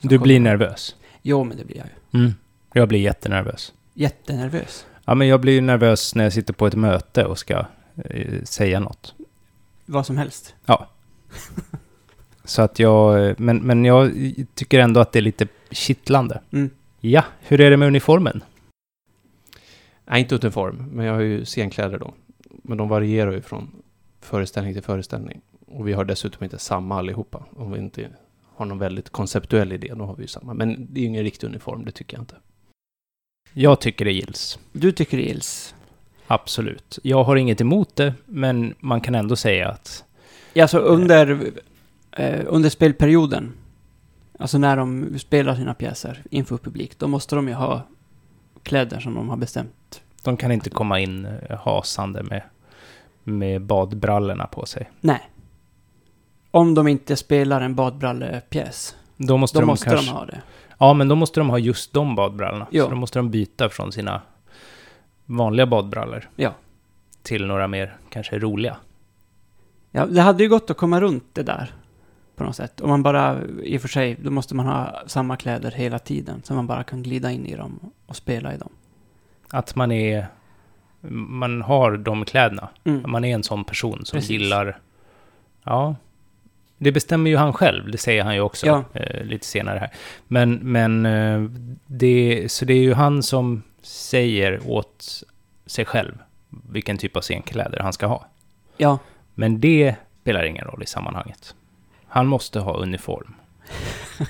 som 0.00 0.08
Du 0.08 0.18
blir 0.18 0.36
kommer. 0.36 0.50
nervös. 0.50 0.96
Jo, 1.22 1.44
men 1.44 1.56
det 1.56 1.64
blir 1.64 1.76
jag 1.76 1.86
ju. 1.86 2.18
Mm. 2.20 2.34
Jag 2.72 2.88
blir 2.88 2.98
jättenervös. 3.00 3.72
Jättenervös. 3.94 4.86
Ja, 5.04 5.14
men 5.14 5.28
jag 5.28 5.40
blir 5.40 5.52
ju 5.52 5.60
nervös 5.60 6.14
när 6.14 6.24
jag 6.24 6.32
sitter 6.32 6.52
på 6.52 6.66
ett 6.66 6.74
möte 6.74 7.24
och 7.24 7.38
ska 7.38 7.66
eh, 8.04 8.42
säga 8.42 8.80
något. 8.80 9.14
Vad 9.86 10.06
som 10.06 10.16
helst. 10.16 10.54
Så 12.44 12.62
att 12.62 12.78
jag, 12.78 13.34
men, 13.40 13.56
men 13.58 13.84
jag 13.84 14.12
tycker 14.54 14.78
ändå 14.78 15.00
att 15.00 15.12
det 15.12 15.18
är 15.18 15.22
lite 15.22 15.46
kittlande. 15.70 16.40
Mm. 16.50 16.70
Ja, 17.00 17.24
hur 17.40 17.60
är 17.60 17.70
det 17.70 17.76
med 17.76 17.88
uniformen? 17.88 18.44
Nej, 20.06 20.20
inte 20.20 20.34
uniform, 20.34 20.88
men 20.92 21.06
jag 21.06 21.14
har 21.14 21.20
ju 21.20 21.44
scenkläder 21.44 21.98
då. 21.98 22.14
Men 22.70 22.78
de 22.78 22.88
varierar 22.88 23.32
ju 23.32 23.42
från 23.42 23.82
föreställning 24.20 24.74
till 24.74 24.82
föreställning. 24.82 25.40
Och 25.66 25.88
vi 25.88 25.92
har 25.92 26.04
dessutom 26.04 26.44
inte 26.44 26.58
samma 26.58 26.98
allihopa. 26.98 27.44
Om 27.56 27.72
vi 27.72 27.78
inte 27.78 28.08
har 28.56 28.66
någon 28.66 28.78
väldigt 28.78 29.10
konceptuell 29.10 29.72
idé, 29.72 29.92
då 29.96 30.04
har 30.04 30.16
vi 30.16 30.22
ju 30.22 30.28
samma. 30.28 30.54
Men 30.54 30.86
det 30.90 31.00
är 31.00 31.02
ju 31.02 31.08
ingen 31.08 31.22
riktig 31.22 31.46
uniform, 31.46 31.84
det 31.84 31.92
tycker 31.92 32.16
jag 32.16 32.22
inte. 32.22 32.34
Jag 33.52 33.80
tycker 33.80 34.04
det 34.04 34.12
gills. 34.12 34.58
Du 34.72 34.92
tycker 34.92 35.16
det 35.16 35.22
gills? 35.22 35.74
Absolut. 36.26 36.98
Jag 37.02 37.24
har 37.24 37.36
inget 37.36 37.60
emot 37.60 37.96
det, 37.96 38.14
men 38.26 38.74
man 38.78 39.00
kan 39.00 39.14
ändå 39.14 39.36
säga 39.36 39.68
att... 39.68 40.04
Ja, 40.52 40.64
alltså 40.64 40.78
under, 40.78 41.52
eh, 42.12 42.40
under 42.46 42.70
spelperioden, 42.70 43.52
alltså 44.38 44.58
när 44.58 44.76
de 44.76 45.18
spelar 45.18 45.54
sina 45.54 45.74
pjäser 45.74 46.22
inför 46.30 46.56
publik, 46.56 46.98
då 46.98 47.08
måste 47.08 47.36
de 47.36 47.48
ju 47.48 47.54
ha 47.54 47.82
kläder 48.62 49.00
som 49.00 49.14
de 49.14 49.28
har 49.28 49.36
bestämt. 49.36 50.02
De 50.22 50.36
kan 50.36 50.52
inte 50.52 50.70
komma 50.70 51.00
in 51.00 51.24
eh, 51.24 51.58
hasande 51.58 52.22
med, 52.22 52.42
med 53.24 53.62
badbrallorna 53.62 54.46
på 54.46 54.66
sig. 54.66 54.90
Nej. 55.00 55.30
Om 56.50 56.74
de 56.74 56.88
inte 56.88 57.16
spelar 57.16 57.60
en 57.60 57.74
badbrallepjäs, 57.74 58.96
Då 59.16 59.36
måste 59.36 59.58
då 59.58 59.60
de 59.60 59.66
måste 59.66 59.90
kanske... 59.90 60.06
de 60.06 60.16
ha 60.16 60.26
det. 60.26 60.42
Ja, 60.78 60.94
men 60.94 61.08
då 61.08 61.14
måste 61.14 61.40
de 61.40 61.50
ha 61.50 61.58
just 61.58 61.92
de 61.92 62.14
badbrallorna. 62.14 62.66
Ja. 62.70 62.84
Så 62.84 62.90
då 62.90 62.96
måste 62.96 63.18
de 63.18 63.30
byta 63.30 63.68
från 63.68 63.92
sina 63.92 64.20
vanliga 65.26 65.66
badbrallor. 65.66 66.28
Ja. 66.36 66.54
Till 67.22 67.46
några 67.46 67.68
mer, 67.68 67.96
kanske 68.08 68.38
roliga. 68.38 68.76
Ja, 69.90 70.06
det 70.06 70.20
hade 70.20 70.42
ju 70.42 70.48
gått 70.48 70.70
att 70.70 70.76
komma 70.76 71.00
runt 71.00 71.24
det 71.32 71.42
där 71.42 71.74
på 72.36 72.44
något 72.44 72.56
sätt. 72.56 72.80
Om 72.80 72.90
man 72.90 73.02
bara, 73.02 73.38
i 73.62 73.76
och 73.76 73.80
för 73.80 73.88
sig, 73.88 74.16
då 74.22 74.30
måste 74.30 74.54
man 74.54 74.66
ha 74.66 75.02
samma 75.06 75.36
kläder 75.36 75.70
hela 75.70 75.98
tiden, 75.98 76.42
så 76.44 76.54
man 76.54 76.66
bara 76.66 76.82
kan 76.82 77.02
glida 77.02 77.30
in 77.30 77.46
i 77.46 77.56
dem 77.56 77.92
och 78.06 78.16
spela 78.16 78.54
i 78.54 78.58
dem. 78.58 78.70
Att 79.50 79.74
man 79.74 79.92
är... 79.92 80.26
Man 81.08 81.62
har 81.62 81.96
de 81.96 82.24
kläderna. 82.24 82.68
Mm. 82.84 83.10
Man 83.10 83.24
är 83.24 83.34
en 83.34 83.42
sån 83.42 83.64
person 83.64 84.04
som 84.04 84.16
Precis. 84.16 84.30
gillar... 84.30 84.78
Ja. 85.64 85.96
Det 86.78 86.92
bestämmer 86.92 87.30
ju 87.30 87.36
han 87.36 87.52
själv, 87.52 87.90
det 87.90 87.98
säger 87.98 88.24
han 88.24 88.34
ju 88.34 88.40
också 88.40 88.66
Ja. 88.66 88.84
eh, 88.94 89.24
lite 89.24 89.46
senare 89.46 89.78
här. 89.78 89.90
Men, 90.28 90.54
men 90.54 91.06
eh, 91.06 91.50
det, 91.86 92.52
så 92.52 92.64
det 92.64 92.72
är 92.72 92.82
ju 92.82 92.94
han 92.94 93.22
som 93.22 93.62
säger 93.82 94.60
åt 94.70 95.22
sig 95.66 95.84
själv 95.84 96.18
vilken 96.48 96.98
typ 96.98 97.16
av 97.16 97.20
scenkläder 97.22 97.78
han 97.80 97.92
ska 97.92 98.06
ha. 98.06 98.26
Ja, 98.76 98.98
Men 99.34 99.60
det 99.60 99.94
spelar 100.22 100.44
ingen 100.44 100.64
roll 100.64 100.82
i 100.82 100.86
sammanhanget. 100.86 101.54
Han 102.06 102.26
måste 102.26 102.60
ha 102.60 102.76
uniform. 102.76 103.34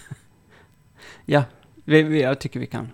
ja. 1.25 1.43
Vi, 1.85 2.03
vi, 2.03 2.23
jag 2.23 2.39
tycker 2.41 2.61
vi 2.61 2.67
kan, 2.67 2.89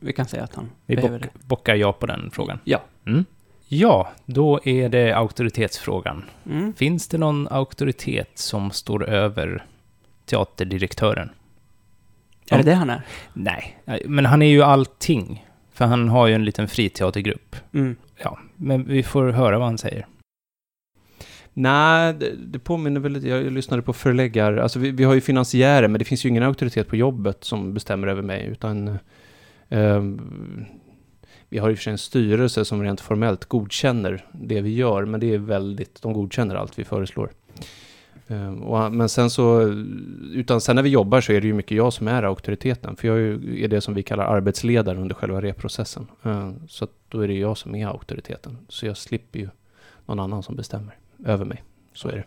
vi 0.00 0.12
kan 0.12 0.26
säga 0.26 0.44
att 0.44 0.54
han 0.54 0.70
Vi 0.86 0.96
behöver 0.96 1.18
bock, 1.18 1.30
bockar 1.44 1.74
ja 1.74 1.92
på 1.92 2.06
den 2.06 2.30
frågan. 2.30 2.58
Ja. 2.64 2.80
Mm. 3.06 3.24
Ja, 3.68 4.10
då 4.26 4.60
är 4.64 4.88
det 4.88 5.12
auktoritetsfrågan. 5.12 6.24
Mm. 6.46 6.74
Finns 6.74 7.08
det 7.08 7.18
någon 7.18 7.48
auktoritet 7.48 8.30
som 8.34 8.70
står 8.70 9.08
över 9.08 9.64
teaterdirektören? 10.24 11.30
Är 12.50 12.58
det 12.58 12.64
det 12.64 12.74
han 12.74 12.90
är? 12.90 13.02
Nej, 13.32 13.78
men 14.06 14.26
han 14.26 14.42
är 14.42 14.46
ju 14.46 14.62
allting. 14.62 15.46
För 15.72 15.84
han 15.84 16.08
har 16.08 16.26
ju 16.26 16.34
en 16.34 16.44
liten 16.44 16.68
friteatergrupp. 16.68 17.56
Mm. 17.72 17.96
Ja, 18.22 18.38
men 18.56 18.84
vi 18.84 19.02
får 19.02 19.30
höra 19.30 19.58
vad 19.58 19.66
han 19.66 19.78
säger. 19.78 20.06
Nej, 21.52 22.14
det, 22.14 22.36
det 22.36 22.58
påminner 22.58 23.00
väl 23.00 23.12
lite, 23.12 23.28
jag 23.28 23.52
lyssnade 23.52 23.82
på 23.82 23.92
förläggare, 23.92 24.62
alltså 24.62 24.78
vi, 24.78 24.90
vi 24.90 25.04
har 25.04 25.14
ju 25.14 25.20
finansiärer, 25.20 25.88
men 25.88 25.98
det 25.98 26.04
finns 26.04 26.24
ju 26.24 26.28
ingen 26.28 26.42
auktoritet 26.42 26.88
på 26.88 26.96
jobbet 26.96 27.44
som 27.44 27.74
bestämmer 27.74 28.08
över 28.08 28.22
mig, 28.22 28.46
utan 28.46 28.88
eh, 29.68 30.02
vi 31.50 31.58
har 31.58 31.70
i 31.70 31.74
och 31.74 31.78
för 31.78 31.82
sig 31.82 31.90
en 31.90 31.98
styrelse 31.98 32.64
som 32.64 32.82
rent 32.82 33.00
formellt 33.00 33.44
godkänner 33.44 34.26
det 34.32 34.60
vi 34.60 34.74
gör, 34.74 35.04
men 35.04 35.20
det 35.20 35.34
är 35.34 35.38
väldigt, 35.38 36.02
de 36.02 36.12
godkänner 36.12 36.54
allt 36.54 36.78
vi 36.78 36.84
föreslår. 36.84 37.30
Eh, 38.26 38.52
och, 38.52 38.92
men 38.92 39.08
sen 39.08 39.30
så, 39.30 39.62
utan 40.32 40.60
sen 40.60 40.76
när 40.76 40.82
vi 40.82 40.88
jobbar 40.88 41.20
så 41.20 41.32
är 41.32 41.40
det 41.40 41.46
ju 41.46 41.54
mycket 41.54 41.76
jag 41.76 41.92
som 41.92 42.08
är 42.08 42.22
auktoriteten, 42.22 42.96
för 42.96 43.08
jag 43.08 43.16
är, 43.16 43.20
ju, 43.20 43.64
är 43.64 43.68
det 43.68 43.80
som 43.80 43.94
vi 43.94 44.02
kallar 44.02 44.24
arbetsledare 44.24 44.98
under 44.98 45.14
själva 45.14 45.42
reprocessen. 45.42 46.06
Eh, 46.22 46.52
så 46.68 46.86
då 47.08 47.20
är 47.20 47.28
det 47.28 47.34
jag 47.34 47.58
som 47.58 47.74
är 47.74 47.86
auktoriteten, 47.86 48.58
så 48.68 48.86
jag 48.86 48.96
slipper 48.96 49.38
ju 49.38 49.48
någon 50.06 50.20
annan 50.20 50.42
som 50.42 50.56
bestämmer 50.56 50.98
över 51.24 51.44
mig. 51.44 51.62
Så 51.92 52.08
är 52.08 52.12
det. 52.12 52.24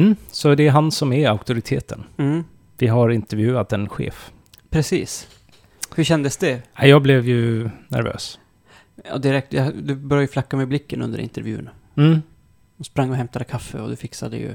Mm, 0.00 0.16
så 0.30 0.54
det 0.54 0.66
är 0.66 0.70
han 0.70 0.90
som 0.90 1.12
är 1.12 1.28
auktoriteten. 1.28 2.04
Mm. 2.16 2.44
Vi 2.78 2.86
har 2.86 3.10
intervjuat 3.10 3.72
en 3.72 3.88
chef. 3.88 4.32
Precis. 4.70 5.28
Hur 5.96 6.04
kändes 6.04 6.36
det? 6.36 6.62
Jag 6.80 7.02
blev 7.02 7.28
ju 7.28 7.70
nervös. 7.88 8.38
Ja, 9.04 9.18
direkt, 9.18 9.52
jag, 9.52 9.74
du 9.74 9.94
började 9.94 10.24
ju 10.24 10.28
flacka 10.28 10.56
med 10.56 10.68
blicken 10.68 11.02
under 11.02 11.18
intervjun. 11.18 11.68
Mm. 11.96 12.22
Du 12.76 12.84
sprang 12.84 13.10
och 13.10 13.16
hämtade 13.16 13.44
kaffe 13.44 13.78
och 13.80 13.88
du 13.88 13.96
fixade 13.96 14.36
ju... 14.36 14.54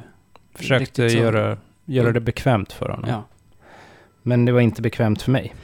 Försökte 0.56 1.04
göra, 1.04 1.58
göra 1.86 2.12
det 2.12 2.19
bekvämt 2.19 2.71
för 2.71 2.89
honom. 2.89 3.10
Ja. 3.10 3.24
Men 4.21 4.45
det 4.45 4.52
var 4.52 4.60
inte 4.62 4.82
bekvämt 4.82 5.21
för 5.21 5.32
mig. 5.32 5.56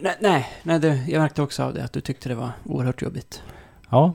Nej, 0.00 0.16
nej, 0.20 0.48
nej 0.62 0.80
det, 0.80 1.04
jag 1.08 1.20
märkte 1.20 1.42
också 1.42 1.62
av 1.62 1.74
det 1.74 1.84
att 1.84 1.92
du 1.92 2.00
tyckte 2.00 2.28
det 2.28 2.34
var 2.34 2.50
oerhört 2.64 3.02
jobbigt. 3.02 3.42
Ja, 3.90 4.14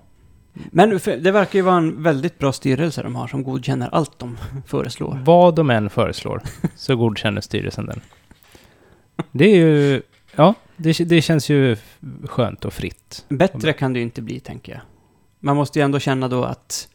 Men 0.54 1.00
för, 1.00 1.18
det 1.18 1.32
verkar 1.32 1.60
ju 1.60 1.64
vara 1.64 1.78
en 1.78 2.04
väldigt 2.04 2.40
bra 2.40 2.52
styrelse 2.52 3.04
de 3.04 3.16
har 3.16 3.28
som 3.28 3.44
godkänner 3.44 3.90
allt 3.92 4.20
de 4.20 4.38
föreslår. 4.68 5.20
vad 5.26 5.56
de 5.56 5.70
än 5.70 5.90
föreslår 5.90 6.42
så 6.76 6.96
godkänner 6.96 7.42
styrelsen 7.42 7.86
den. 7.86 8.02
Det 9.32 9.46
är 9.46 9.58
ju... 9.58 10.02
Ja, 10.38 10.54
det, 10.78 11.10
det 11.10 11.22
känns 11.22 11.50
ju 11.50 11.78
skönt 12.24 12.66
och 12.66 12.74
fritt. 12.74 13.26
Bättre 13.30 13.74
kan 13.74 13.94
det 13.94 14.00
ju 14.00 14.04
inte 14.04 14.22
bli, 14.22 14.40
tänker 14.40 14.72
jag. 14.72 14.82
Man 15.40 15.56
måste 15.56 15.80
ju 15.80 15.86
ändå 15.86 16.00
känna 16.00 16.28
då 16.28 16.44
att 16.44 16.88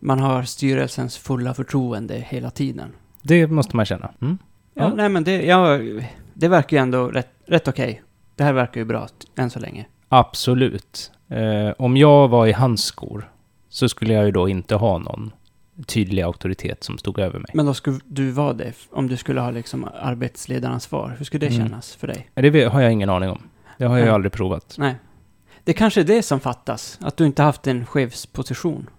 man 0.00 0.18
har 0.20 0.42
styrelsens 0.42 1.18
fulla 1.18 1.54
förtroende 1.54 2.14
hela 2.28 2.50
tiden. 2.50 2.92
Det 3.22 3.46
måste 3.46 3.76
man 3.76 3.86
känna. 3.86 4.10
Mm. 4.20 4.38
Ja, 4.74 4.82
Ja. 4.82 4.94
nej 4.94 5.08
men 5.08 5.24
det, 5.24 5.42
ja, 5.42 5.78
det 6.34 6.48
verkar 6.48 6.76
ju 6.76 6.80
ändå 6.82 7.08
rätt, 7.08 7.30
rätt 7.46 7.68
okej. 7.68 8.02
Det 8.36 8.44
här 8.44 8.52
verkar 8.52 8.80
ju 8.80 8.84
bra 8.84 9.08
än 9.36 9.50
så 9.50 9.58
länge. 9.60 9.86
Absolut. 10.08 11.10
Eh, 11.28 11.70
om 11.78 11.96
jag 11.96 12.28
var 12.28 12.46
i 12.46 12.52
hans 12.52 12.84
skor 12.84 13.30
så 13.68 13.88
skulle 13.88 14.12
jag 14.14 14.24
ju 14.24 14.30
då 14.30 14.48
inte 14.48 14.74
ha 14.74 14.98
någon 14.98 15.32
tydlig 15.86 16.22
auktoritet 16.22 16.84
som 16.84 16.98
stod 16.98 17.18
över 17.18 17.38
mig. 17.38 17.50
Men 17.54 17.66
då 17.66 17.74
skulle 17.74 18.00
du 18.06 18.30
vara 18.30 18.52
det, 18.52 18.72
om 18.90 19.08
du 19.08 19.16
skulle 19.16 19.40
ha 19.40 19.50
liksom 19.50 19.88
arbetsledaransvar. 20.00 21.14
Hur 21.18 21.24
skulle 21.24 21.46
det 21.48 21.54
Mm. 21.54 21.68
kännas 21.68 21.94
för 21.96 22.06
dig? 22.06 22.30
Det 22.34 22.64
har 22.64 22.80
jag 22.80 22.92
ingen 22.92 23.10
aning 23.10 23.30
om. 23.30 23.42
Det 23.78 23.84
har 23.84 23.98
jag 23.98 24.04
Nej. 24.04 24.14
aldrig 24.14 24.32
provat. 24.32 24.74
Nej. 24.78 24.94
Det 25.64 25.72
kanske 25.72 26.00
är 26.00 26.04
det 26.04 26.22
som 26.22 26.40
fattas, 26.40 26.98
att 27.02 27.16
du 27.16 27.26
inte 27.26 27.42
haft 27.42 27.66
en 27.66 27.86
chefsposition. 27.86 28.90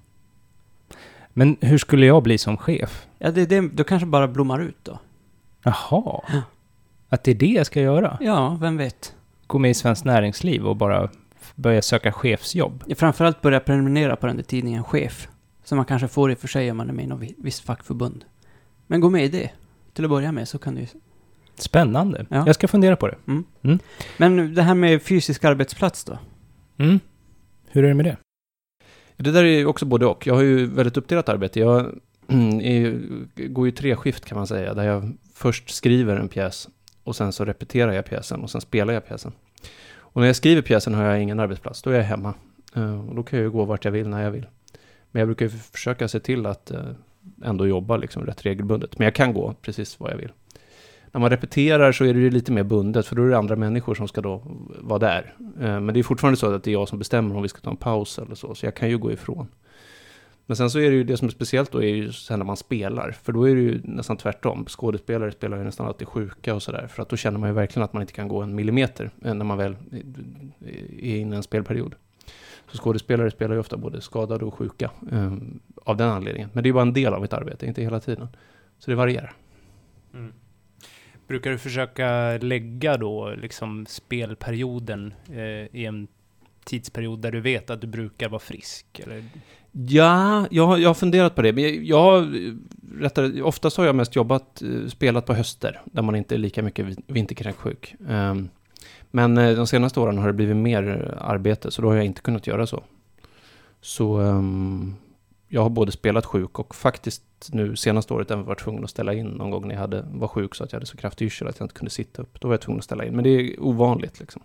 Men 1.33 1.57
hur 1.61 1.77
skulle 1.77 2.05
jag 2.05 2.23
bli 2.23 2.37
som 2.37 2.57
chef? 2.57 3.05
Ja, 3.19 3.31
det, 3.31 3.45
det, 3.45 3.61
då 3.61 3.83
kanske 3.83 4.05
bara 4.05 4.27
blommar 4.27 4.59
ut 4.61 4.77
då. 4.83 4.99
Jaha. 5.63 6.21
Att 7.09 7.23
det 7.23 7.31
är 7.31 7.35
det 7.35 7.45
jag 7.47 7.65
ska 7.65 7.81
göra? 7.81 8.17
Ja, 8.21 8.57
vem 8.61 8.77
vet. 8.77 9.13
Gå 9.47 9.59
med 9.59 9.71
i 9.71 9.73
Svenskt 9.73 10.05
Näringsliv 10.05 10.67
och 10.67 10.75
bara 10.75 11.09
börja 11.55 11.81
söka 11.81 12.11
chefsjobb? 12.11 12.83
Ja, 12.87 12.95
Framförallt 12.95 13.41
börja 13.41 13.59
prenumerera 13.59 14.15
på 14.15 14.27
den 14.27 14.35
där 14.35 14.43
tidningen 14.43 14.83
Chef. 14.83 15.27
Som 15.63 15.75
man 15.75 15.85
kanske 15.85 16.07
får 16.07 16.31
i 16.31 16.33
och 16.33 16.37
för 16.39 16.47
sig 16.47 16.71
om 16.71 16.77
man 16.77 16.89
är 16.89 16.93
med 16.93 17.05
i 17.05 17.07
något 17.07 17.19
vi- 17.21 17.35
visst 17.37 17.63
fackförbund. 17.65 18.25
Men 18.87 19.01
gå 19.01 19.09
med 19.09 19.25
i 19.25 19.27
det. 19.27 19.49
Till 19.93 20.03
att 20.05 20.09
börja 20.09 20.31
med 20.31 20.47
så 20.47 20.57
kan 20.57 20.75
du 20.75 20.81
ju... 20.81 20.87
Spännande. 21.55 22.25
Ja. 22.29 22.43
Jag 22.45 22.55
ska 22.55 22.67
fundera 22.67 22.95
på 22.95 23.07
det. 23.07 23.15
Men 24.17 24.55
det 24.55 24.61
här 24.61 24.73
med 24.75 25.01
fysisk 25.01 25.43
arbetsplats 25.43 26.03
då? 26.03 26.17
Mm. 26.77 26.99
Hur 27.67 27.83
är 27.83 27.87
det 27.87 27.93
med 27.93 28.05
det? 28.05 28.17
Det 29.17 29.31
där 29.31 29.43
är 29.43 29.57
ju 29.57 29.65
också 29.65 29.85
både 29.85 30.05
och. 30.05 30.27
Jag 30.27 30.33
har 30.35 30.41
ju 30.41 30.65
väldigt 30.65 30.97
uppdelat 30.97 31.29
arbete. 31.29 31.59
Jag 31.59 31.99
är, 32.61 32.99
går 33.47 33.65
ju 33.65 33.71
tre 33.71 33.95
skift 33.95 34.25
kan 34.25 34.37
man 34.37 34.47
säga, 34.47 34.73
där 34.73 34.83
jag 34.83 35.13
först 35.33 35.69
skriver 35.69 36.15
en 36.15 36.27
pjäs 36.29 36.69
och 37.03 37.15
sen 37.15 37.31
så 37.31 37.45
repeterar 37.45 37.91
jag 37.91 38.05
pjäsen 38.05 38.41
och 38.41 38.49
sen 38.49 38.61
spelar 38.61 38.93
jag 38.93 39.07
pjäsen. 39.07 39.31
Och 39.97 40.21
när 40.21 40.27
jag 40.27 40.35
skriver 40.35 40.61
pjäsen 40.61 40.93
har 40.93 41.03
jag 41.03 41.21
ingen 41.21 41.39
arbetsplats, 41.39 41.81
då 41.81 41.89
är 41.89 41.95
jag 41.97 42.03
hemma. 42.03 42.33
Eh, 42.75 43.09
Och 43.09 43.15
då 43.15 43.23
kan 43.23 43.39
jag 43.39 43.43
ju 43.43 43.51
gå 43.51 43.65
vart 43.65 43.85
jag 43.85 43.91
vill 43.91 44.07
när 44.09 44.23
jag 44.23 44.31
vill. 44.31 44.45
Men 45.13 45.19
jag 45.19 45.27
brukar 45.27 45.45
ju 45.45 45.51
försöka 45.51 46.07
se 46.07 46.19
till 46.19 46.45
att 46.45 46.71
eh, 46.71 46.79
ändå 47.43 47.67
jobba 47.67 47.97
liksom 47.97 48.25
rätt 48.25 48.45
regelbundet. 48.45 48.97
Men 48.99 49.05
jag 49.05 49.15
kan 49.15 49.33
gå 49.33 49.55
precis 49.61 49.99
vad 49.99 50.11
jag 50.11 50.17
vill. 50.17 50.31
När 51.11 51.21
man 51.21 51.29
repeterar 51.29 51.91
så 51.91 52.05
är 52.05 52.13
det 52.13 52.19
ju 52.19 52.29
lite 52.29 52.51
mer 52.51 52.63
bundet, 52.63 53.07
för 53.07 53.15
då 53.15 53.23
är 53.23 53.29
det 53.29 53.37
andra 53.37 53.55
människor 53.55 53.95
som 53.95 54.07
ska 54.07 54.21
då 54.21 54.41
vara 54.79 54.99
där. 54.99 55.33
Eh, 55.39 55.79
men 55.79 55.93
det 55.93 55.99
är 55.99 56.03
fortfarande 56.03 56.37
så 56.39 56.53
att 56.53 56.63
det 56.63 56.71
är 56.71 56.73
jag 56.73 56.87
som 56.87 56.99
bestämmer 56.99 57.35
om 57.35 57.41
vi 57.41 57.49
ska 57.49 57.59
ta 57.59 57.69
en 57.69 57.77
paus 57.77 58.19
eller 58.19 58.35
så, 58.35 58.55
så 58.55 58.65
jag 58.65 58.75
kan 58.75 58.89
ju 58.89 58.97
gå 58.97 59.11
ifrån. 59.11 59.47
Men 60.45 60.57
sen 60.57 60.69
så 60.69 60.79
är 60.79 60.89
det 60.91 60.95
ju 60.95 61.03
det 61.03 61.17
som 61.17 61.27
är 61.27 61.31
speciellt 61.31 61.71
då 61.71 61.83
är 61.83 61.95
ju 61.95 62.11
sen 62.11 62.39
när 62.39 62.45
man 62.45 62.57
spelar, 62.57 63.11
för 63.11 63.31
då 63.31 63.49
är 63.49 63.55
det 63.55 63.61
ju 63.61 63.81
nästan 63.83 64.17
tvärtom. 64.17 64.65
Skådespelare 64.67 65.31
spelar 65.31 65.57
ju 65.57 65.63
nästan 65.63 65.87
alltid 65.87 66.07
sjuka 66.07 66.55
och 66.55 66.63
sådär, 66.63 66.87
för 66.87 67.01
att 67.01 67.09
då 67.09 67.17
känner 67.17 67.39
man 67.39 67.49
ju 67.49 67.55
verkligen 67.55 67.83
att 67.83 67.93
man 67.93 68.01
inte 68.01 68.13
kan 68.13 68.27
gå 68.27 68.41
en 68.41 68.55
millimeter 68.55 69.09
eh, 69.25 69.33
när 69.33 69.45
man 69.45 69.57
väl 69.57 69.75
är 70.99 71.15
inne 71.15 71.35
i 71.35 71.37
en 71.37 71.43
spelperiod. 71.43 71.95
Så 72.73 72.79
skådespelare 72.83 73.31
spelar 73.31 73.53
ju 73.53 73.59
ofta 73.59 73.77
både 73.77 74.01
skadade 74.01 74.45
och 74.45 74.53
sjuka 74.53 74.91
eh, 75.11 75.33
av 75.85 75.97
den 75.97 76.09
anledningen. 76.09 76.49
Men 76.53 76.63
det 76.63 76.69
är 76.69 76.73
bara 76.73 76.81
en 76.81 76.93
del 76.93 77.13
av 77.13 77.21
mitt 77.21 77.33
arbete, 77.33 77.65
inte 77.65 77.81
hela 77.81 77.99
tiden. 77.99 78.27
Så 78.79 78.91
det 78.91 78.95
varierar. 78.95 79.33
Brukar 81.27 81.51
du 81.51 81.57
försöka 81.57 82.37
lägga 82.37 82.97
då 82.97 83.33
liksom 83.37 83.85
spelperioden 83.85 85.13
eh, 85.29 85.39
i 85.79 85.85
en 85.85 86.07
tidsperiod 86.65 87.19
där 87.19 87.31
du 87.31 87.39
vet 87.41 87.69
att 87.69 87.81
du 87.81 87.87
brukar 87.87 88.29
vara 88.29 88.39
frisk? 88.39 88.99
Eller? 88.99 89.23
Ja, 89.71 90.47
jag 90.51 90.67
har, 90.67 90.77
jag 90.77 90.89
har 90.89 90.93
funderat 90.93 91.35
på 91.35 91.41
det. 91.41 91.53
Men 91.53 91.63
jag, 91.63 91.83
jag 91.85 92.33
rättare, 92.99 93.41
oftast 93.41 93.77
har 93.77 93.85
jag 93.85 93.95
mest 93.95 94.15
jobbat, 94.15 94.61
eh, 94.61 94.87
spelat 94.87 95.25
på 95.25 95.33
höster, 95.33 95.81
där 95.85 96.01
man 96.01 96.15
inte 96.15 96.35
är 96.35 96.39
lika 96.39 96.61
mycket 96.63 96.85
vi- 96.85 97.03
vinterkräksjuk. 97.07 97.95
Ehm, 98.09 98.49
men 99.15 99.37
eh, 99.37 99.55
de 99.55 99.67
senaste 99.67 99.99
åren 99.99 100.17
har 100.17 100.27
det 100.27 100.33
blivit 100.33 100.55
mer 100.55 100.89
eh, 100.89 101.29
arbete, 101.29 101.71
så 101.71 101.81
då 101.81 101.87
har 101.87 101.95
jag 101.95 102.05
inte 102.05 102.21
kunnat 102.21 102.47
göra 102.47 102.67
så. 102.67 102.83
Så 103.81 104.17
um, 104.19 104.95
jag 105.47 105.61
har 105.61 105.69
både 105.69 105.91
spelat 105.91 106.25
sjuk 106.25 106.59
och 106.59 106.75
faktiskt 106.75 107.23
nu 107.51 107.75
senaste 107.75 108.13
året 108.13 108.31
även 108.31 108.45
varit 108.45 108.59
tvungen 108.59 108.83
att 108.83 108.89
ställa 108.89 109.13
in 109.13 109.25
någon 109.25 109.51
gång 109.51 109.67
när 109.67 109.75
jag 109.75 109.81
hade, 109.81 110.05
var 110.11 110.27
sjuk 110.27 110.55
så 110.55 110.63
att 110.63 110.71
jag 110.71 110.77
hade 110.77 110.85
så 110.85 110.97
kraftig 110.97 111.25
yrsel 111.25 111.47
att 111.47 111.59
jag 111.59 111.65
inte 111.65 111.75
kunde 111.75 111.89
sitta 111.91 112.21
upp. 112.21 112.41
Då 112.41 112.47
var 112.47 112.53
jag 112.53 112.61
tvungen 112.61 112.79
att 112.79 112.85
ställa 112.85 113.05
in. 113.05 113.15
Men 113.15 113.23
det 113.23 113.29
är 113.29 113.63
ovanligt 113.63 114.19
liksom. 114.19 114.41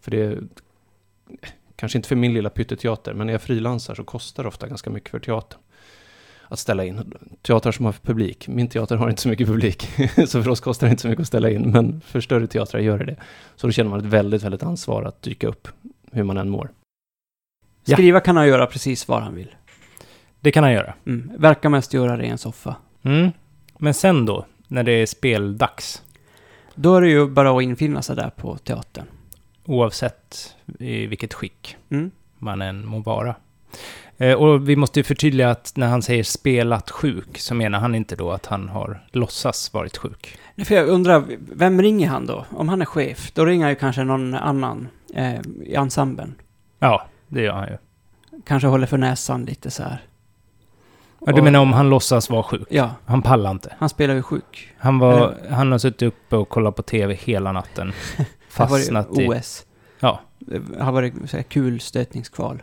För 0.00 0.10
det 0.10 0.22
är 0.22 0.32
eh, 0.32 1.48
kanske 1.76 1.98
inte 1.98 2.08
för 2.08 2.16
min 2.16 2.34
lilla 2.34 2.50
pytteteater, 2.50 3.14
men 3.14 3.26
när 3.26 3.34
jag 3.34 3.42
frilansar 3.42 3.94
så 3.94 4.04
kostar 4.04 4.42
det 4.42 4.48
ofta 4.48 4.68
ganska 4.68 4.90
mycket 4.90 5.10
för 5.10 5.18
teatern 5.18 5.60
att 6.48 6.58
ställa 6.58 6.84
in. 6.84 7.14
Teatrar 7.42 7.72
som 7.72 7.84
har 7.84 7.92
publik, 7.92 8.48
min 8.48 8.68
teater 8.68 8.96
har 8.96 9.10
inte 9.10 9.22
så 9.22 9.28
mycket 9.28 9.46
publik, 9.46 9.88
så 10.28 10.42
för 10.42 10.48
oss 10.48 10.60
kostar 10.60 10.86
det 10.86 10.90
inte 10.90 11.02
så 11.02 11.08
mycket 11.08 11.20
att 11.22 11.26
ställa 11.28 11.50
in, 11.50 11.70
men 11.70 12.00
för 12.00 12.20
större 12.20 12.46
teatrar 12.46 12.80
gör 12.80 12.98
det 12.98 13.04
det. 13.04 13.16
Så 13.56 13.66
då 13.66 13.70
känner 13.72 13.90
man 13.90 13.98
ett 14.00 14.04
väldigt, 14.06 14.42
väldigt 14.42 14.62
ansvar 14.62 15.02
att 15.04 15.22
dyka 15.22 15.46
upp, 15.48 15.68
hur 16.12 16.22
man 16.24 16.36
än 16.38 16.48
mår. 16.48 16.70
Ja. 17.84 17.96
Skriva 17.96 18.20
kan 18.20 18.36
han 18.36 18.48
göra 18.48 18.66
precis 18.66 19.08
vad 19.08 19.22
han 19.22 19.34
vill. 19.34 19.54
Det 20.40 20.52
kan 20.52 20.64
han 20.64 20.72
göra. 20.72 20.94
Mm. 21.06 21.32
Verkar 21.38 21.68
mest 21.68 21.94
göra 21.94 22.16
det 22.16 22.24
i 22.24 22.28
en 22.28 22.38
soffa. 22.38 22.76
Mm. 23.02 23.30
Men 23.78 23.94
sen 23.94 24.26
då, 24.26 24.46
när 24.68 24.82
det 24.82 24.92
är 24.92 25.06
speldags, 25.06 26.02
Då 26.74 26.94
är 26.94 27.00
det 27.00 27.08
ju 27.08 27.26
bara 27.28 27.56
att 27.56 27.62
infinna 27.62 28.02
sig 28.02 28.16
där 28.16 28.30
på 28.30 28.56
teatern. 28.58 29.04
oavsett 29.64 30.54
i 30.78 31.06
vilket 31.06 31.34
skick 31.34 31.76
Mm. 31.90 32.10
man 32.38 32.62
än 32.62 32.86
må 32.86 32.98
vara. 33.00 33.34
Eh, 34.18 34.32
och 34.34 34.68
vi 34.68 34.76
måste 34.76 35.00
ju 35.00 35.04
förtydliga 35.04 35.50
att 35.50 35.72
när 35.76 35.86
han 35.86 36.02
säger 36.02 36.22
spelat 36.22 36.90
sjuk 36.90 37.38
så 37.38 37.54
menar 37.54 37.78
han 37.78 37.94
inte 37.94 38.16
då 38.16 38.32
att 38.32 38.46
han 38.46 38.68
har 38.68 39.06
låtsas 39.12 39.72
varit 39.72 39.96
sjuk. 39.96 40.38
För 40.64 40.74
jag 40.74 40.88
undrar, 40.88 41.24
vem 41.38 41.82
ringer 41.82 42.08
han 42.08 42.26
då? 42.26 42.44
Om 42.50 42.68
han 42.68 42.80
är 42.82 42.84
chef, 42.86 43.32
då 43.34 43.44
ringer 43.44 43.64
han 43.64 43.70
ju 43.70 43.76
kanske 43.76 44.04
någon 44.04 44.34
annan 44.34 44.88
eh, 45.14 45.40
i 45.62 45.74
ensemblen. 45.74 46.34
Ja, 46.78 47.06
det 47.28 47.42
gör 47.42 47.52
han 47.52 47.68
ju. 47.68 47.76
Kanske 48.46 48.66
håller 48.68 48.86
för 48.86 48.98
näsan 48.98 49.44
lite 49.44 49.70
så 49.70 49.82
här. 49.82 50.02
Ja, 51.20 51.32
du 51.32 51.38
Och- 51.38 51.44
menar 51.44 51.60
om 51.60 51.72
han 51.72 51.90
låtsas 51.90 52.30
vara 52.30 52.42
sjuk? 52.42 52.66
Ja, 52.70 52.90
Han 53.04 53.22
pallar 53.22 53.50
inte. 53.50 53.74
han 53.78 53.88
spelar 53.88 54.14
ju 54.14 54.22
sjuk. 54.22 54.74
Han, 54.78 54.98
var, 54.98 55.34
han 55.50 55.72
har 55.72 55.78
suttit 55.78 56.02
uppe 56.02 56.36
och 56.36 56.48
kollat 56.48 56.76
på 56.76 56.82
tv 56.82 57.14
hela 57.14 57.52
natten. 57.52 57.92
Fastnat 58.50 59.18
i... 59.18 59.28
OS. 59.28 59.66
Ja. 60.00 60.20
Det 60.38 60.62
har 60.80 60.92
varit 60.92 61.14
så 61.30 61.36
här 61.36 61.44
kul 61.44 61.80
stötningskval. 61.80 62.62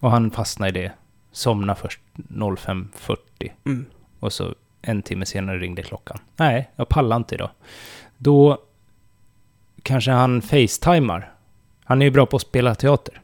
Och 0.00 0.10
han 0.10 0.30
fastnade 0.30 0.68
i 0.78 0.82
det. 0.82 0.92
Somnade 1.32 1.80
först 1.80 2.00
05.40. 2.28 3.16
Mm. 3.64 3.86
Och 4.20 4.32
så 4.32 4.54
en 4.82 5.02
timme 5.02 5.26
senare 5.26 5.58
ringde 5.58 5.82
klockan. 5.82 6.18
Nej, 6.36 6.70
jag 6.76 6.88
pallar 6.88 7.16
inte 7.16 7.34
idag. 7.34 7.50
Då 8.18 8.58
kanske 9.82 10.10
han 10.10 10.42
facetimar. 10.42 11.30
Han 11.84 12.02
är 12.02 12.06
ju 12.06 12.10
bra 12.10 12.26
på 12.26 12.36
att 12.36 12.42
spela 12.42 12.74
teater. 12.74 13.20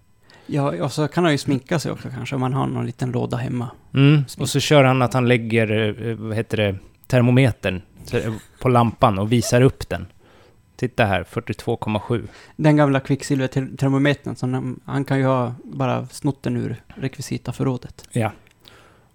Ja, 0.47 0.85
och 0.85 0.93
så 0.93 1.09
kan 1.09 1.25
han 1.25 1.33
ju 1.33 1.39
sminka 1.39 1.79
sig 1.79 1.93
också 1.93 2.09
kanske 2.11 2.35
om 2.35 2.41
man 2.41 2.55
har 2.55 2.67
någon 2.67 2.87
liten 2.87 3.11
låda 3.11 3.37
hemma. 3.37 3.71
Mm. 3.95 4.25
Och 4.39 4.49
så 4.49 4.61
kör 4.61 4.85
han 4.85 5.03
att 5.03 5.15
han 5.15 5.29
lägger, 5.29 5.71
eh, 6.09 6.15
vad 6.15 6.37
heter 6.37 6.57
det, 6.57 6.77
termometern 7.07 7.83
så- 8.05 8.35
på 8.61 8.69
lampan 8.69 9.19
och 9.19 9.33
visar 9.33 9.61
upp 9.61 9.89
den. 9.89 10.07
Titta 10.77 11.05
här, 11.05 11.25
42,7. 11.25 12.29
Den 12.57 12.77
gamla 12.77 13.01
kvicksilvertermometern, 13.01 14.37
som 14.37 14.55
han, 14.55 14.81
han 14.85 15.05
kan 15.05 15.19
ju 15.19 15.25
ha 15.25 15.55
bara 15.65 16.07
snott 16.07 16.43
den 16.43 16.57
ur 16.57 16.83
rekvisitaförrådet. 16.87 18.09
Ja. 18.13 18.33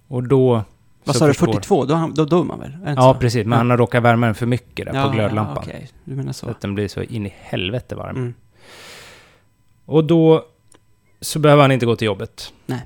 Och 0.08 0.24
då... 0.28 0.64
Vad 1.04 1.16
sa 1.16 1.28
du, 1.28 1.34
förstår- 1.34 1.54
42? 1.54 1.86
Då, 1.86 2.12
då 2.16 2.26
dör 2.26 2.44
man 2.44 2.60
väl? 2.60 2.78
Ja, 2.86 2.96
så? 3.14 3.14
precis. 3.20 3.46
Men 3.46 3.52
Ja. 3.52 3.58
han 3.58 3.70
har 3.70 3.78
råkat 3.78 4.04
värma 4.04 4.26
den 4.26 4.36
för 4.36 4.46
mycket 4.46 4.86
där 4.86 5.04
på 5.06 5.10
glödlampan. 5.10 5.56
Ja, 5.56 5.62
okej. 5.62 5.90
Du 6.04 6.16
menar 6.16 6.34
Så 6.34 6.46
så. 6.46 6.52
att 6.52 6.62
den 6.62 6.76
blir 6.76 6.88
så 6.88 7.02
in 7.02 7.26
i 7.26 7.34
helvete 7.40 7.96
varm. 7.96 8.16
Mm. 8.16 8.34
Och 9.86 10.04
då 10.04 10.46
så 11.22 11.40
behöver 11.40 11.62
han 11.62 11.72
inte 11.72 11.86
gå 11.86 11.96
till 11.96 12.06
jobbet. 12.06 12.54
Nej. 12.66 12.82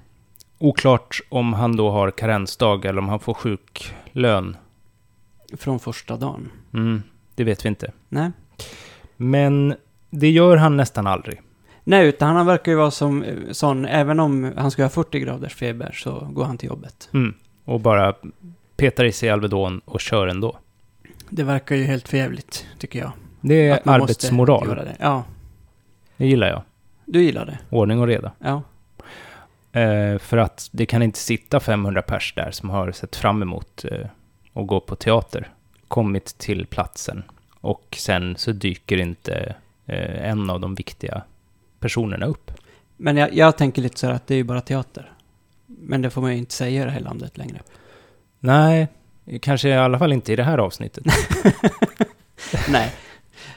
Oklart 0.58 1.20
om 1.30 1.54
han 1.54 1.76
då 1.76 1.90
har 1.92 2.12
karensdag 2.12 2.86
eller 2.86 3.00
om 3.02 3.10
han 3.10 3.20
får 3.20 3.34
sjuklön. 3.34 4.58
Från 5.58 5.80
första 5.80 6.18
dagen. 6.18 6.50
Mm, 6.74 7.04
det 7.36 7.44
vet 7.44 7.66
vi 7.66 7.70
inte. 7.70 7.92
Nej. 8.10 8.32
Men 9.22 9.76
det 10.10 10.30
gör 10.30 10.58
han 10.58 10.78
nästan 10.78 11.08
aldrig. 11.08 11.42
Nej, 11.84 12.08
utan 12.08 12.36
han 12.36 12.46
verkar 12.46 12.72
ju 12.72 12.78
vara 12.78 12.92
som 12.92 13.24
eh, 13.24 13.36
sån, 13.52 13.86
även 13.86 14.20
om 14.20 14.54
han 14.58 14.72
ska 14.72 14.84
ha 14.84 14.90
40 14.90 15.20
graders 15.20 15.56
feber 15.56 15.92
så 15.92 16.28
går 16.32 16.44
han 16.46 16.58
till 16.58 16.70
jobbet. 16.70 17.10
Mm. 17.14 17.34
Och 17.66 17.80
bara 17.80 18.16
petar 18.76 19.06
i 19.06 19.12
sig 19.12 19.30
Alvedon 19.30 19.82
och 19.86 20.02
kör 20.02 20.28
ändå. 20.28 20.58
Det 21.30 21.44
verkar 21.44 21.76
ju 21.76 21.84
helt 21.84 22.08
förjävligt, 22.08 22.66
tycker 22.78 23.00
jag. 23.00 23.12
Det 23.42 23.70
är 23.70 23.82
arbetsmoral. 23.86 24.68
Det. 24.68 24.96
Ja, 25.00 25.24
Det 26.18 26.28
gillar 26.28 26.48
jag. 26.48 26.62
du 27.06 27.24
gillar 27.24 27.46
det. 27.46 27.58
Ordning 27.70 28.00
och 28.00 28.08
reda. 28.08 28.32
Ja. 28.40 28.62
Eh, 29.80 30.18
för 30.18 30.38
att 30.38 30.70
det 30.72 30.86
kan 30.86 31.02
inte 31.04 31.20
sitta 31.20 31.60
500 31.60 32.02
pers 32.02 32.34
där 32.36 32.52
som 32.52 32.70
har 32.70 32.92
sett 32.92 33.16
fram 33.16 33.42
emot 33.42 33.86
eh, 33.92 34.08
att 34.54 34.68
gå 34.68 34.80
på 34.80 34.96
teater. 34.96 35.50
Kommit 35.88 36.38
till 36.38 36.66
platsen. 36.66 37.24
Och 37.62 37.96
sen 38.00 38.36
så 38.38 38.52
dyker 38.52 38.98
inte 38.98 39.56
eh, 39.86 40.30
en 40.30 40.50
av 40.50 40.60
de 40.60 40.76
viktiga 40.76 41.22
personerna 41.80 42.26
upp. 42.26 42.52
Men 42.98 43.18
jag, 43.18 43.34
jag 43.34 43.58
tänker 43.58 43.82
lite 43.82 44.00
så 44.00 44.08
här 44.08 44.14
att 44.14 44.28
det 44.28 44.34
är 44.34 44.38
ju 44.38 44.44
bara 44.44 44.62
teater. 44.62 45.12
Men 45.66 46.02
det 46.02 46.10
får 46.10 46.22
man 46.22 46.32
ju 46.32 46.38
inte 46.38 46.54
säga 46.54 46.82
i 46.82 46.86
det 46.86 46.92
här 46.92 47.00
landet 47.00 47.38
längre. 47.38 47.62
Nej, 48.40 48.88
kanske 49.42 49.70
i 49.70 49.74
alla 49.74 50.00
fall 50.00 50.14
inte 50.14 50.34
i 50.34 50.36
det 50.36 50.44
här 50.44 50.58
avsnittet. 50.58 51.04
Nej. 52.70 52.94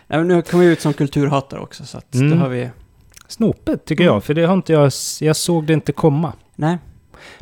Nej, 0.06 0.18
men 0.18 0.28
nu 0.28 0.42
kommer 0.42 0.64
vi 0.64 0.70
ut 0.72 0.80
som 0.80 0.92
kulturhatare 0.92 1.60
också, 1.60 1.86
så 1.86 1.98
att 1.98 2.14
Mm. 2.14 2.30
då 2.30 2.36
har 2.36 2.48
vi... 2.48 2.70
Snopet 3.28 3.84
tycker 3.84 4.04
Mm. 4.04 4.14
jag, 4.14 4.24
för 4.24 4.34
det 4.34 4.44
har 4.46 4.54
inte 4.54 4.72
jag, 4.72 4.92
jag 5.20 5.36
såg 5.36 5.64
det 5.66 5.72
inte 5.72 5.92
komma. 5.92 6.32
Nej. 6.56 6.78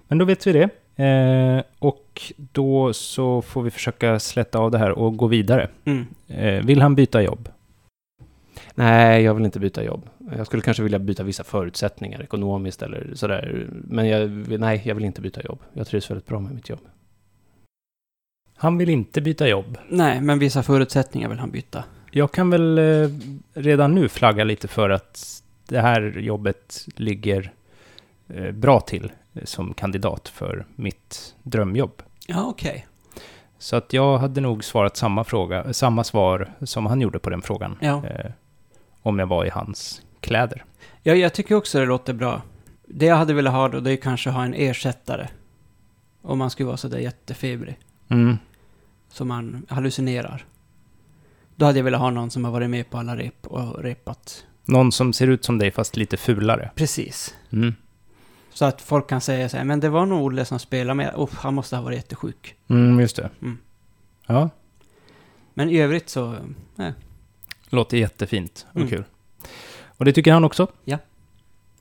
Men 0.09 0.19
då 0.19 0.25
vet 0.25 0.47
vi 0.47 0.53
det. 0.53 0.69
Eh, 1.03 1.63
och 1.79 2.33
då 2.37 2.93
så 2.93 3.43
får 3.43 3.63
vi 3.63 3.71
försöka 3.71 4.19
slätta 4.19 4.59
av 4.59 4.71
det 4.71 4.79
här 4.79 4.91
och 4.91 5.17
gå 5.17 5.27
vidare. 5.27 5.69
Mm. 5.85 6.07
Eh, 6.29 6.65
vill 6.67 6.83
han 6.83 6.95
byta 6.95 7.23
jobb? 7.23 7.49
Nej, 8.75 9.23
jag 9.23 9.35
vill 9.35 9.45
inte 9.45 9.61
byta 9.61 9.85
jobb. 9.85 10.09
Jag 10.37 10.47
skulle 10.47 10.63
kanske 10.63 10.83
vilja 10.83 10.99
byta 10.99 11.23
vissa 11.23 11.45
förutsättningar 11.45 12.23
ekonomiskt 12.23 12.83
eller 12.83 13.11
sådär. 13.15 13.67
Men 13.71 14.09
jag, 14.09 14.31
nej, 14.61 14.83
jag 14.85 14.95
vill 14.95 15.05
inte 15.05 15.21
byta 15.21 15.43
jobb. 15.43 15.59
Jag 15.73 15.87
trivs 15.87 16.11
väldigt 16.11 16.27
bra 16.27 16.41
med 16.41 16.55
mitt 16.55 16.69
jobb. 16.69 16.81
Han 18.57 18.79
vill 18.79 18.89
inte 18.89 19.21
byta 19.21 19.49
jobb. 19.49 19.79
Nej, 19.89 20.21
men 20.21 20.39
vissa 20.39 20.63
förutsättningar 20.63 21.29
vill 21.29 21.39
han 21.39 21.51
byta. 21.51 21.85
Jag 22.11 22.33
kan 22.33 22.51
väl 22.51 22.79
eh, 22.79 23.09
redan 23.55 23.95
nu 23.95 24.09
flagga 24.09 24.45
lite 24.45 24.69
för 24.69 24.91
att 24.91 25.43
det 25.69 25.81
här 25.81 26.19
jobbet 26.19 26.87
ligger 26.97 27.53
eh, 28.29 28.51
bra 28.53 28.81
till 28.81 29.13
som 29.45 29.75
kandidat 29.75 30.29
för 30.29 30.67
mitt 30.77 31.35
drömjobb. 31.43 32.03
Ja, 32.27 32.45
okej. 32.45 32.87
Så 33.59 33.77
att 33.77 33.93
jag 33.93 34.19
hade 34.19 34.41
nog 34.41 34.65
svarat 34.65 34.97
samma 34.97 35.25
fråga, 35.25 35.73
samma 35.73 36.05
svar 36.05 36.53
som 36.63 36.87
han 36.87 37.01
gjorde 37.01 37.19
på 37.19 37.31
den 37.31 37.43
frågan. 37.43 37.79
Ja. 37.81 38.07
Eh, 38.07 38.31
om 39.03 39.19
jag 39.19 39.27
var 39.27 39.45
i 39.45 39.51
hans 39.51 40.03
kläder. 40.21 40.65
ja, 41.03 41.15
jag 41.15 41.35
tycker 41.35 41.55
också 41.55 41.79
det 41.79 41.87
låter 41.87 42.13
bra. 42.13 42.43
Det 42.87 43.07
jag 43.07 43.17
hade 43.17 43.35
velat 43.35 43.53
ha 43.53 43.69
då, 43.69 43.81
det 43.81 43.93
är 43.93 43.97
kanske 43.97 44.31
ha 44.31 44.45
en 44.45 44.55
ersättare. 44.55 45.29
Om 46.23 46.39
man 46.39 46.51
skulle 46.51 46.67
vara 46.67 46.77
sådär 46.77 46.99
jättefebrig. 46.99 47.79
Mm. 48.09 48.37
Så 49.09 49.25
man 49.25 49.67
hallucinerar. 49.69 50.45
Då 51.57 51.67
hade 51.67 51.79
jag 51.79 51.85
velat 51.85 52.01
ha 52.01 52.11
någon 52.11 52.31
som 52.31 52.45
har 52.45 52.53
varit 52.53 52.71
med 52.71 52.91
på 52.91 52.99
alla 52.99 53.17
rep 53.17 53.47
och 53.47 53.83
repat. 53.83 54.47
Någon 54.65 54.93
som 54.93 55.13
ser 55.13 55.27
ut 55.27 55.45
som 55.45 55.59
dig 55.59 55.71
fast 55.71 55.97
lite 55.97 56.17
fulare. 56.17 56.71
Precis. 56.75 57.35
Mm. 57.53 57.75
Så 58.53 58.65
att 58.65 58.81
folk 58.81 59.09
kan 59.09 59.21
säga 59.21 59.49
så 59.49 59.57
här, 59.57 59.65
men 59.65 59.81
det 59.81 59.89
var 59.89 60.07
nog 60.07 60.23
Olle 60.25 60.45
som 60.45 60.59
spelade 60.59 60.95
med. 60.95 61.13
Oh, 61.17 61.31
han 61.35 61.55
måste 61.55 61.77
ha 61.77 61.83
varit 61.83 61.97
jättesjuk. 61.97 62.55
Mm, 62.69 63.01
just 63.01 63.17
det. 63.17 63.31
Mm. 63.43 63.59
Ja, 64.27 64.51
Men 65.55 65.71
i 65.71 65.79
övrigt 65.81 66.09
så, 66.09 66.37
låter 67.69 67.97
jättefint 67.97 68.67
och 68.71 68.77
Mm. 68.77 68.89
kul. 68.89 69.05
Och 69.97 70.05
det 70.05 70.13
tycker 70.13 70.33
han 70.33 70.45
också. 70.45 70.67
Ja. 70.85 70.99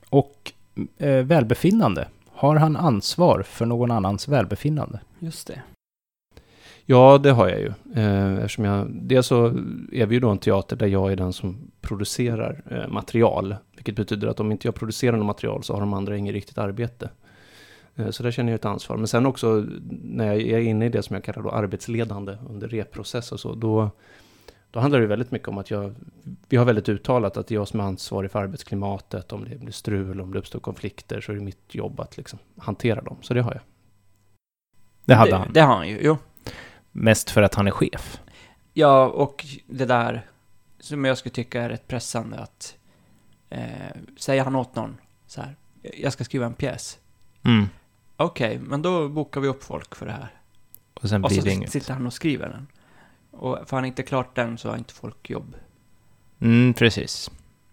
Och 0.08 0.52
eh, 0.98 1.08
välbefinnande. 1.24 2.08
Har 2.32 2.56
han 2.56 2.76
ansvar 2.76 3.42
för 3.42 3.66
någon 3.66 3.90
annans 3.90 4.28
välbefinnande? 4.28 5.00
just 5.18 5.46
det. 5.46 5.62
Ja, 6.86 7.18
det 7.18 7.30
har 7.30 7.48
jag 7.48 7.60
ju. 7.60 7.72
Eh, 7.94 8.34
eftersom 8.34 8.64
jag, 8.64 8.88
dels 8.92 9.26
så 9.26 9.46
är 9.92 10.06
vi 10.06 10.14
ju 10.14 10.20
då 10.20 10.28
en 10.28 10.38
teater 10.38 10.76
där 10.76 10.86
jag 10.86 11.12
är 11.12 11.16
den 11.16 11.32
som 11.32 11.70
producerar 11.80 12.62
eh, 12.70 12.92
material. 12.92 13.56
Vilket 13.74 13.96
betyder 13.96 14.28
att 14.28 14.40
om 14.40 14.52
inte 14.52 14.66
jag 14.66 14.74
producerar 14.74 15.16
något 15.16 15.26
material 15.26 15.62
så 15.62 15.72
har 15.72 15.80
de 15.80 15.94
andra 15.94 16.16
inget 16.16 16.32
riktigt 16.32 16.58
arbete. 16.58 17.10
Eh, 17.96 18.10
så 18.10 18.22
där 18.22 18.30
känner 18.30 18.52
jag 18.52 18.58
ett 18.58 18.64
ansvar. 18.64 18.96
Men 18.96 19.08
sen 19.08 19.26
också 19.26 19.66
när 20.02 20.26
jag 20.26 20.40
är 20.40 20.58
inne 20.58 20.86
i 20.86 20.88
det 20.88 21.02
som 21.02 21.14
jag 21.14 21.24
kallar 21.24 21.42
då 21.42 21.50
arbetsledande 21.50 22.36
under 22.48 22.68
repprocess 22.68 23.32
och 23.32 23.40
så. 23.40 23.54
Då, 23.54 23.90
då 24.70 24.80
handlar 24.80 25.00
det 25.00 25.06
väldigt 25.06 25.30
mycket 25.30 25.48
om 25.48 25.58
att 25.58 25.70
jag, 25.70 25.94
vi 26.48 26.56
har 26.56 26.64
väldigt 26.64 26.88
uttalat 26.88 27.36
att 27.36 27.46
det 27.46 27.54
är 27.54 27.56
jag 27.56 27.68
som 27.68 27.80
är 27.80 27.84
ansvarig 27.84 28.30
för 28.30 28.38
arbetsklimatet. 28.38 29.32
Om 29.32 29.44
det 29.44 29.58
blir 29.58 29.72
strul, 29.72 30.20
om 30.20 30.32
det 30.32 30.38
uppstår 30.38 30.60
konflikter 30.60 31.20
så 31.20 31.32
är 31.32 31.36
det 31.36 31.42
mitt 31.42 31.74
jobb 31.74 32.00
att 32.00 32.16
liksom 32.16 32.38
hantera 32.56 33.00
dem. 33.00 33.16
Så 33.20 33.34
det 33.34 33.42
har 33.42 33.52
jag. 33.52 33.62
Det 35.04 35.14
hade 35.14 35.30
det, 35.30 35.36
han. 35.36 35.52
Det 35.52 35.60
har 35.60 35.76
han 35.76 35.88
ju, 35.88 35.98
jo. 36.02 36.16
Mest 36.92 37.30
för 37.30 37.42
att 37.42 37.54
han 37.54 37.66
är 37.66 37.70
chef. 37.70 38.20
Ja, 38.72 39.06
och 39.06 39.46
det 39.66 39.84
där 39.84 40.26
som 40.80 41.04
jag 41.04 41.18
skulle 41.18 41.32
tycka 41.32 41.62
är 41.62 41.68
rätt 41.68 41.88
pressande 41.88 42.38
att 42.38 42.76
eh, 43.50 43.66
säga 44.16 44.44
han 44.44 44.56
åt 44.56 44.74
någon 44.76 44.96
så 45.26 45.40
här, 45.40 45.56
jag 45.82 46.12
ska 46.12 46.24
skriva 46.24 46.46
en 46.46 46.54
pjäs. 46.54 46.98
Mm. 47.42 47.68
Okej, 48.16 48.58
men 48.58 48.82
då 48.82 49.08
bokar 49.08 49.40
vi 49.40 49.48
upp 49.48 49.64
folk 49.64 49.94
för 49.94 50.06
det 50.06 50.12
här. 50.12 50.34
Och 50.94 51.08
sen 51.08 51.24
Och 51.24 51.30
blir 51.30 51.40
så 51.40 51.44
det 51.46 51.52
inget. 51.52 51.72
sitter 51.72 51.94
han 51.94 52.06
och 52.06 52.12
skriver 52.12 52.48
den. 52.48 52.66
Och 53.30 53.58
får 53.68 53.76
han 53.76 53.84
inte 53.84 54.02
klart 54.02 54.34
den 54.34 54.58
så 54.58 54.68
har 54.70 54.76
inte 54.76 54.94
folk 54.94 55.30
jobb. 55.30 55.54
Mm, 56.40 56.74
precis. 56.74 57.30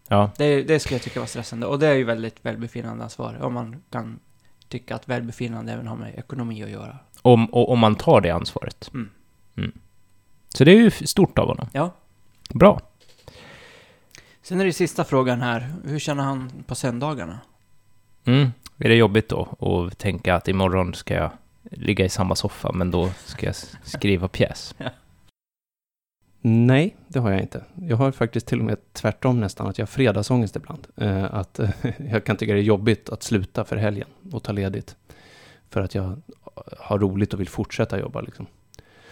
Ja. 0.07 0.31
Det, 0.37 0.63
det 0.63 0.79
skulle 0.79 0.95
jag 0.95 1.01
tycka 1.03 1.19
var 1.19 1.27
stressande. 1.27 1.67
Och 1.67 1.79
det 1.79 1.87
är 1.87 1.93
ju 1.93 2.03
väldigt 2.03 2.45
välbefinnande 2.45 3.03
ansvar. 3.03 3.37
Om 3.41 3.53
man 3.53 3.83
kan 3.89 4.19
tycka 4.67 4.95
att 4.95 5.07
välbefinnande 5.09 5.73
även 5.73 5.87
har 5.87 5.95
med 5.95 6.15
ekonomi 6.15 6.63
att 6.63 6.69
göra. 6.69 6.97
Om, 7.33 7.53
om 7.53 7.79
man 7.79 7.95
tar 7.95 8.21
det 8.21 8.29
ansvaret. 8.29 8.91
Mm. 8.93 9.09
Så 10.49 10.63
det 10.63 10.71
är 10.71 10.75
ju 10.75 10.91
stort 10.91 11.39
av 11.39 11.47
honom. 11.47 11.67
Ja. 11.73 11.91
Bra. 12.49 12.79
Sen 14.41 14.61
är 14.61 14.65
det 14.65 14.73
sista 14.73 15.03
frågan 15.03 15.41
här. 15.41 15.73
Hur 15.85 15.99
känner 15.99 16.23
han 16.23 16.51
på 16.67 16.75
söndagarna? 16.75 17.39
Mm. 18.25 18.49
Är 18.77 18.89
det 18.89 18.95
jobbigt 18.95 19.29
då 19.29 19.47
att 19.59 19.97
tänka 19.97 20.35
att 20.35 20.47
imorgon 20.47 20.93
ska 20.93 21.13
jag 21.13 21.31
ligga 21.71 22.05
i 22.05 22.09
samma 22.09 22.35
soffa, 22.35 22.71
men 22.71 22.91
då 22.91 23.09
ska 23.25 23.45
jag 23.45 23.55
skriva 23.83 24.27
pjäs? 24.27 24.75
Ja. 24.83 24.89
Nej, 26.41 26.95
det 27.07 27.19
har 27.19 27.31
jag 27.31 27.41
inte. 27.41 27.63
Jag 27.75 27.97
har 27.97 28.11
faktiskt 28.11 28.47
till 28.47 28.59
och 28.59 28.65
med 28.65 28.77
tvärtom 28.93 29.39
nästan, 29.39 29.67
att 29.67 29.77
jag 29.77 29.85
har 29.85 29.87
fredagsångest 29.87 30.55
ibland. 30.55 30.87
Eh, 30.95 31.33
att 31.33 31.59
eh, 31.59 31.69
jag 32.11 32.25
kan 32.25 32.37
tycka 32.37 32.53
det 32.53 32.59
är 32.59 32.63
jobbigt 32.63 33.09
att 33.09 33.23
sluta 33.23 33.65
för 33.65 33.75
helgen 33.75 34.07
och 34.31 34.43
ta 34.43 34.51
ledigt. 34.51 34.95
För 35.69 35.81
att 35.81 35.95
jag 35.95 36.21
har 36.79 36.99
roligt 36.99 37.33
och 37.33 37.39
vill 37.39 37.49
fortsätta 37.49 37.99
jobba 37.99 38.21
liksom. 38.21 38.47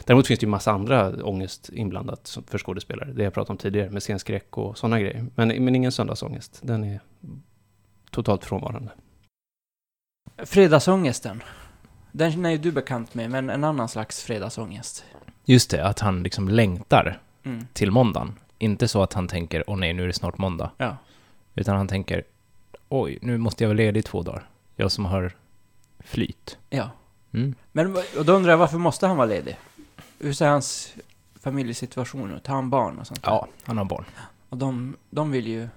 Däremot 0.05 0.27
finns 0.27 0.39
det 0.39 0.43
ju 0.43 0.49
massa 0.49 0.71
andra 0.71 1.23
ångest 1.25 1.69
inblandat 1.73 2.27
som- 2.27 2.43
för 2.43 2.57
skådespelare. 2.57 3.11
Det 3.13 3.23
jag 3.23 3.33
pratade 3.33 3.51
om 3.51 3.57
tidigare 3.57 3.89
med 3.89 4.03
scenskräck 4.03 4.57
och 4.57 4.77
sådana 4.77 4.99
grejer. 4.99 5.25
Men, 5.35 5.47
men 5.47 5.75
ingen 5.75 5.91
söndagsångest. 5.91 6.59
Den 6.63 6.83
är 6.83 6.99
totalt 8.11 8.45
frånvarande. 8.45 8.91
Fredagsångesten. 10.37 11.43
Den 12.11 12.45
är 12.45 12.49
ju 12.49 12.57
du 12.57 12.71
bekant 12.71 13.13
med, 13.13 13.31
men 13.31 13.49
en 13.49 13.63
annan 13.63 13.89
slags 13.89 14.23
fredagsångest. 14.23 15.05
Just 15.45 15.69
det, 15.71 15.85
att 15.85 15.99
han 15.99 16.23
liksom 16.23 16.49
längtar 16.49 17.19
Mm. 17.43 17.67
till 17.73 17.91
måndagen. 17.91 18.35
Inte 18.57 18.87
så 18.87 19.03
att 19.03 19.13
han 19.13 19.27
tänker, 19.27 19.63
åh 19.69 19.77
nej, 19.77 19.93
nu 19.93 20.03
är 20.03 20.07
det 20.07 20.13
snart 20.13 20.37
måndag. 20.37 20.71
Ja. 20.77 20.97
Utan 21.55 21.75
han 21.77 21.87
tänker, 21.87 22.23
oj, 22.89 23.19
nu 23.21 23.37
måste 23.37 23.63
jag 23.63 23.69
vara 23.69 23.77
ledig 23.77 23.99
i 23.99 24.03
två 24.03 24.21
dagar. 24.21 24.49
Jag 24.75 24.91
som 24.91 25.05
har 25.05 25.31
flyt. 25.99 26.57
Ja. 26.69 26.89
Mm. 27.37 27.55
Men 27.71 27.95
och 28.17 28.25
då 28.25 28.33
undrar 28.33 28.51
jag, 28.51 28.57
varför 28.57 28.77
måste 28.77 29.07
han 29.07 29.17
vara 29.17 29.27
ledig? 29.27 29.57
Hur 30.19 30.33
ser 30.33 30.47
hans 30.47 30.93
familjesituation 31.41 32.31
ut? 32.35 32.47
Har 32.47 32.55
han 32.55 32.69
barn 32.69 32.99
och 32.99 33.07
sånt? 33.07 33.19
Ja, 33.23 33.47
han 33.63 33.77
har 33.77 33.85
barn. 33.85 34.05
Och 34.49 34.57
de, 34.57 34.95
de 35.09 35.31
vill 35.31 35.47
ju 35.47 35.67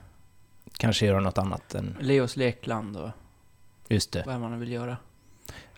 Kanske 0.76 1.06
göra 1.06 1.20
något 1.20 1.38
annat 1.38 1.74
än, 1.74 1.96
Leos 2.00 2.36
lekland 2.36 2.96
och 2.96 3.10
just 3.88 4.12
det. 4.12 4.22
vad 4.26 4.40
man 4.40 4.60
vill 4.60 4.72
göra. 4.72 4.96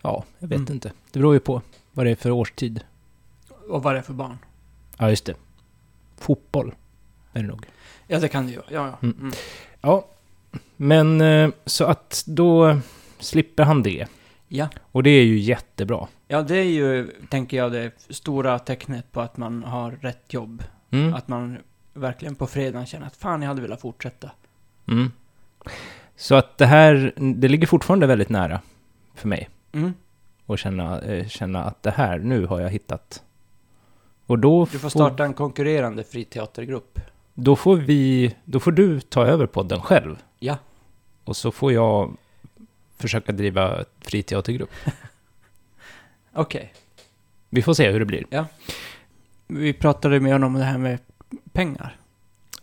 Ja, 0.01 0.23
jag 0.39 0.47
vet 0.47 0.57
Mm. 0.59 0.73
inte. 0.73 0.91
Det 1.11 1.19
beror 1.19 1.33
ju 1.33 1.39
på 1.39 1.61
vad 1.91 2.05
det 2.05 2.11
är 2.11 2.15
för 2.15 2.31
årstid. 2.31 2.83
Och 3.69 3.83
vad 3.83 3.93
det 3.95 3.97
är 3.99 4.03
för 4.03 4.13
barn. 4.13 4.37
Ja, 4.97 5.09
just 5.09 5.25
det. 5.25 5.35
Fotboll 6.17 6.75
är 7.33 7.41
det 7.41 7.47
nog. 7.47 7.65
Ja, 8.07 8.19
det 8.19 8.27
kan 8.27 8.45
det 8.45 8.51
ju. 8.51 8.57
Ja, 8.57 8.87
ja. 8.87 8.97
Mm. 9.01 9.17
Mm. 9.19 9.33
Ja, 9.81 10.05
men 10.77 11.21
eh, 11.21 11.49
så 11.65 11.85
att 11.85 12.23
då 12.27 12.79
slipper 13.19 13.63
han 13.63 13.83
det. 13.83 14.07
Ja. 14.55 14.69
Och 14.81 15.03
det 15.03 15.09
är 15.09 15.23
ju 15.23 15.39
jättebra. 15.39 16.07
Ja, 16.27 16.41
det 16.41 16.57
är 16.57 16.63
ju, 16.63 17.11
tänker 17.29 17.57
jag, 17.57 17.71
det 17.71 17.91
stora 18.09 18.59
tecknet 18.59 19.11
på 19.11 19.21
att 19.21 19.37
man 19.37 19.63
har 19.63 19.91
rätt 19.91 20.33
jobb. 20.33 20.63
Mm. 20.91 21.13
Att 21.13 21.27
man 21.27 21.57
verkligen 21.93 22.35
på 22.35 22.47
fredagen 22.47 22.85
känner 22.85 23.07
att 23.07 23.15
fan, 23.15 23.41
jag 23.41 23.47
hade 23.47 23.61
velat 23.61 23.81
fortsätta. 23.81 24.31
Mm. 24.87 25.11
Så 26.15 26.35
att 26.35 26.57
det 26.57 26.65
här, 26.65 27.13
det 27.15 27.47
ligger 27.47 27.67
fortfarande 27.67 28.07
väldigt 28.07 28.29
nära 28.29 28.61
för 29.15 29.27
mig. 29.27 29.49
Mm. 29.71 29.93
Och 30.45 30.59
känna, 30.59 31.01
eh, 31.01 31.27
känna 31.27 31.63
att 31.63 31.83
det 31.83 31.91
här, 31.91 32.19
nu 32.19 32.45
har 32.45 32.59
jag 32.59 32.69
hittat. 32.69 33.23
Och 34.25 34.39
då 34.39 34.67
Du 34.71 34.79
får 34.79 34.89
starta 34.89 35.25
en 35.25 35.33
konkurrerande 35.33 36.03
friteatergrupp. 36.03 36.99
Då 37.33 37.55
får 37.55 37.75
vi, 37.75 38.35
då 38.45 38.59
får 38.59 38.71
du 38.71 39.01
ta 39.01 39.25
över 39.25 39.45
podden 39.45 39.81
själv. 39.81 40.15
Ja. 40.39 40.57
Och 41.23 41.35
så 41.37 41.51
får 41.51 41.73
jag 41.73 42.17
försöka 42.97 43.31
driva 43.31 43.85
friteatergrupp. 44.01 44.71
Okej. 46.33 46.73
Vi 47.49 47.61
får 47.61 47.73
se 47.73 47.91
hur 47.91 47.99
det 47.99 48.05
blir. 48.05 48.25
Vi 49.47 49.73
pratade 49.73 50.19
med 50.19 50.31
honom 50.31 50.55
om 50.55 50.59
det 50.59 50.65
här 50.65 50.77
med 50.77 50.99
pengar. 51.51 51.97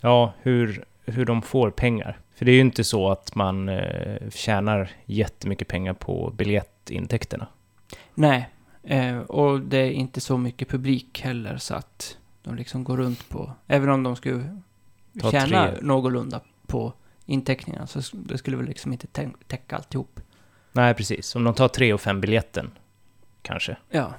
Ja, 0.01 0.33
hur, 0.43 0.85
hur 1.05 1.25
de 1.25 1.43
får 1.43 1.71
pengar. 1.71 2.19
För 2.35 2.45
det 2.45 2.51
är 2.51 2.55
ju 2.55 2.61
inte 2.61 2.85
så 2.85 3.11
att 3.11 3.35
man 3.35 3.69
eh, 3.69 4.31
tjänar 4.31 4.91
jättemycket 5.05 5.69
pengar 5.69 5.93
på 5.93 6.33
biljettintäkterna. 6.37 7.47
Nej, 8.15 8.49
eh, 8.83 9.19
och 9.19 9.61
det 9.61 9.77
är 9.79 9.91
inte 9.91 10.21
så 10.21 10.39
mycket 10.39 10.69
publik 10.69 11.21
heller 11.21 11.57
så 11.57 11.75
att 11.75 12.17
de 12.43 12.55
liksom 12.55 12.85
går 12.85 12.97
runt 12.97 13.29
på... 13.29 13.53
Även 13.67 13.89
om 13.89 14.03
de 14.03 14.17
skulle 14.17 14.59
Ta 15.21 15.31
tjäna 15.31 15.67
tre. 15.67 15.79
någorlunda 15.81 16.41
på 16.67 16.93
inteckningarna 17.31 17.87
så 17.87 18.01
det 18.13 18.39
skulle 18.39 18.57
väl 18.57 18.67
liksom 18.67 18.93
inte 18.93 19.07
tä- 19.07 19.35
täcka 19.47 19.77
alltihop. 19.77 20.21
Nej, 20.73 20.95
precis. 20.95 21.37
Om 21.37 21.45
de 21.45 21.55
tar 21.55 21.69
tre 21.69 21.93
och 21.93 22.01
fem 22.01 22.21
biljetten, 22.21 22.71
kanske. 23.43 23.77
Ja. 23.91 24.15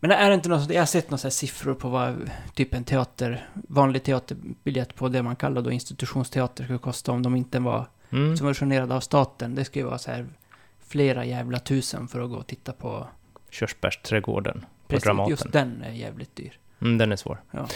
Men 0.00 0.10
är 0.10 0.28
det 0.28 0.34
inte 0.34 0.48
något 0.48 0.60
sånt, 0.60 0.72
jag 0.72 0.80
har 0.80 0.86
sett 0.86 1.10
några 1.10 1.30
siffror 1.30 1.74
på 1.74 1.88
vad 1.88 2.30
typ 2.54 2.74
en 2.74 2.84
teater, 2.84 3.48
vanlig 3.68 4.02
teaterbiljett 4.02 4.94
på 4.94 5.08
det 5.08 5.22
man 5.22 5.36
kallar 5.36 5.62
då 5.62 5.70
institutionsteater 5.72 6.64
skulle 6.64 6.78
kosta 6.78 7.12
om 7.12 7.22
de 7.22 7.36
inte 7.36 7.58
var 7.58 7.86
Mm. 8.12 8.36
subventionerade 8.36 8.94
av 8.94 9.00
staten. 9.00 9.54
Det 9.54 9.64
skulle 9.64 9.82
ju 9.82 9.86
vara 9.88 9.98
så 9.98 10.10
här 10.10 10.26
flera 10.86 11.24
jävla 11.24 11.58
tusen 11.58 12.08
för 12.08 12.20
att 12.20 12.30
gå 12.30 12.36
och 12.36 12.46
titta 12.46 12.72
på. 12.72 13.06
Körsbärsträdgården 13.50 14.60
på 14.60 14.66
Precis, 14.88 15.04
Dramaten. 15.04 15.30
just 15.30 15.52
den 15.52 15.82
är 15.82 15.92
jävligt 15.92 16.36
dyr. 16.36 16.58
Mm, 16.80 16.98
den 16.98 17.12
är 17.12 17.16
svår. 17.16 17.40
Ja. 17.50 17.68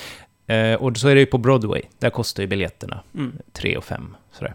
Eh, 0.54 0.74
och 0.82 0.96
så 0.96 1.08
är 1.08 1.14
det 1.14 1.20
ju 1.20 1.26
på 1.26 1.38
Broadway. 1.38 1.82
Där 1.98 2.10
kostar 2.10 2.42
ju 2.42 2.46
biljetterna 2.46 3.02
Mm. 3.14 3.32
tre 3.52 3.76
och 3.76 3.84
fem. 3.84 4.16
Sådär. 4.32 4.54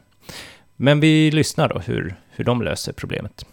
Men 0.76 1.00
vi 1.00 1.32
lyssnar 1.32 1.70
då 1.70 1.80
hur, 1.80 2.16
hur 2.30 2.44
de 2.44 2.62
löser 2.62 2.94
problemet. 2.94 3.46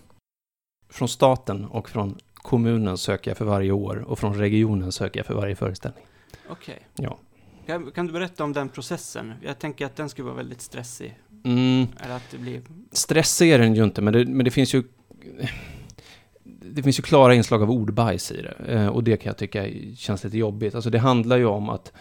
Från 0.88 1.08
staten 1.08 1.64
och 1.64 1.88
från 1.88 2.18
kommunen 2.34 2.98
söker 2.98 3.30
jag 3.30 3.38
för 3.38 3.44
varje 3.44 3.72
år 3.72 3.96
och 3.96 4.18
från 4.18 4.34
regionen 4.34 4.92
söker 4.92 5.18
jag 5.20 5.26
för 5.26 5.34
varje 5.34 5.56
föreställning. 5.56 6.04
Okej. 6.48 6.86
Ja. 6.94 7.18
Kan, 7.66 7.90
kan 7.90 8.06
du 8.06 8.12
berätta 8.12 8.44
om 8.44 8.52
den 8.52 8.68
processen? 8.68 9.32
Jag 9.42 9.58
tänker 9.58 9.86
att 9.86 9.96
den 9.96 10.08
skulle 10.08 10.24
vara 10.24 10.36
väldigt 10.36 10.60
stressig. 10.60 11.18
Mm, 11.44 11.86
Eller 12.00 12.16
att 12.16 12.30
det 12.30 12.38
blir... 12.38 12.62
stressig 12.92 13.50
är 13.50 13.58
den 13.58 13.74
ju 13.74 13.84
inte, 13.84 14.02
men 14.02 14.12
det, 14.12 14.26
men 14.26 14.44
det 14.44 14.50
finns 14.50 14.74
ju... 14.74 14.82
Det 16.44 16.82
finns 16.82 16.98
ju 16.98 17.02
klara 17.02 17.34
inslag 17.34 17.62
av 17.62 17.70
ordbajs 17.70 18.32
i 18.32 18.42
det. 18.42 18.54
Eh, 18.74 18.86
och 18.86 19.04
det 19.04 19.16
kan 19.16 19.30
jag 19.30 19.38
tycka 19.38 19.66
känns 19.96 20.24
lite 20.24 20.38
jobbigt. 20.38 20.74
Alltså 20.74 20.90
det 20.90 20.98
handlar 20.98 21.36
ju 21.36 21.46
om 21.46 21.68
att... 21.68 21.92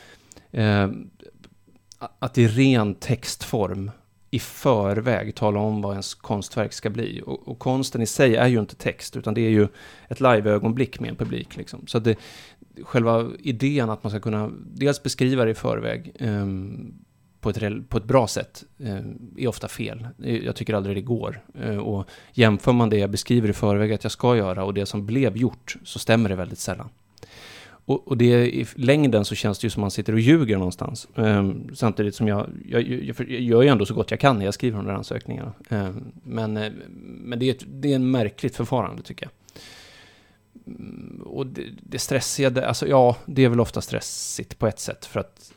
Eh, 0.51 0.89
att 2.19 2.37
i 2.37 2.47
ren 2.47 2.95
textform 2.95 3.91
i 4.35 4.39
förväg 4.39 5.35
tala 5.35 5.59
om 5.59 5.81
vad 5.81 5.91
ens 5.91 6.13
konstverk 6.13 6.73
ska 6.73 6.89
bli. 6.89 7.21
Och, 7.25 7.47
och 7.47 7.59
konsten 7.59 8.01
i 8.01 8.05
sig 8.05 8.35
är 8.35 8.47
ju 8.47 8.59
inte 8.59 8.75
text, 8.75 9.15
utan 9.15 9.33
det 9.33 9.41
är 9.41 9.49
ju 9.49 9.67
ett 10.09 10.19
live-ögonblick 10.19 10.99
med 10.99 11.09
en 11.09 11.15
publik. 11.15 11.57
Liksom. 11.57 11.87
Så 11.87 11.97
att 11.97 12.03
det, 12.03 12.17
själva 12.83 13.27
idén 13.39 13.89
att 13.89 14.03
man 14.03 14.11
ska 14.11 14.19
kunna 14.19 14.51
dels 14.73 15.03
beskriva 15.03 15.45
det 15.45 15.51
i 15.51 15.55
förväg 15.55 16.11
eh, 16.19 16.45
på, 17.39 17.49
ett, 17.49 17.89
på 17.89 17.97
ett 17.97 18.03
bra 18.03 18.27
sätt 18.27 18.63
eh, 18.79 18.99
är 19.37 19.47
ofta 19.47 19.67
fel. 19.67 20.07
Jag 20.17 20.55
tycker 20.55 20.73
aldrig 20.73 20.97
det 20.97 21.01
går. 21.01 21.41
Eh, 21.61 21.77
och 21.77 22.09
jämför 22.33 22.73
man 22.73 22.89
det 22.89 22.97
jag 22.97 23.09
beskriver 23.09 23.49
i 23.49 23.53
förväg 23.53 23.93
att 23.93 24.03
jag 24.03 24.11
ska 24.11 24.37
göra 24.37 24.63
och 24.63 24.73
det 24.73 24.85
som 24.85 25.05
blev 25.05 25.37
gjort 25.37 25.75
så 25.83 25.99
stämmer 25.99 26.29
det 26.29 26.35
väldigt 26.35 26.59
sällan. 26.59 26.89
Och, 27.87 28.07
och 28.07 28.17
det, 28.17 28.55
i 28.55 28.65
längden 28.75 29.25
så 29.25 29.35
känns 29.35 29.59
det 29.59 29.65
ju 29.65 29.69
som 29.69 29.81
man 29.81 29.91
sitter 29.91 30.13
och 30.13 30.19
ljuger 30.19 30.57
någonstans. 30.57 31.07
Ehm, 31.15 31.75
samtidigt 31.75 32.15
som 32.15 32.27
jag, 32.27 32.49
jag, 32.65 32.81
jag, 32.81 33.15
jag 33.19 33.41
gör 33.41 33.61
ju 33.61 33.67
ändå 33.69 33.85
så 33.85 33.93
gott 33.93 34.11
jag 34.11 34.19
kan 34.19 34.37
när 34.39 34.45
jag 34.45 34.53
skriver 34.53 34.77
de 34.77 34.85
där 34.85 34.93
ansökningarna. 34.93 35.53
Ehm, 35.69 36.11
men 36.23 36.57
eh, 36.57 36.71
men 37.03 37.39
det, 37.39 37.45
är 37.45 37.51
ett, 37.53 37.63
det 37.67 37.91
är 37.91 37.95
en 37.95 38.11
märkligt 38.11 38.55
förfarande 38.55 39.01
tycker 39.03 39.25
jag. 39.25 39.31
Mm, 40.75 41.21
och 41.25 41.47
det, 41.47 41.63
det 41.83 41.99
stressiga, 41.99 42.49
det- 42.49 42.67
alltså 42.67 42.87
ja, 42.87 43.17
det 43.25 43.43
är 43.45 43.49
väl 43.49 43.59
ofta 43.59 43.81
stressigt 43.81 44.59
på 44.59 44.67
ett 44.67 44.79
sätt 44.79 45.05
för 45.05 45.19
att 45.19 45.53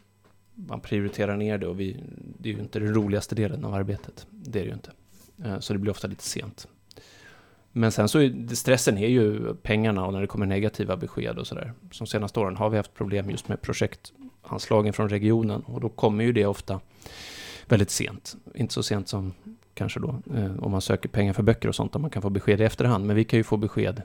man 0.54 0.80
prioriterar 0.80 1.36
ner 1.36 1.58
det 1.58 1.66
och 1.66 1.80
vi, 1.80 1.96
det 2.38 2.48
är 2.50 2.54
ju 2.54 2.60
inte 2.60 2.78
den 2.78 2.94
roligaste 2.94 3.34
delen 3.34 3.64
av 3.64 3.74
arbetet. 3.74 4.26
Det 4.30 4.58
är 4.58 4.62
det 4.62 4.68
ju 4.68 4.74
inte. 4.74 4.90
Ehm, 5.44 5.60
så 5.60 5.72
det 5.72 5.78
blir 5.78 5.90
ofta 5.90 6.08
lite 6.08 6.24
sent. 6.24 6.68
Men 7.78 7.92
sen 7.92 8.08
så 8.08 8.18
är 8.18 8.54
stressen 8.54 8.98
är 8.98 9.08
ju 9.08 9.54
pengarna 9.54 10.06
och 10.06 10.12
när 10.12 10.20
det 10.20 10.26
kommer 10.26 10.46
negativa 10.46 10.96
besked 10.96 11.38
och 11.38 11.46
sådär. 11.46 11.72
Som 11.90 12.06
senaste 12.06 12.40
åren 12.40 12.56
har 12.56 12.70
vi 12.70 12.76
haft 12.76 12.94
problem 12.94 13.30
just 13.30 13.48
med 13.48 13.62
projektanslagen 13.62 14.92
från 14.92 15.08
regionen 15.08 15.62
och 15.62 15.80
då 15.80 15.88
kommer 15.88 16.24
ju 16.24 16.32
det 16.32 16.46
ofta 16.46 16.80
väldigt 17.68 17.90
sent. 17.90 18.36
Inte 18.54 18.74
så 18.74 18.82
sent 18.82 19.08
som 19.08 19.34
kanske 19.74 20.00
då 20.00 20.22
eh, 20.36 20.58
om 20.58 20.70
man 20.70 20.80
söker 20.80 21.08
pengar 21.08 21.32
för 21.32 21.42
böcker 21.42 21.68
och 21.68 21.74
sånt 21.74 21.92
där 21.92 22.00
man 22.00 22.10
kan 22.10 22.22
få 22.22 22.30
besked 22.30 22.60
i 22.60 22.64
efterhand. 22.64 23.06
Men 23.06 23.16
vi 23.16 23.24
kan 23.24 23.38
ju 23.38 23.44
få 23.44 23.56
besked 23.56 24.02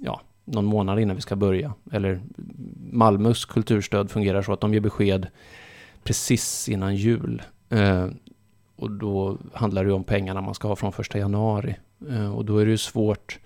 ja, 0.00 0.20
någon 0.44 0.64
månad 0.64 1.00
innan 1.00 1.16
vi 1.16 1.22
ska 1.22 1.36
börja. 1.36 1.74
Eller 1.92 2.20
Malmös 2.90 3.44
kulturstöd 3.44 4.10
fungerar 4.10 4.42
så 4.42 4.52
att 4.52 4.60
de 4.60 4.74
ger 4.74 4.80
besked 4.80 5.26
precis 6.02 6.68
innan 6.68 6.96
jul. 6.96 7.42
Eh, 7.68 8.06
och 8.76 8.90
då 8.90 9.38
handlar 9.52 9.84
det 9.84 9.88
ju 9.88 9.94
om 9.94 10.04
pengarna 10.04 10.40
man 10.40 10.54
ska 10.54 10.68
ha 10.68 10.76
från 10.76 10.92
första 10.92 11.18
januari. 11.18 11.76
Eh, 12.10 12.34
och 12.34 12.44
då 12.44 12.58
är 12.58 12.64
det 12.64 12.70
ju 12.70 12.78
svårt, 12.78 13.38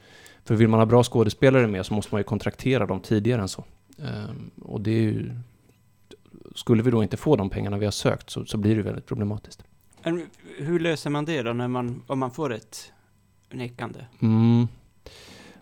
för 0.45 0.55
vill 0.55 0.69
man 0.69 0.81
ha 0.81 0.87
bra 0.87 1.03
skådespelare 1.03 1.67
med 1.67 1.87
så 1.87 1.95
måste 1.95 2.15
man 2.15 2.21
ju 2.21 2.25
kontraktera 2.25 2.87
dem 2.87 3.01
tidigare 3.01 3.43
än 3.43 3.49
så. 3.49 3.65
Eh, 3.99 4.31
och 4.63 4.81
det 4.81 4.91
är 4.91 5.03
ju, 5.03 5.31
skulle 6.55 6.83
vi 6.83 6.91
då 6.91 7.03
inte 7.03 7.17
få 7.17 7.37
de 7.37 7.51
pengarna 7.51 7.79
vi 7.79 7.85
har 7.85 7.93
sökt 7.93 8.31
så, 8.31 8.45
så 8.47 8.59
blir 8.59 8.77
det 8.77 8.83
väldigt 8.83 9.07
problematiskt. 9.07 9.65
Hur 10.59 10.79
löser 10.79 11.11
man 11.11 11.25
det 11.25 11.43
då, 11.43 11.53
när 11.53 11.69
man, 11.69 12.03
om 12.07 12.19
man 12.19 12.31
får 12.31 12.53
ett 12.53 12.93
nekande? 13.51 14.07
Mm. 14.21 14.69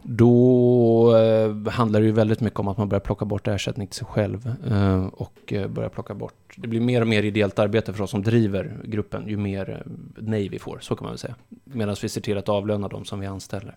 Då 0.07 1.17
eh, 1.17 1.73
handlar 1.73 2.01
det 2.01 2.07
ju 2.07 2.13
väldigt 2.13 2.41
mycket 2.41 2.61
om 2.61 2.69
att 2.69 2.79
man 2.79 2.89
börjar 2.89 3.01
plocka 3.01 3.25
bort 3.25 3.49
ersättning 3.49 3.87
till 3.87 3.97
sig 3.97 4.07
själv. 4.07 4.55
Eh, 4.71 5.07
och 5.07 5.53
eh, 5.53 5.69
börjar 5.69 5.89
plocka 5.89 6.15
bort... 6.15 6.55
Det 6.57 6.69
blir 6.69 6.81
mer 6.81 7.01
och 7.01 7.07
mer 7.07 7.23
ideellt 7.23 7.59
arbete 7.59 7.93
för 7.93 8.05
oss 8.05 8.11
som 8.11 8.23
driver 8.23 8.77
gruppen, 8.85 9.29
ju 9.29 9.37
mer 9.37 9.71
eh, 9.71 9.93
nej 10.17 10.49
vi 10.49 10.59
får, 10.59 10.79
så 10.81 10.97
kan 10.97 11.05
man 11.05 11.13
väl 11.13 11.19
säga. 11.19 11.35
Medan 11.65 11.97
vi 12.03 12.09
ser 12.09 12.21
till 12.21 12.39
att 12.39 12.49
avlöna 12.49 12.89
de 12.89 13.05
som 13.05 13.21
vi 13.21 13.27
anställer. 13.27 13.77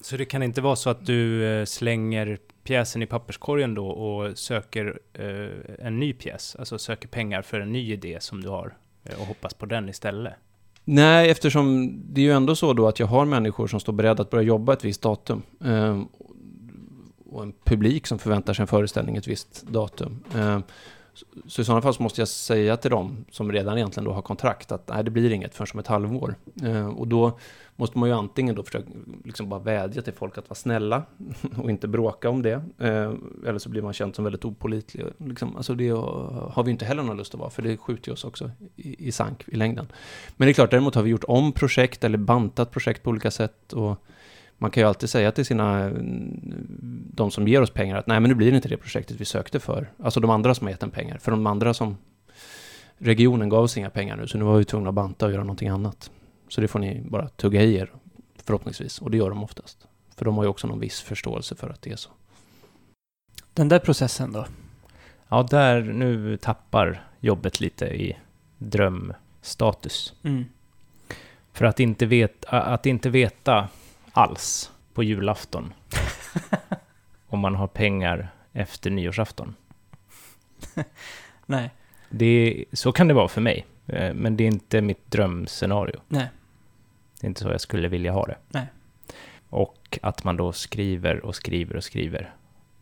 Så 0.00 0.16
det 0.16 0.24
kan 0.24 0.42
inte 0.42 0.60
vara 0.60 0.76
så 0.76 0.90
att 0.90 1.06
du 1.06 1.44
eh, 1.44 1.64
slänger 1.64 2.38
pjäsen 2.64 3.02
i 3.02 3.06
papperskorgen 3.06 3.74
då 3.74 3.86
och 3.86 4.38
söker 4.38 4.98
eh, 5.12 5.86
en 5.86 6.00
ny 6.00 6.12
pjäs? 6.12 6.56
Alltså 6.56 6.78
söker 6.78 7.08
pengar 7.08 7.42
för 7.42 7.60
en 7.60 7.72
ny 7.72 7.92
idé 7.92 8.20
som 8.20 8.40
du 8.40 8.48
har 8.48 8.76
och 9.18 9.26
hoppas 9.26 9.54
på 9.54 9.66
den 9.66 9.88
istället? 9.88 10.34
Nej, 10.84 11.30
eftersom 11.30 11.96
det 12.12 12.20
är 12.20 12.24
ju 12.24 12.32
ändå 12.32 12.54
så 12.56 12.72
då 12.72 12.88
att 12.88 12.98
jag 12.98 13.06
har 13.06 13.24
människor 13.24 13.66
som 13.66 13.80
står 13.80 13.92
beredda 13.92 14.22
att 14.22 14.30
börja 14.30 14.42
jobba 14.44 14.72
ett 14.72 14.84
visst 14.84 15.02
datum. 15.02 15.42
Ehm, 15.64 16.04
och 17.30 17.42
en 17.42 17.52
publik 17.64 18.06
som 18.06 18.18
förväntar 18.18 18.54
sig 18.54 18.62
en 18.62 18.66
föreställning 18.66 19.16
ett 19.16 19.28
visst 19.28 19.62
datum. 19.62 20.24
Ehm, 20.36 20.62
så- 21.46 21.62
i 21.62 21.64
sådana 21.64 21.82
fall 21.82 21.94
så 21.94 22.02
måste 22.02 22.20
jag 22.20 22.28
säga 22.28 22.76
till 22.76 22.90
dem 22.90 23.24
som 23.30 23.52
redan 23.52 23.76
egentligen 23.76 24.04
då 24.04 24.12
har 24.12 24.22
kontrakt 24.22 24.72
att 24.72 24.88
nej, 24.88 25.04
det 25.04 25.10
blir 25.10 25.32
inget 25.32 25.54
förrän 25.54 25.68
om 25.74 25.80
ett 25.80 25.86
halvår. 25.86 26.34
Ehm, 26.62 26.90
och 26.90 27.08
då 27.08 27.38
måste 27.76 27.98
man 27.98 28.08
ju 28.08 28.14
antingen 28.14 28.54
då 28.54 28.62
försöka 28.62 28.88
liksom 29.24 29.48
bara 29.48 29.60
vädja 29.60 30.02
till 30.02 30.12
folk 30.12 30.38
att 30.38 30.48
vara 30.48 30.54
snälla 30.54 31.02
och 31.56 31.70
inte 31.70 31.88
bråka 31.88 32.30
om 32.30 32.42
det. 32.42 32.62
Eh, 32.78 33.12
eller 33.46 33.58
så 33.58 33.68
blir 33.68 33.82
man 33.82 33.92
känd 33.92 34.14
som 34.14 34.24
väldigt 34.24 34.44
opålitlig. 34.44 35.06
Liksom, 35.18 35.56
alltså 35.56 35.74
det 35.74 35.88
har 35.88 36.62
vi 36.64 36.70
inte 36.70 36.84
heller 36.84 37.02
någon 37.02 37.16
lust 37.16 37.34
att 37.34 37.40
vara, 37.40 37.50
för 37.50 37.62
det 37.62 37.76
skjuter 37.76 38.08
ju 38.08 38.12
oss 38.12 38.24
också 38.24 38.50
i, 38.76 39.08
i 39.08 39.12
sank 39.12 39.44
i 39.46 39.56
längden. 39.56 39.86
Men 40.36 40.46
det 40.46 40.50
är 40.50 40.54
klart, 40.54 40.70
däremot 40.70 40.94
har 40.94 41.02
vi 41.02 41.10
gjort 41.10 41.24
om 41.28 41.52
projekt 41.52 42.04
eller 42.04 42.18
bantat 42.18 42.70
projekt 42.70 43.02
på 43.02 43.10
olika 43.10 43.30
sätt. 43.30 43.72
Och 43.72 44.04
man 44.58 44.70
kan 44.70 44.82
ju 44.82 44.88
alltid 44.88 45.10
säga 45.10 45.32
till 45.32 45.44
sina, 45.44 45.90
de 47.14 47.30
som 47.30 47.48
ger 47.48 47.62
oss 47.62 47.70
pengar 47.70 47.96
att 47.96 48.06
nej 48.06 48.20
men 48.20 48.28
nu 48.28 48.34
blir 48.34 48.50
det 48.50 48.56
inte 48.56 48.68
det 48.68 48.76
projektet 48.76 49.20
vi 49.20 49.24
sökte 49.24 49.60
för. 49.60 49.90
Alltså 50.02 50.20
de 50.20 50.30
andra 50.30 50.54
som 50.54 50.66
har 50.66 50.72
gett 50.72 50.82
en 50.82 50.90
pengar. 50.90 51.18
För 51.18 51.30
de 51.30 51.46
andra 51.46 51.74
som, 51.74 51.96
regionen 52.98 53.48
gav 53.48 53.64
oss 53.64 53.76
inga 53.76 53.90
pengar 53.90 54.16
nu 54.16 54.26
så 54.26 54.38
nu 54.38 54.44
var 54.44 54.58
vi 54.58 54.64
tvungna 54.64 54.88
att 54.88 54.94
banta 54.94 55.26
och 55.26 55.32
göra 55.32 55.42
någonting 55.42 55.68
annat. 55.68 56.10
Så 56.54 56.60
det 56.60 56.68
får 56.68 56.78
ni 56.78 57.00
bara 57.00 57.28
tugga 57.28 57.62
i 57.62 57.74
er 57.74 57.92
förhoppningsvis. 58.36 58.98
Och 58.98 59.10
det 59.10 59.16
gör 59.16 59.30
de 59.30 59.44
oftast. 59.44 59.86
För 60.16 60.24
de 60.24 60.36
har 60.36 60.44
ju 60.44 60.50
också 60.50 60.66
någon 60.66 60.80
viss 60.80 61.00
förståelse 61.00 61.54
för 61.54 61.70
att 61.70 61.82
det 61.82 61.92
är 61.92 61.96
så. 61.96 62.10
Den 63.54 63.68
där 63.68 63.78
processen 63.78 64.32
då? 64.32 64.46
Ja, 65.28 65.42
där 65.42 65.82
nu 65.82 66.36
tappar 66.36 67.06
jobbet 67.20 67.60
lite 67.60 67.86
i 67.86 68.16
drömstatus. 68.58 70.14
Mm. 70.22 70.44
För 71.52 71.64
att 71.64 71.80
inte, 71.80 72.06
vet, 72.06 72.44
att 72.44 72.86
inte 72.86 73.10
veta 73.10 73.68
alls 74.12 74.72
på 74.92 75.02
julafton 75.02 75.72
om 77.26 77.40
man 77.40 77.54
har 77.54 77.66
pengar 77.66 78.28
efter 78.52 78.90
nyårsafton. 78.90 79.54
Nej. 81.46 81.70
Det, 82.10 82.64
så 82.72 82.92
kan 82.92 83.08
det 83.08 83.14
vara 83.14 83.28
för 83.28 83.40
mig, 83.40 83.66
eh, 83.86 84.14
men 84.14 84.36
det 84.36 84.44
är 84.44 84.48
inte 84.48 84.80
mitt 84.80 85.10
drömscenario. 85.10 86.00
Nej. 86.08 86.28
Det 87.24 87.26
är 87.26 87.30
inte 87.30 87.42
så 87.42 87.48
jag 87.48 87.60
skulle 87.60 87.88
vilja 87.88 88.12
ha 88.12 88.26
det. 88.26 88.36
Nej. 88.48 88.66
Och 89.50 89.98
att 90.02 90.24
man 90.24 90.36
då 90.36 90.52
skriver 90.52 91.24
och 91.24 91.34
skriver 91.34 91.76
och 91.76 91.84
skriver. 91.84 92.34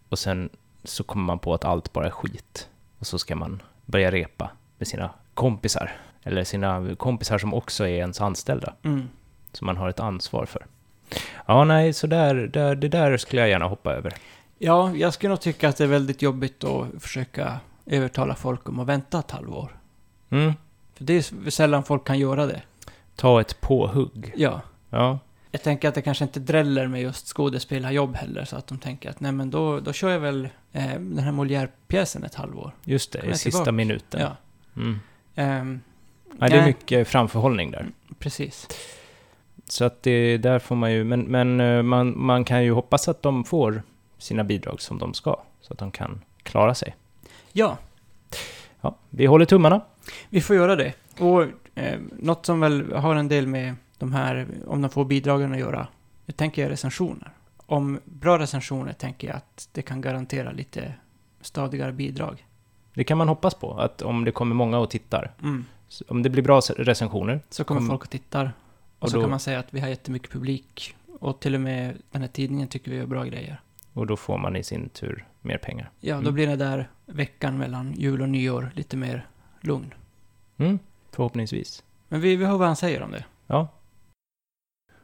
Och 0.09 0.19
sen 0.19 0.51
så 0.85 1.05
kommer 1.05 1.25
man 1.25 1.39
på 1.39 1.55
att 1.55 1.65
allt 1.65 1.93
bara 1.93 2.07
är 2.07 2.11
skit. 2.11 2.69
Och 2.99 3.07
så 3.07 3.19
ska 3.19 3.37
man 3.37 3.63
börja 3.85 4.11
repa 4.11 4.51
med 4.79 4.89
sina 4.89 5.11
kompisar. 5.35 5.93
Eller 6.23 6.45
sina 6.45 6.95
kompisar 6.97 7.39
som 7.39 7.55
också 7.55 7.85
är 7.85 7.89
ens 7.89 8.21
anställda. 8.21 8.75
Mm. 8.83 9.09
Som 9.53 9.67
man 9.67 9.77
har 9.77 9.89
ett 9.89 10.01
ansvar 10.01 10.47
för. 10.47 10.67
Ja, 11.47 11.65
nej, 11.65 11.93
så 11.93 12.07
där, 12.07 12.35
där, 12.35 12.75
det 12.75 12.89
där 12.89 13.17
skulle 13.17 13.43
jag 13.43 13.49
gärna 13.49 13.67
hoppa 13.67 13.93
över. 13.93 14.15
Ja, 14.59 14.95
jag 14.95 15.15
skulle 15.15 15.29
nog 15.29 15.41
tycka 15.41 15.69
att 15.69 15.77
det 15.77 15.85
är 15.85 15.89
väldigt 15.89 16.23
jobbigt 16.23 16.65
att 16.65 16.87
försöka 17.03 17.61
övertala 17.87 18.35
folk 18.35 18.69
om 18.69 18.81
att 18.81 18.87
vänta 18.87 19.19
ett 19.19 19.31
halvår. 19.31 19.77
Mm. 20.31 20.53
För 20.95 21.05
det 21.05 21.13
är 21.15 21.51
sällan 21.51 21.85
folk 21.85 22.05
kan 22.05 22.19
göra 22.19 22.47
det. 22.47 22.63
Ta 23.23 23.41
ett 23.41 23.61
påhugg. 23.61 24.33
Ja. 24.37 24.61
Ja, 24.91 25.19
Jag 25.51 25.63
tänker 25.63 25.89
att 25.89 25.95
det 25.95 26.03
kanske 26.03 26.25
inte 26.25 26.41
dräller 26.41 26.87
med 26.87 27.03
just 27.03 27.27
skådespelarjobb 27.27 28.15
heller, 28.17 28.45
så 28.45 28.57
att 28.57 28.67
de 28.67 28.79
tänker 28.79 29.11
att 29.11 29.21
nej 29.21 29.33
men 29.33 29.51
då, 29.51 29.81
då 29.81 29.93
kör 29.93 30.11
jag 30.11 30.21
väl 30.21 30.49
eh, 30.73 30.87
den 30.95 31.19
här 31.19 31.33
Molière-pjäsen 31.33 32.25
ett 32.25 32.35
halvår. 32.35 32.73
just 32.85 33.13
det, 33.13 33.19
i 33.19 33.35
sista 33.35 33.51
tillbaka? 33.51 33.73
minuten. 33.73 34.21
Ja. 34.21 34.37
Mm. 34.77 35.01
Ehm, 35.35 35.81
Nej, 36.39 36.51
det 36.51 36.57
är 36.57 36.61
Nej. 36.61 36.67
mycket 36.67 37.09
framförhållning 37.09 37.71
där. 37.71 37.87
precis. 38.19 38.69
Så 39.69 39.85
att 39.85 40.03
det, 40.03 40.37
där 40.39 40.59
får 40.59 40.77
man 40.77 40.93
ju, 40.93 41.05
men, 41.05 41.21
men 41.21 41.61
eh, 41.61 41.83
man, 41.83 42.15
man 42.25 42.45
kan 42.45 42.65
ju 42.65 42.73
hoppas 42.73 43.09
att 43.09 43.23
de 43.23 43.45
får 43.45 43.83
sina 44.19 44.45
bidrag 44.45 44.81
som 44.81 44.99
de 44.99 45.15
ska, 45.15 45.37
så 45.61 45.73
att 45.73 45.79
de 45.79 45.91
kan 45.91 46.21
klara 46.43 46.75
sig. 46.75 46.97
Ja, 47.53 47.79
Ja, 48.81 48.97
vi 49.11 49.27
håller 49.27 49.45
tummarna. 49.45 49.81
vi 50.29 50.41
får 50.41 50.57
göra 50.57 50.77
det. 50.77 50.93
Och 51.19 51.45
eh, 51.75 52.01
något 52.19 52.47
som 52.47 52.61
väl 52.61 52.93
har 52.93 53.15
en 53.17 53.29
del 53.29 53.47
med 53.47 53.75
de 53.99 54.13
här, 54.13 54.47
om 54.67 54.83
de 54.83 54.91
får 54.91 55.05
bidragen 55.05 55.53
att 55.53 55.59
göra, 55.59 55.87
det 56.27 56.33
tänker 56.33 56.63
jag 56.63 56.71
recensioner. 56.71 57.31
Om 57.67 58.01
bra 58.05 58.39
recensioner 58.39 58.93
tänker 58.93 59.29
jag 59.29 59.37
att 59.37 59.69
det 59.73 59.83
kan 59.83 60.01
garantera 60.01 60.53
lite 60.53 60.95
stadigare 61.41 61.93
bidrag. 61.93 62.47
Det 62.95 63.05
kan 63.05 63.19
man 63.19 63.29
hoppas 63.29 63.55
på, 63.55 63.75
att 63.81 64.03
om 64.03 64.25
det 64.25 64.33
kommer 64.33 64.55
många 64.55 64.79
och 64.79 64.91
tittar, 64.91 65.31
Mm. 65.43 65.65
om 66.09 66.23
det 66.23 66.31
blir 66.31 66.43
bra 66.43 66.61
recensioner, 66.77 67.41
Så 67.51 67.65
kommer 67.65 67.81
Kom- 67.81 67.89
folk 67.89 68.03
och 68.03 68.11
tittar. 68.11 68.53
Och, 68.99 69.03
och 69.03 69.11
så 69.11 69.17
då- 69.17 69.23
kan 69.23 69.31
man 69.31 69.41
säga 69.41 69.59
att 69.59 69.75
vi 69.75 69.81
har 69.81 69.89
jättemycket 69.89 70.31
publik. 70.31 70.95
Och 71.21 71.41
till 71.41 71.55
och 71.55 71.61
med 71.61 71.97
den 72.11 72.23
här 72.23 72.29
tidningen 72.29 72.69
tycker 72.69 72.91
vi 72.91 72.97
gör 72.97 73.07
bra 73.07 73.25
grejer. 73.25 73.61
och 73.95 74.07
då 74.07 74.17
får 74.17 74.39
man 74.39 74.57
i 74.57 74.63
sin 74.65 74.89
tur 74.89 75.25
mer 75.41 75.59
pengar. 75.59 75.91
Ja, 76.01 76.15
då 76.15 76.21
Mm. 76.21 76.35
blir 76.35 76.47
det 76.47 76.57
där 76.57 76.89
veckan 77.07 77.59
mellan 77.59 77.93
jul 77.93 78.23
och 78.23 78.29
nyår 78.29 78.71
lite 78.75 78.97
mer 78.97 79.27
lugn. 79.61 79.95
Mm, 80.57 80.79
förhoppningsvis. 81.13 81.83
Men 82.09 82.21
vi, 82.21 82.37
vi 82.37 82.45
hör 82.45 82.59
vad 82.59 82.67
han 82.67 82.77
säger 82.77 83.03
om 83.03 83.11
det. 83.11 83.25
Ja, 83.47 83.69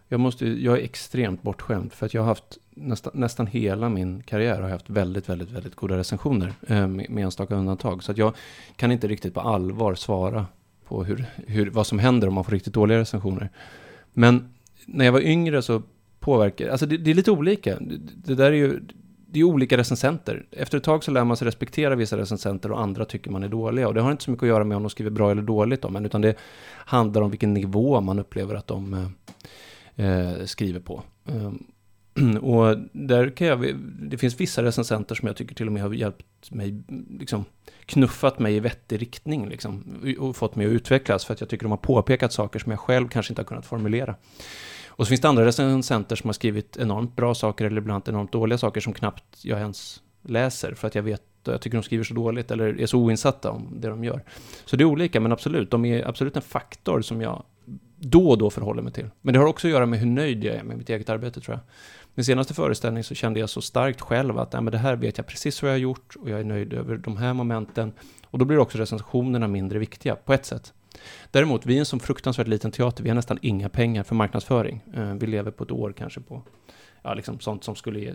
Jag, 0.09 0.21
måste, 0.21 0.47
jag 0.47 0.79
är 0.79 0.83
extremt 0.83 1.43
bortskämd 1.43 1.93
för 1.93 2.07
att 2.07 2.15
jag 2.15 2.23
har 2.23 2.29
haft 2.29 2.59
nästan, 2.71 3.13
nästan 3.15 3.47
hela 3.47 3.89
min 3.89 4.23
karriär 4.23 4.55
har 4.55 4.63
jag 4.63 4.71
haft 4.71 4.91
väldigt, 4.91 5.29
väldigt, 5.29 5.51
väldigt 5.51 5.75
goda 5.75 5.97
recensioner 5.97 6.53
eh, 6.69 6.87
med, 6.87 7.11
med 7.11 7.25
enstaka 7.25 7.55
undantag. 7.55 8.03
Så 8.03 8.13
att 8.13 8.19
jag 8.19 8.35
kan 8.77 8.93
inte 8.93 9.09
riktigt 9.09 9.35
på 9.35 9.41
allvar 9.41 9.95
svara 9.95 10.47
på 10.85 11.05
hur, 11.05 11.25
hur, 11.47 11.71
vad 11.71 11.87
som 11.87 11.99
händer 11.99 12.29
om 12.29 12.35
man 12.35 12.45
får 12.45 12.53
riktigt 12.53 12.75
dåliga 12.75 12.99
recensioner. 12.99 13.51
Men 14.13 14.55
när 14.87 15.05
jag 15.05 15.13
var 15.13 15.21
yngre 15.21 15.63
så 15.63 15.83
påverkar, 16.21 16.69
alltså 16.69 16.87
det, 16.87 16.97
det 16.97 17.11
är 17.11 17.15
lite 17.15 17.31
olika. 17.31 17.79
Det, 17.81 17.97
det 18.25 18.35
där 18.35 18.53
är 18.53 18.57
ju, 18.57 18.81
det 19.31 19.41
är 19.41 19.45
olika 19.45 19.77
recensenter. 19.77 20.47
Efter 20.51 20.79
ett 20.79 20.85
tag 20.85 21.05
så 21.05 21.11
lär 21.11 21.25
man 21.25 21.37
sig 21.37 21.47
respektera 21.47 21.95
vissa 21.95 22.17
recensenter 22.17 22.73
och 22.73 22.81
andra 22.81 23.05
tycker 23.05 23.31
man 23.31 23.43
är 23.43 23.49
dåliga. 23.49 23.89
Och 23.89 23.95
det 23.95 24.01
har 24.01 24.11
inte 24.11 24.25
så 24.25 24.31
mycket 24.31 24.43
att 24.43 24.49
göra 24.49 24.65
med 24.65 24.77
om 24.77 24.83
de 24.83 24.91
skriver 24.91 25.11
bra 25.11 25.31
eller 25.31 25.43
dåligt 25.43 25.85
om 25.85 25.97
en, 25.97 26.07
utan 26.07 26.21
det 26.21 26.35
handlar 26.75 27.23
om 27.23 27.31
vilken 27.31 27.55
nivå 27.55 28.01
man 28.01 28.19
upplever 28.19 28.55
att 28.55 28.67
de 28.67 29.11
eh, 29.97 30.07
eh 30.07 30.45
skriver 30.45 30.81
på. 30.81 31.03
Eh, 31.27 31.53
och 32.43 32.79
där 32.93 33.31
kan 33.31 33.47
jag, 33.47 33.75
det 34.01 34.19
finns 34.19 34.41
vissa 34.41 34.63
recensenter 34.63 35.15
som 35.15 35.27
jag 35.27 35.37
tycker 35.37 35.55
till 35.55 35.67
och 35.67 35.73
med 35.73 35.83
har 35.83 35.93
hjälpt 35.93 36.51
mig, 36.51 36.83
liksom 37.21 37.45
knuffat 37.87 38.39
mig 38.39 38.57
i 38.57 38.61
vettig 38.61 39.03
riktning 39.03 39.49
liksom, 39.49 39.85
och 40.19 40.37
fått 40.37 40.57
mig 40.57 40.67
att 40.67 40.73
utvecklas 40.73 41.25
för 41.25 41.35
att 41.35 41.41
jag 41.41 41.49
tycker 41.51 41.65
de 41.65 41.71
har 41.71 41.77
påpekat 41.77 42.33
saker 42.33 42.59
som 42.59 42.73
jag 42.73 42.81
själv 42.81 43.09
kanske 43.09 43.33
inte 43.33 43.43
har 43.43 43.47
kunnat 43.47 43.67
formulera. 43.67 44.15
Och 44.99 45.07
så 45.07 45.09
finns 45.09 45.21
det 45.21 45.29
andra 45.29 45.45
recensenter 45.45 46.17
som 46.17 46.29
har 46.29 46.33
skrivit 46.33 46.77
enormt 46.77 47.17
bra 47.17 47.35
saker 47.35 47.65
eller 47.65 47.79
ibland 47.79 48.09
enormt 48.09 48.33
dåliga 48.33 48.59
saker 48.59 48.81
som 48.81 48.93
knappt 48.93 49.45
jag 49.45 49.59
ens 49.59 50.03
läser 50.23 50.75
för 50.75 50.87
att 50.87 50.95
jag 50.95 51.03
vet 51.03 51.23
jag 51.45 51.61
tycker 51.61 51.77
de 51.77 51.83
skriver 51.83 52.05
så 52.05 52.15
dåligt 52.15 52.51
eller 52.51 52.81
är 52.81 52.87
så 52.87 52.99
oinsatta 52.99 53.51
om 53.51 53.69
det 53.81 53.89
de 53.89 54.05
gör. 54.05 54.25
Så 54.65 54.77
det 54.77 54.85
är 54.85 54.87
olika, 54.87 55.21
men 55.21 55.33
absolut, 55.33 55.71
de 55.71 55.85
är 55.85 56.09
absolut 56.09 56.37
en 56.37 56.43
faktor 56.43 57.01
som 57.01 57.21
jag 57.21 57.43
då 57.97 58.31
och 58.31 58.39
då 58.39 58.51
förhåller 58.51 58.83
mig 58.83 58.93
till. 58.93 59.11
Men 59.21 59.35
det 59.35 59.41
har 59.41 59.47
också 59.47 59.67
att 59.67 59.73
göra 59.73 59.87
med 59.87 59.99
hur 59.99 60.07
nöjd 60.07 60.45
jag 60.45 60.55
är 60.55 60.63
med 60.63 60.79
mitt 60.79 60.89
eget 60.89 61.09
arbete 61.09 61.41
tror 61.41 61.55
jag. 61.55 61.61
Min 62.15 62.25
senaste 62.25 62.55
föreställning 62.55 63.05
så 63.05 63.15
kände 63.15 63.41
jag 63.41 63.51
så 63.51 63.61
starkt 63.61 64.01
själv 64.01 64.39
att 64.39 64.53
nej, 64.53 64.63
men 64.63 64.73
det 64.73 64.79
här 64.79 64.97
vet 64.97 65.17
jag 65.17 65.27
precis 65.27 65.63
vad 65.63 65.71
jag 65.71 65.75
har 65.75 65.81
gjort 65.81 66.17
och 66.17 66.31
jag 66.31 66.41
är 66.41 66.45
nöjd 66.45 66.73
över 66.73 66.97
de 66.97 67.17
här 67.17 67.35
momenten. 67.35 67.93
Och 68.27 68.39
då 68.39 68.45
blir 68.45 68.59
också 68.59 68.79
recensionerna 68.79 69.49
mindre 69.49 69.79
viktiga 69.79 70.17
på 70.17 70.33
ett 70.33 70.47
sätt. 70.47 70.73
Däremot, 71.31 71.67
vi 71.67 71.75
är 71.75 71.79
en 71.79 71.87
så 71.87 71.99
fruktansvärt 71.99 72.49
liten 72.49 72.71
teater, 72.71 73.03
vi 73.03 73.11
har 73.11 73.15
nästan 73.15 73.39
inga 73.43 73.69
pengar 73.69 74.03
för 74.03 74.15
marknadsföring. 74.15 74.83
Eh, 74.95 75.15
vi 75.15 75.27
lever 75.27 75.51
på 75.51 75.65
ett 75.65 75.71
år 75.71 75.93
kanske 75.93 76.21
på 76.21 76.43
ja, 77.03 77.15
liksom 77.15 77.41
sånt 77.41 77.65
som 77.65 77.77
skulle 77.77 78.01
ge 78.01 78.13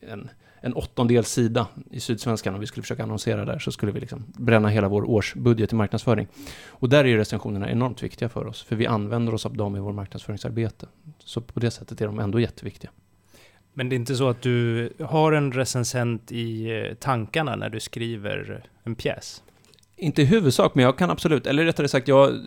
en, 0.00 0.30
en 0.60 0.74
åttondel 0.74 1.24
sida 1.24 1.66
i 1.90 2.00
Sydsvenskan 2.00 2.54
om 2.54 2.60
vi 2.60 2.66
skulle 2.66 2.82
försöka 2.82 3.02
annonsera 3.02 3.44
där 3.44 3.58
så 3.58 3.72
skulle 3.72 3.92
vi 3.92 4.00
liksom 4.00 4.24
bränna 4.26 4.68
hela 4.68 4.88
vår 4.88 5.10
årsbudget 5.10 5.72
i 5.72 5.76
marknadsföring. 5.76 6.26
Och 6.68 6.88
där 6.88 7.04
är 7.04 7.08
ju 7.08 7.16
recensionerna 7.16 7.70
enormt 7.70 8.02
viktiga 8.02 8.28
för 8.28 8.46
oss, 8.46 8.62
för 8.62 8.76
vi 8.76 8.86
använder 8.86 9.34
oss 9.34 9.46
av 9.46 9.56
dem 9.56 9.76
i 9.76 9.80
vår 9.80 9.92
marknadsföringsarbete. 9.92 10.86
Så 11.18 11.40
på 11.40 11.60
det 11.60 11.70
sättet 11.70 12.00
är 12.00 12.06
de 12.06 12.18
ändå 12.18 12.40
jätteviktiga. 12.40 12.90
Men 13.72 13.88
det 13.88 13.94
är 13.94 13.98
inte 13.98 14.14
så 14.14 14.28
att 14.28 14.42
du 14.42 14.92
har 15.00 15.32
en 15.32 15.52
recensent 15.52 16.32
i 16.32 16.70
eh, 16.70 16.94
tankarna 16.94 17.56
när 17.56 17.70
du 17.70 17.80
skriver 17.80 18.64
en 18.82 18.94
pjäs? 18.94 19.42
Inte 19.98 20.22
i 20.22 20.24
huvudsak, 20.24 20.74
men 20.74 20.84
jag 20.84 20.98
kan 20.98 21.10
absolut, 21.10 21.46
eller 21.46 21.64
rättare 21.64 21.88
sagt, 21.88 22.08
jag, 22.08 22.44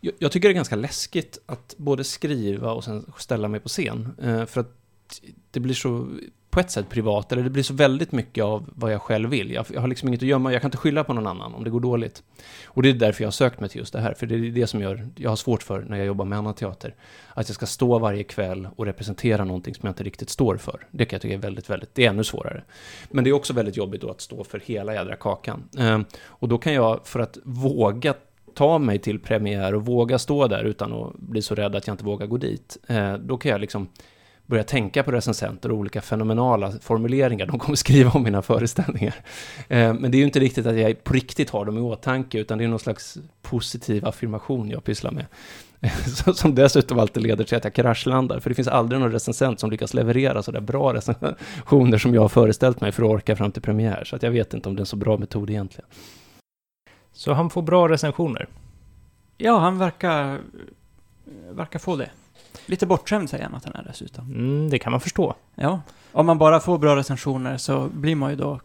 jag, 0.00 0.14
jag 0.18 0.32
tycker 0.32 0.48
det 0.48 0.52
är 0.52 0.54
ganska 0.54 0.76
läskigt 0.76 1.38
att 1.46 1.74
både 1.76 2.04
skriva 2.04 2.72
och 2.72 2.84
sen 2.84 3.12
ställa 3.18 3.48
mig 3.48 3.60
på 3.60 3.68
scen. 3.68 4.08
Eh, 4.22 4.46
för 4.46 4.60
att 4.60 4.70
det 5.50 5.60
blir 5.60 5.74
så 5.74 6.08
på 6.54 6.60
ett 6.60 6.70
sätt 6.70 6.88
privat, 6.88 7.32
eller 7.32 7.42
det 7.42 7.50
blir 7.50 7.62
så 7.62 7.74
väldigt 7.74 8.12
mycket 8.12 8.44
av 8.44 8.70
vad 8.74 8.92
jag 8.92 9.02
själv 9.02 9.30
vill. 9.30 9.50
Jag, 9.50 9.66
jag 9.72 9.80
har 9.80 9.88
liksom 9.88 10.08
inget 10.08 10.22
att 10.22 10.28
gömma, 10.28 10.52
jag 10.52 10.62
kan 10.62 10.68
inte 10.68 10.78
skylla 10.78 11.04
på 11.04 11.12
någon 11.12 11.26
annan 11.26 11.54
om 11.54 11.64
det 11.64 11.70
går 11.70 11.80
dåligt. 11.80 12.22
Och 12.66 12.82
det 12.82 12.88
är 12.88 12.92
därför 12.92 13.22
jag 13.22 13.26
har 13.26 13.32
sökt 13.32 13.60
mig 13.60 13.68
till 13.68 13.78
just 13.78 13.92
det 13.92 14.00
här, 14.00 14.14
för 14.14 14.26
det 14.26 14.34
är 14.34 14.38
det 14.38 14.66
som 14.66 14.80
gör, 14.80 15.08
jag 15.16 15.30
har 15.30 15.36
svårt 15.36 15.62
för 15.62 15.80
när 15.80 15.96
jag 15.96 16.06
jobbar 16.06 16.24
med 16.24 16.38
annan 16.38 16.54
teater. 16.54 16.94
Att 17.34 17.48
jag 17.48 17.54
ska 17.54 17.66
stå 17.66 17.98
varje 17.98 18.24
kväll 18.24 18.68
och 18.76 18.86
representera 18.86 19.44
någonting 19.44 19.74
som 19.74 19.86
jag 19.86 19.90
inte 19.90 20.04
riktigt 20.04 20.30
står 20.30 20.56
för. 20.56 20.86
Det 20.90 21.04
kan 21.04 21.16
jag 21.16 21.22
tycka 21.22 21.34
är 21.34 21.38
väldigt, 21.38 21.70
väldigt, 21.70 21.94
det 21.94 22.04
är 22.04 22.10
ännu 22.10 22.24
svårare. 22.24 22.64
Men 23.10 23.24
det 23.24 23.30
är 23.30 23.34
också 23.34 23.52
väldigt 23.52 23.76
jobbigt 23.76 24.00
då 24.00 24.10
att 24.10 24.20
stå 24.20 24.44
för 24.44 24.62
hela 24.64 24.94
jädra 24.94 25.16
kakan. 25.16 25.68
Eh, 25.78 26.00
och 26.26 26.48
då 26.48 26.58
kan 26.58 26.72
jag, 26.72 27.00
för 27.04 27.20
att 27.20 27.38
våga 27.44 28.14
ta 28.54 28.78
mig 28.78 28.98
till 28.98 29.18
premiär 29.20 29.74
och 29.74 29.86
våga 29.86 30.18
stå 30.18 30.46
där 30.46 30.64
utan 30.64 30.92
att 30.92 31.16
bli 31.16 31.42
så 31.42 31.54
rädd 31.54 31.76
att 31.76 31.86
jag 31.86 31.94
inte 31.94 32.04
vågar 32.04 32.26
gå 32.26 32.36
dit. 32.36 32.76
Eh, 32.86 33.14
då 33.14 33.36
kan 33.36 33.50
jag 33.50 33.60
liksom 33.60 33.88
börja 34.46 34.64
tänka 34.64 35.02
på 35.02 35.12
recensenter 35.12 35.70
och 35.70 35.78
olika 35.78 36.00
fenomenala 36.00 36.72
formuleringar 36.80 37.46
de 37.46 37.58
kommer 37.58 37.76
skriva 37.76 38.10
om 38.10 38.22
mina 38.22 38.42
föreställningar. 38.42 39.14
Eh, 39.68 39.94
men 39.94 40.10
det 40.10 40.16
är 40.16 40.18
ju 40.18 40.24
inte 40.24 40.40
riktigt 40.40 40.66
att 40.66 40.76
jag 40.76 41.04
på 41.04 41.12
riktigt 41.12 41.50
har 41.50 41.64
dem 41.64 41.78
i 41.78 41.80
åtanke, 41.80 42.38
utan 42.38 42.58
det 42.58 42.64
är 42.64 42.68
någon 42.68 42.78
slags 42.78 43.18
positiv 43.42 44.06
affirmation 44.06 44.70
jag 44.70 44.84
pysslar 44.84 45.10
med. 45.10 45.26
som 46.34 46.54
dessutom 46.54 46.98
alltid 46.98 47.22
leder 47.22 47.44
till 47.44 47.56
att 47.56 47.64
jag 47.64 47.74
kraschlandar, 47.74 48.40
för 48.40 48.50
det 48.50 48.54
finns 48.54 48.68
aldrig 48.68 49.00
någon 49.00 49.12
recensent 49.12 49.60
som 49.60 49.70
lyckas 49.70 49.94
leverera 49.94 50.42
sådär 50.42 50.60
bra 50.60 50.94
recensioner 50.94 51.98
som 51.98 52.14
jag 52.14 52.22
har 52.22 52.28
föreställt 52.28 52.80
mig 52.80 52.92
för 52.92 53.02
att 53.02 53.10
orka 53.10 53.36
fram 53.36 53.52
till 53.52 53.62
premiär. 53.62 54.04
Så 54.04 54.16
att 54.16 54.22
jag 54.22 54.30
vet 54.30 54.54
inte 54.54 54.68
om 54.68 54.76
det 54.76 54.78
är 54.78 54.82
en 54.82 54.86
så 54.86 54.96
bra 54.96 55.16
metod 55.16 55.50
egentligen. 55.50 55.88
Så 57.12 57.32
han 57.32 57.50
får 57.50 57.62
bra 57.62 57.88
recensioner? 57.88 58.48
Ja, 59.36 59.58
han 59.58 59.78
verkar, 59.78 60.40
verkar 61.50 61.78
få 61.78 61.96
det. 61.96 62.10
Lite 62.66 62.86
bortskämd 62.86 63.30
säger 63.30 63.44
han 63.44 63.54
att 63.54 63.64
han 63.64 63.74
är 63.74 63.82
dessutom. 63.82 64.26
Mm, 64.26 64.70
det 64.70 64.78
kan 64.78 64.90
man 64.90 65.00
förstå. 65.00 65.34
Ja. 65.54 65.80
Om 66.12 66.26
man 66.26 66.38
bara 66.38 66.60
får 66.60 66.78
bra 66.78 66.96
recensioner 66.96 67.56
så 67.56 67.88
blir 67.88 68.14
man 68.16 68.30
ju 68.30 68.36
då 68.36 68.60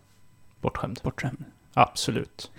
Bortskämd. 0.62 1.00
bortskämd. 1.04 1.44
Absolut. 1.74 2.52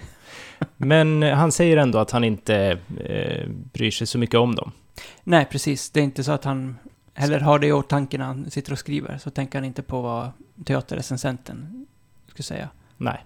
Men 0.77 1.23
han 1.23 1.53
säger 1.53 1.77
ändå 1.77 1.99
att 1.99 2.11
han 2.11 2.25
inte 2.25 2.79
eh, 3.05 3.49
bryr 3.49 3.91
sig 3.91 4.07
så 4.07 4.19
mycket 4.19 4.35
om 4.35 4.55
dem. 4.55 4.73
Nej, 5.25 5.45
precis. 5.51 5.91
Det 5.91 6.01
är 6.01 6.05
inte 6.05 6.25
så 6.25 6.33
att 6.33 6.45
han 6.45 6.77
heller 7.15 7.41
har 7.41 7.59
det 7.59 7.67
i 7.67 7.73
åtanke 7.73 8.19
när 8.19 8.25
han 8.25 8.51
sitter 8.51 8.73
och 8.73 8.79
skriver. 8.79 9.19
Så 9.19 9.31
tänker 9.31 9.59
han 9.59 9.65
inte 9.65 9.83
på 9.83 10.01
vad 10.03 10.31
teaterrecensenten 10.65 11.87
skulle 12.29 12.45
säga. 12.45 12.69
Nej. 12.97 13.25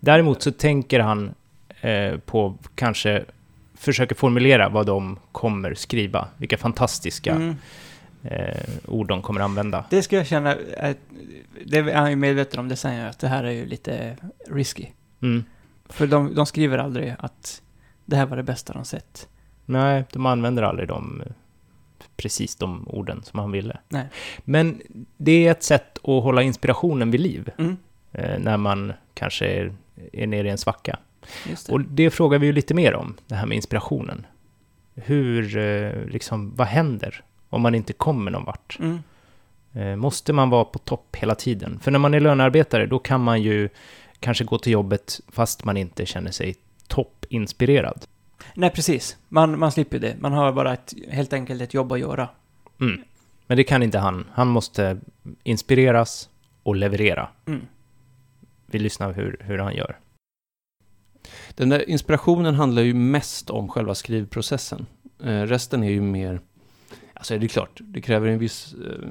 Däremot 0.00 0.42
så 0.42 0.52
tänker 0.52 1.00
han 1.00 1.34
eh, 1.80 2.18
på 2.18 2.54
kanske 2.74 3.24
försöker 3.76 4.14
formulera 4.14 4.68
vad 4.68 4.86
de 4.86 5.18
kommer 5.32 5.74
skriva. 5.74 6.28
Vilka 6.36 6.56
fantastiska 6.58 7.32
Mm. 7.34 7.56
eh, 8.22 8.62
ord 8.86 9.08
de 9.08 9.22
kommer 9.22 9.40
använda. 9.40 9.84
Det 9.90 10.02
ska 10.02 10.16
jag 10.16 10.26
känna, 10.26 10.56
att, 10.78 10.96
det 11.66 11.78
är 11.78 11.94
han 11.94 12.10
ju 12.10 12.16
medveten 12.16 12.60
om, 12.60 12.68
det 12.68 12.76
säger 12.76 13.00
jag, 13.00 13.08
att 13.10 13.18
det 13.18 13.28
här 13.28 13.44
är 13.44 13.50
ju 13.50 13.66
lite 13.66 14.16
risky. 14.48 14.86
Mm. 15.22 15.44
För 15.88 16.06
de, 16.06 16.34
de 16.34 16.46
skriver 16.46 16.78
aldrig 16.78 17.14
att 17.18 17.62
det 18.04 18.16
här 18.16 18.26
var 18.26 18.36
det 18.36 18.42
bästa 18.42 18.72
de 18.72 18.84
sett. 18.84 19.28
Nej, 19.64 20.04
de 20.12 20.26
använder 20.26 20.62
aldrig 20.62 20.88
de, 20.88 21.22
precis 22.16 22.56
de 22.56 22.88
orden 22.88 23.22
som 23.22 23.38
han 23.38 23.52
ville. 23.52 23.78
Nej. 23.88 24.06
Men 24.44 24.82
det 25.16 25.46
är 25.46 25.50
ett 25.50 25.62
sätt 25.62 25.98
att 25.98 26.22
hålla 26.22 26.42
inspirationen 26.42 27.10
vid 27.10 27.20
liv 27.20 27.50
Mm, 27.58 27.76
eh, 28.12 28.38
när 28.38 28.56
man 28.56 28.92
kanske 29.14 29.46
är, 29.46 29.72
är 30.12 30.26
nere 30.26 30.48
i 30.48 30.50
en 30.50 30.58
svacka. 30.58 30.98
Det. 31.44 31.68
Och 31.72 31.80
det 31.80 32.10
frågar 32.10 32.38
vi 32.38 32.46
ju 32.46 32.52
lite 32.52 32.74
mer 32.74 32.94
om, 32.94 33.14
det 33.26 33.34
här 33.34 33.46
med 33.46 33.56
inspirationen. 33.56 34.26
Hur, 34.94 35.56
eh, 35.56 36.04
liksom, 36.06 36.52
vad 36.56 36.66
händer 36.66 37.24
om 37.48 37.62
man 37.62 37.74
inte 37.74 37.92
kommer 37.92 38.30
någon 38.30 38.44
vart? 38.44 38.76
Mm, 38.80 38.98
Eh, 39.72 39.96
Måste 39.96 40.32
man 40.32 40.50
vara 40.50 40.64
på 40.64 40.78
topp 40.78 41.16
hela 41.16 41.34
tiden? 41.34 41.78
För 41.82 41.90
när 41.90 41.98
man 41.98 42.14
är 42.14 42.20
lönearbetare, 42.20 42.86
då 42.86 42.98
kan 42.98 43.20
man 43.24 43.42
ju 43.42 43.68
kanske 44.20 44.44
gå 44.44 44.58
till 44.58 44.72
jobbet 44.72 45.20
fast 45.28 45.64
man 45.64 45.76
inte 45.76 46.06
känner 46.06 46.30
sig 46.30 46.54
toppinspirerad. 46.88 48.04
Nej, 48.54 48.70
precis. 48.70 49.16
Man, 49.28 49.58
man 49.58 49.72
slipper 49.72 49.98
det. 49.98 50.16
Man 50.20 50.32
har 50.32 50.52
bara 50.52 50.72
ett, 50.72 50.94
helt 51.10 51.32
enkelt 51.32 51.62
ett 51.62 51.74
jobb 51.74 51.92
att 51.92 52.00
göra. 52.00 52.28
Mm. 52.80 53.02
Men 53.46 53.56
det 53.56 53.64
kan 53.64 53.82
inte 53.82 53.98
han. 53.98 54.24
Han 54.32 54.48
måste 54.48 54.98
inspireras 55.42 56.28
och 56.62 56.76
leverera. 56.76 57.28
Mm. 57.46 57.60
Vi 58.66 58.78
lyssnar 58.78 59.12
hur, 59.12 59.36
hur 59.40 59.58
han 59.58 59.74
gör. 59.74 59.96
Den 61.54 61.68
där 61.68 61.90
inspirationen 61.90 62.54
handlar 62.54 62.82
ju 62.82 62.94
mest 62.94 63.50
om 63.50 63.68
själva 63.68 63.94
skrivprocessen. 63.94 64.86
Eh, 65.24 65.42
resten 65.42 65.82
är 65.82 65.90
ju 65.90 66.00
mer, 66.00 66.40
alltså 67.14 67.38
det 67.38 67.46
är 67.46 67.48
klart, 67.48 67.80
det 67.80 68.00
kräver 68.00 68.28
en 68.28 68.38
viss 68.38 68.74
eh, 68.74 69.08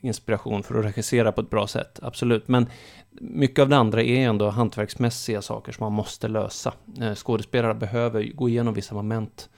inspiration 0.00 0.62
för 0.62 0.78
att 0.78 0.84
regissera 0.84 1.32
på 1.32 1.40
ett 1.40 1.50
bra 1.50 1.66
sätt, 1.66 1.98
absolut. 2.02 2.48
Men 2.48 2.66
mycket 3.10 3.62
av 3.62 3.68
det 3.68 3.76
andra 3.76 4.02
är 4.02 4.28
ändå 4.28 4.48
hantverksmässiga 4.50 5.42
saker 5.42 5.72
som 5.72 5.84
man 5.84 5.92
måste 5.92 6.28
lösa. 6.28 6.74
Eh, 7.00 7.14
skådespelare 7.14 7.74
behöver 7.74 8.24
gå 8.34 8.48
igenom 8.48 8.74
vissa 8.74 8.94
moment 8.94 9.48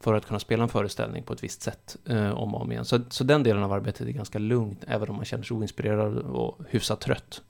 för 0.00 0.14
att 0.14 0.26
kunna 0.26 0.40
spela 0.40 0.62
en 0.62 0.68
föreställning 0.68 1.22
på 1.22 1.32
ett 1.32 1.44
visst 1.44 1.62
sätt 1.62 1.96
eh, 2.08 2.30
om 2.30 2.54
och 2.54 2.62
om 2.62 2.72
igen. 2.72 2.84
Så, 2.84 3.00
så 3.08 3.24
den 3.24 3.42
delen 3.42 3.62
av 3.62 3.72
arbetet 3.72 4.06
är 4.06 4.12
ganska 4.12 4.38
lugnt, 4.38 4.84
även 4.86 5.08
om 5.08 5.16
man 5.16 5.24
känner 5.24 5.44
sig 5.44 5.56
oinspirerad 5.56 6.18
och 6.18 6.58
hyfsat 6.68 7.00
trött. 7.00 7.42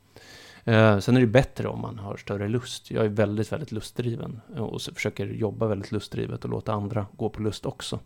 Eh, 0.68 0.98
sen 0.98 1.16
är 1.16 1.20
det 1.20 1.26
bättre 1.26 1.68
om 1.68 1.80
man 1.80 1.98
har 1.98 2.16
större 2.16 2.48
lust. 2.48 2.90
Jag 2.90 3.04
är 3.04 3.08
väldigt, 3.08 3.52
väldigt 3.52 3.72
lustdriven 3.72 4.40
eh, 4.56 4.62
och 4.62 4.80
så 4.80 4.94
försöker 4.94 5.26
jobba 5.26 5.66
väldigt 5.66 5.92
lustdrivet 5.92 6.44
och 6.44 6.50
låta 6.50 6.72
andra 6.72 7.06
gå 7.16 7.28
på 7.28 7.42
lust 7.42 7.66
också. 7.66 7.98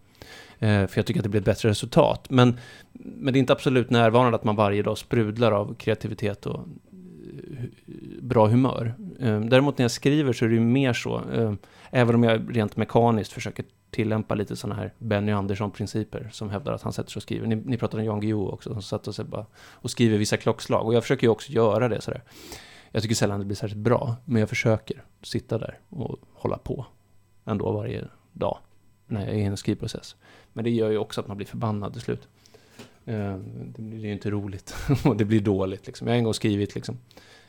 Eh, 0.59 0.87
för 0.87 0.99
jag 0.99 1.07
tycker 1.07 1.21
att 1.21 1.23
det 1.23 1.29
blir 1.29 1.41
ett 1.41 1.45
bättre 1.45 1.69
resultat. 1.69 2.27
Men, 2.31 2.59
men 2.93 3.33
det 3.33 3.39
är 3.39 3.41
inte 3.41 3.53
absolut 3.53 3.91
närvarande 3.91 4.37
att 4.37 4.45
man 4.45 4.57
varje 4.57 4.83
dag 4.83 4.99
sprudlar 4.99 5.53
av 5.53 5.75
kreativitet 5.75 6.47
och 6.47 6.61
eh, 6.61 7.65
bra 8.21 8.47
humör. 8.47 8.95
Eh, 9.21 9.41
däremot 9.41 9.79
när 9.79 9.85
jag 9.85 9.91
skriver 9.91 10.33
så 10.33 10.45
är 10.45 10.49
det 10.49 10.55
ju 10.55 10.61
mer 10.61 10.93
så, 10.93 11.23
även 11.91 12.15
om 12.15 12.23
jag 12.23 12.57
rent 12.57 12.77
mekaniskt 12.77 13.33
försöker 13.33 13.65
tillämpa 13.93 14.35
lite 14.35 14.57
sådana 14.57 14.81
här 14.81 14.95
Benny 14.99 15.33
Andersson-principer 15.33 16.29
som 16.33 16.51
hävdar 16.51 16.73
att 16.73 16.83
han 16.83 16.93
sätter 16.93 17.11
sig 17.11 17.19
och 17.19 17.23
skriver. 17.23 17.47
Ni, 17.47 17.57
ni 17.57 17.79
pratade 17.79 18.03
om 18.03 18.07
Jan 18.07 18.21
Guillou 18.21 18.49
också, 18.49 18.73
som 18.73 18.83
satt 18.83 19.09
och, 19.09 19.15
sig 19.15 19.25
bara 19.25 19.47
och 19.57 19.91
skriver 19.91 20.19
vissa 20.19 20.37
klockslag. 20.37 20.87
Och 20.87 20.95
jag 20.95 21.03
försöker 21.03 21.27
ju 21.27 21.31
också 21.31 21.53
göra 21.53 21.89
det 21.89 22.01
sådär. 22.01 22.23
Jag 22.91 23.03
tycker 23.03 23.15
sällan 23.15 23.41
det 23.41 23.47
blir 23.47 23.57
särskilt 23.57 23.83
bra, 23.83 24.17
men 24.25 24.41
jag 24.41 24.49
försöker 24.49 25.05
sitta 25.23 25.59
där 25.59 25.79
och 25.89 26.19
hålla 26.35 26.59
på 26.59 26.87
ändå 27.45 27.73
varje 27.73 28.05
dag 28.33 28.59
när 29.07 29.21
jag 29.21 29.31
är 29.31 29.39
i 29.39 29.45
en 29.45 29.57
skrivprocess. 29.57 30.17
Men 30.53 30.65
det 30.65 30.71
gör 30.71 30.91
ju 30.91 30.99
också 30.99 31.21
att 31.21 31.29
man 31.29 31.37
blir 31.37 31.47
förbannad 31.47 31.93
till 31.93 32.03
slut. 32.03 32.29
Eh, 33.05 33.37
det 33.67 33.83
blir 33.83 34.05
ju 34.05 34.13
inte 34.13 34.31
roligt 34.31 34.75
och 35.05 35.17
det 35.17 35.25
blir 35.25 35.41
dåligt. 35.41 35.87
Liksom. 35.87 36.07
Jag 36.07 36.15
har 36.15 36.19
en 36.19 36.25
gång 36.25 36.35
skrivit 36.35 36.75
liksom, 36.75 36.99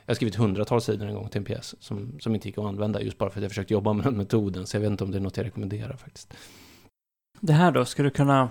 jag 0.05 0.11
har 0.11 0.15
skrivit 0.15 0.35
hundratals 0.35 0.85
sidor 0.85 1.07
en 1.07 1.13
gång 1.15 1.29
till 1.29 1.37
en 1.37 1.45
pjäs 1.45 1.75
som, 1.79 2.19
som 2.19 2.35
inte 2.35 2.47
gick 2.47 2.57
att 2.57 2.65
använda 2.65 3.01
just 3.01 3.17
bara 3.17 3.29
för 3.29 3.39
att 3.39 3.43
jag 3.43 3.51
försökte 3.51 3.73
jobba 3.73 3.93
med 3.93 4.05
den 4.05 4.17
metoden. 4.17 4.67
Så 4.67 4.75
jag 4.77 4.81
vet 4.81 4.91
inte 4.91 5.03
om 5.03 5.11
det 5.11 5.17
är 5.17 5.21
något 5.21 5.37
jag 5.37 5.45
rekommenderar 5.45 5.95
faktiskt. 5.97 6.33
Det 7.39 7.53
här 7.53 7.71
då, 7.71 7.85
ska 7.85 8.03
du 8.03 8.09
kunna... 8.09 8.49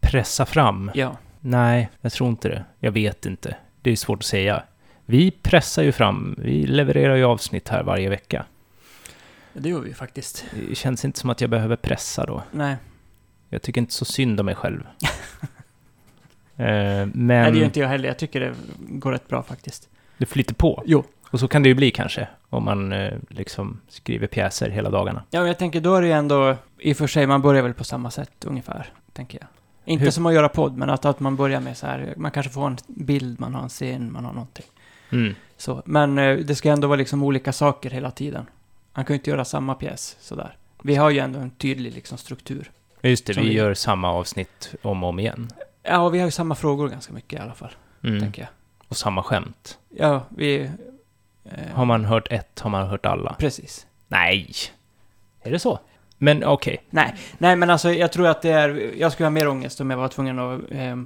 Pressa 0.00 0.46
fram? 0.46 0.90
Ja. 0.94 1.16
Nej, 1.40 1.88
jag 2.00 2.12
tror 2.12 2.30
inte 2.30 2.48
det. 2.48 2.64
Jag 2.78 2.92
vet 2.92 3.26
inte. 3.26 3.56
Det 3.82 3.90
är 3.90 3.96
svårt 3.96 4.18
att 4.18 4.24
säga. 4.24 4.62
Vi 5.04 5.30
pressar 5.30 5.82
ju 5.82 5.92
fram, 5.92 6.34
vi 6.38 6.66
levererar 6.66 7.16
ju 7.16 7.24
avsnitt 7.24 7.68
här 7.68 7.82
varje 7.82 8.08
vecka. 8.08 8.46
Det 9.52 9.68
gör 9.68 9.80
vi 9.80 9.94
faktiskt. 9.94 10.44
Det 10.68 10.74
känns 10.74 11.04
inte 11.04 11.18
som 11.18 11.30
att 11.30 11.40
jag 11.40 11.50
behöver 11.50 11.76
pressa 11.76 12.26
då. 12.26 12.42
Nej, 12.52 12.76
Jag 13.48 13.62
tycker 13.62 13.80
inte 13.80 13.92
så 13.92 14.04
synd 14.04 14.40
om 14.40 14.46
mig 14.46 14.54
själv. 14.54 14.82
Eh, 16.58 16.64
Nej 16.66 17.08
men 17.14 17.52
det 17.52 17.58
gör 17.58 17.66
inte 17.66 17.80
jag 17.80 17.88
heller. 17.88 18.08
Jag 18.08 18.18
tycker 18.18 18.40
det 18.40 18.54
går 18.78 19.12
rätt 19.12 19.28
bra 19.28 19.42
faktiskt. 19.42 19.88
Det 20.18 20.26
flyter 20.26 20.54
på. 20.54 20.82
Jo. 20.86 21.04
Och 21.30 21.40
så 21.40 21.48
kan 21.48 21.62
det 21.62 21.68
ju 21.68 21.74
bli 21.74 21.90
kanske, 21.90 22.28
om 22.50 22.64
man 22.64 22.92
eh, 22.92 23.14
liksom 23.28 23.80
skriver 23.88 24.26
pjäser 24.26 24.70
hela 24.70 24.90
dagarna. 24.90 25.22
Ja, 25.30 25.40
men 25.40 25.46
jag 25.48 25.58
tänker 25.58 25.80
då 25.80 25.94
är 25.94 26.00
det 26.00 26.06
ju 26.06 26.12
ändå... 26.12 26.56
I 26.78 26.92
och 26.92 26.96
för 26.96 27.06
sig, 27.06 27.26
man 27.26 27.42
börjar 27.42 27.62
väl 27.62 27.74
på 27.74 27.84
samma 27.84 28.10
sätt 28.10 28.44
ungefär, 28.44 28.92
tänker 29.12 29.38
jag. 29.40 29.48
Inte 29.84 30.04
Hur- 30.04 30.10
som 30.10 30.26
att 30.26 30.34
göra 30.34 30.48
podd, 30.48 30.76
men 30.76 30.90
att, 30.90 31.04
att 31.04 31.20
man 31.20 31.36
börjar 31.36 31.60
med 31.60 31.76
så 31.76 31.86
här... 31.86 32.14
Man 32.16 32.30
kanske 32.30 32.52
får 32.52 32.66
en 32.66 32.76
bild, 32.86 33.40
man 33.40 33.54
har 33.54 33.62
en 33.62 33.68
scen, 33.68 34.12
man 34.12 34.24
har 34.24 34.32
någonting. 34.32 34.64
Mm. 35.12 35.34
Så. 35.56 35.82
Men 35.86 36.18
eh, 36.18 36.36
det 36.36 36.54
ska 36.54 36.70
ändå 36.70 36.88
vara 36.88 36.96
liksom 36.98 37.22
olika 37.22 37.52
saker 37.52 37.90
hela 37.90 38.10
tiden. 38.10 38.46
Man 38.94 39.04
kan 39.04 39.14
ju 39.14 39.18
inte 39.18 39.30
göra 39.30 39.44
samma 39.44 39.74
pjäs 39.74 40.16
sådär. 40.20 40.56
Vi 40.82 40.94
har 40.94 41.10
ju 41.10 41.18
ändå 41.18 41.38
en 41.38 41.50
tydlig 41.50 41.94
liksom 41.94 42.18
struktur. 42.18 42.70
Just 43.02 43.26
det, 43.26 43.34
Som 43.34 43.42
vi 43.42 43.48
vi- 43.48 43.54
gör 43.54 43.74
samma 43.74 44.10
avsnitt 44.12 44.74
om 44.82 45.02
och 45.04 45.08
om 45.08 45.18
igen. 45.18 45.48
Ja, 45.82 45.98
och 46.00 46.14
vi 46.14 46.18
har 46.18 46.26
ju 46.26 46.30
samma 46.30 46.54
frågor 46.54 46.88
ganska 46.88 47.12
mycket 47.12 47.32
i 47.40 47.42
alla 47.42 47.54
fall, 47.54 47.70
Mm. 48.04 48.20
tänker 48.20 48.42
jag. 48.42 48.48
Och 48.88 48.96
samma 48.96 49.22
skämt. 49.22 49.78
Ja, 49.96 50.24
vi... 50.28 50.70
Eh, 51.44 51.74
Har 51.74 51.84
man 51.84 52.04
hört 52.04 52.32
ett 52.32 52.60
har 52.60 52.70
man 52.70 52.88
hört 52.88 53.06
alla. 53.06 53.36
Precis. 53.38 53.86
Nej! 54.08 54.50
Är 55.42 55.50
det 55.50 55.58
så? 55.58 55.78
Men 56.18 56.44
okej. 56.44 56.82
Nej, 56.90 57.14
nej 57.38 57.56
men 57.56 57.70
alltså 57.70 57.92
jag 57.92 58.12
tror 58.12 58.26
att 58.28 58.42
det 58.42 58.50
är... 58.50 58.92
Jag 59.00 59.12
skulle 59.12 59.26
ha 59.26 59.30
mer 59.30 59.48
ångest 59.48 59.80
om 59.80 59.90
jag 59.90 59.96
var 59.96 60.08
tvungen 60.08 60.38
att 60.38 60.60
eh, 60.70 60.96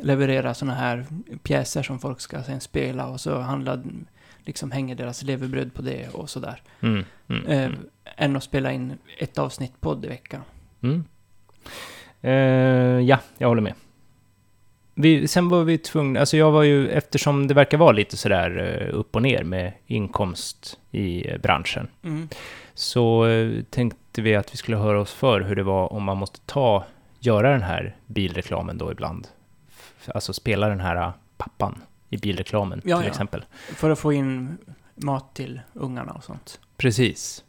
leverera 0.00 0.54
såna 0.54 0.74
här 0.74 1.06
pjäser 1.42 1.82
som 1.82 1.98
folk 1.98 2.20
ska 2.20 2.42
sen 2.42 2.60
spela 2.60 3.06
och 3.06 3.20
så 3.20 3.38
handlar... 3.40 3.82
Liksom 4.44 4.70
hänger 4.70 4.94
deras 4.94 5.22
levebröd 5.22 5.74
på 5.74 5.82
det 5.82 6.08
och 6.08 6.30
sådär. 6.30 6.62
Mm. 6.80 7.04
Mm. 7.28 7.46
Eh, 7.46 7.64
Mm. 7.64 7.78
än 8.16 8.36
att 8.36 8.44
spela 8.44 8.72
in 8.72 8.98
ett 9.18 9.38
avsnitt 9.38 9.80
podd 9.80 10.04
i 10.04 10.08
veckan. 10.08 10.40
Mm. 10.82 11.04
Eh, 12.20 12.32
ja, 13.08 13.18
jag 13.38 13.48
håller 13.48 13.62
med. 13.62 13.74
Vi, 15.00 15.28
sen 15.28 15.48
var 15.48 15.64
vi 15.64 15.78
tvungna, 15.78 16.20
alltså 16.20 16.36
jag 16.36 16.50
var 16.50 16.62
ju, 16.62 16.90
eftersom 16.90 17.46
det 17.46 17.54
verkar 17.54 17.78
vara 17.78 17.92
lite 17.92 18.16
sådär 18.16 18.78
eh, 18.90 18.98
upp 18.98 19.16
och 19.16 19.22
ner 19.22 19.42
med 19.44 19.72
inkomst 19.86 20.78
i 20.90 21.30
eh, 21.30 21.38
branschen, 21.40 21.88
Mm. 22.02 22.28
så 22.74 23.26
eh, 23.26 23.62
tänkte 23.70 24.22
vi 24.22 24.34
att 24.34 24.52
vi 24.52 24.56
skulle 24.56 24.76
höra 24.76 25.00
oss 25.00 25.12
för 25.12 25.40
hur 25.40 25.56
det 25.56 25.62
var 25.62 25.92
om 25.92 26.04
man 26.04 26.16
måste 26.16 26.40
ta, 26.46 26.84
göra 27.20 27.50
den 27.52 27.62
här 27.62 27.96
bilreklamen 28.06 28.78
då 28.78 28.92
ibland. 28.92 29.28
Alltså 30.14 30.32
spela 30.32 30.68
den 30.68 30.80
här 30.80 31.12
pappan 31.36 31.82
i 32.10 32.16
bilreklamen 32.16 32.80
Ja, 32.84 32.96
till 32.96 33.04
ja. 33.06 33.10
exempel. 33.10 33.44
För 33.74 33.90
att 33.90 33.98
få 33.98 34.12
in 34.12 34.58
mat 34.94 35.34
till 35.34 35.60
ungarna 35.74 36.12
och 36.12 36.24
sånt. 36.24 36.60
Precis. 36.76 37.44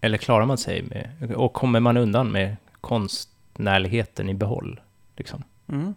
Eller 0.00 0.18
klarar 0.18 0.46
man 0.46 0.58
sig 0.58 0.82
med, 0.82 1.32
och 1.36 1.52
kommer 1.52 1.80
man 1.80 1.96
undan 1.96 2.32
med 2.32 2.56
konstnärligheten 2.80 4.28
i 4.28 4.34
behåll? 4.34 4.80
Liksom. 5.16 5.42
Mm. 5.68 5.94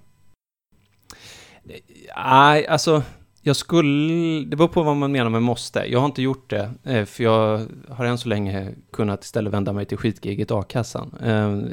Nej, 2.16 2.68
alltså, 2.68 3.04
jag 3.42 3.56
skulle... 3.56 4.46
Det 4.46 4.56
beror 4.56 4.68
på 4.68 4.84
vad 4.84 4.96
man 4.96 5.12
menar 5.12 5.30
med 5.30 5.44
måste. 5.44 5.80
Jag 5.80 6.00
har 6.00 6.06
inte 6.06 6.22
gjort 6.22 6.50
det, 6.50 6.72
eh, 6.84 7.06
för 7.06 7.24
jag 7.24 7.68
har 7.90 8.06
än 8.06 8.18
så 8.18 8.30
länge 8.30 8.74
kunnat 8.92 9.24
istället 9.24 9.54
vända 9.54 9.74
mig 9.74 9.86
till 9.86 9.98
skitgiget 9.98 10.52
a-kassan. 10.52 11.16
Ehm, 11.24 11.66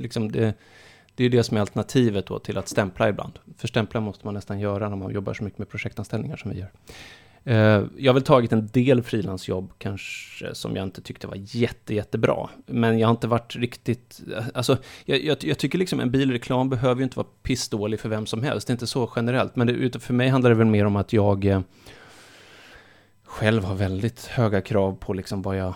liksom 0.00 0.32
det, 0.32 0.54
det 1.14 1.22
är 1.22 1.24
ju 1.24 1.28
det 1.28 1.44
som 1.44 1.56
är 1.56 1.60
alternativet 1.60 2.26
då 2.26 2.38
till 2.38 2.58
att 2.58 2.68
stämpla 2.68 3.08
ibland. 3.08 3.38
För 3.56 3.68
stämpla 3.68 4.00
måste 4.00 4.26
man 4.26 4.34
nästan 4.34 4.60
göra 4.60 4.88
när 4.88 4.96
man 4.96 5.12
jobbar 5.12 5.34
så 5.34 5.44
mycket 5.44 5.58
med 5.58 5.68
projektanställningar 5.68 6.36
som 6.36 6.50
vi 6.50 6.58
gör. 6.58 6.70
Eh, 7.44 7.82
jag 7.96 8.12
har 8.12 8.14
väl 8.14 8.22
tagit 8.22 8.52
en 8.52 8.66
del 8.66 9.02
frilansjobb 9.02 9.72
kanske 9.78 10.54
som 10.54 10.76
jag 10.76 10.82
inte 10.82 11.02
tyckte 11.02 11.26
var 11.26 11.36
jätte, 11.36 11.94
jättebra. 11.94 12.48
Men 12.66 12.98
jag 12.98 13.08
har 13.08 13.12
inte 13.12 13.28
varit 13.28 13.56
riktigt... 13.56 14.20
Alltså, 14.54 14.78
jag, 15.04 15.24
jag, 15.24 15.44
jag 15.44 15.58
tycker 15.58 15.78
liksom 15.78 16.00
en 16.00 16.10
bilreklam 16.10 16.68
behöver 16.68 17.00
ju 17.00 17.04
inte 17.04 17.18
vara 17.18 17.26
pissdålig 17.42 18.00
för 18.00 18.08
vem 18.08 18.26
som 18.26 18.42
helst. 18.42 18.66
Det 18.66 18.70
är 18.70 18.74
inte 18.74 18.86
så 18.86 19.10
generellt. 19.16 19.56
Men 19.56 19.66
det, 19.66 20.02
för 20.02 20.14
mig 20.14 20.28
handlar 20.28 20.50
det 20.50 20.56
väl 20.56 20.66
mer 20.66 20.84
om 20.84 20.96
att 20.96 21.12
jag 21.12 21.44
eh, 21.44 21.60
själv 23.24 23.64
har 23.64 23.74
väldigt 23.74 24.26
höga 24.26 24.60
krav 24.60 24.96
på 25.00 25.12
liksom 25.12 25.42
vad 25.42 25.56
jag 25.56 25.74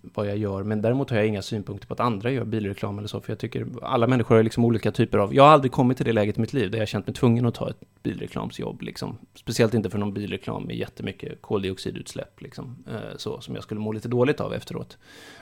vad 0.00 0.26
jag 0.26 0.36
gör, 0.36 0.62
men 0.62 0.82
däremot 0.82 1.10
har 1.10 1.16
jag 1.16 1.26
inga 1.26 1.42
synpunkter 1.42 1.86
på 1.86 1.94
att 1.94 2.00
andra 2.00 2.30
gör 2.30 2.44
bilreklam 2.44 2.98
eller 2.98 3.08
så, 3.08 3.20
för 3.20 3.32
jag 3.32 3.38
tycker 3.38 3.66
alla 3.82 4.06
människor 4.06 4.36
har 4.36 4.42
liksom 4.42 4.64
olika 4.64 4.92
typer 4.92 5.18
av, 5.18 5.34
jag 5.34 5.42
har 5.42 5.50
aldrig 5.50 5.72
kommit 5.72 5.96
till 5.96 6.06
det 6.06 6.12
läget 6.12 6.38
i 6.38 6.40
mitt 6.40 6.52
liv 6.52 6.70
där 6.70 6.78
jag 6.78 6.88
känt 6.88 7.06
mig 7.06 7.14
tvungen 7.14 7.46
att 7.46 7.54
ta 7.54 7.70
ett 7.70 7.80
bilreklamsjobb, 8.02 8.82
liksom. 8.82 9.18
Speciellt 9.34 9.74
inte 9.74 9.90
för 9.90 9.98
någon 9.98 10.14
bilreklam 10.14 10.64
med 10.64 10.76
jättemycket 10.76 11.42
koldioxidutsläpp, 11.42 12.40
liksom, 12.42 12.76
eh, 12.88 13.16
så, 13.16 13.40
som 13.40 13.54
jag 13.54 13.64
skulle 13.64 13.80
må 13.80 13.92
lite 13.92 14.08
dåligt 14.08 14.40
av 14.40 14.54
efteråt, 14.54 14.98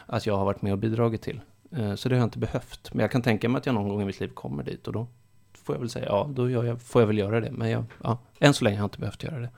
att 0.06 0.26
jag 0.26 0.36
har 0.36 0.44
varit 0.44 0.62
med 0.62 0.72
och 0.72 0.78
bidragit 0.78 1.22
till. 1.22 1.40
Eh, 1.70 1.94
så 1.94 2.08
det 2.08 2.14
har 2.14 2.20
jag 2.20 2.26
inte 2.26 2.38
behövt, 2.38 2.94
men 2.94 3.00
jag 3.00 3.10
kan 3.10 3.22
tänka 3.22 3.48
mig 3.48 3.58
att 3.58 3.66
jag 3.66 3.74
någon 3.74 3.88
gång 3.88 4.02
i 4.02 4.04
mitt 4.04 4.20
liv 4.20 4.28
kommer 4.28 4.62
dit 4.62 4.86
och 4.86 4.92
då 4.92 5.06
får 5.52 5.74
jag 5.74 5.80
väl 5.80 5.90
säga, 5.90 6.06
ja, 6.06 6.30
då 6.34 6.50
gör 6.50 6.64
jag, 6.64 6.82
får 6.82 7.02
jag 7.02 7.06
väl 7.06 7.18
göra 7.18 7.40
det, 7.40 7.50
men 7.50 7.70
jag, 7.70 7.84
ja, 8.02 8.18
än 8.38 8.54
så 8.54 8.64
länge 8.64 8.76
har 8.76 8.82
jag 8.82 8.86
inte 8.86 8.98
behövt 8.98 9.22
göra 9.22 9.38
det. 9.38 9.48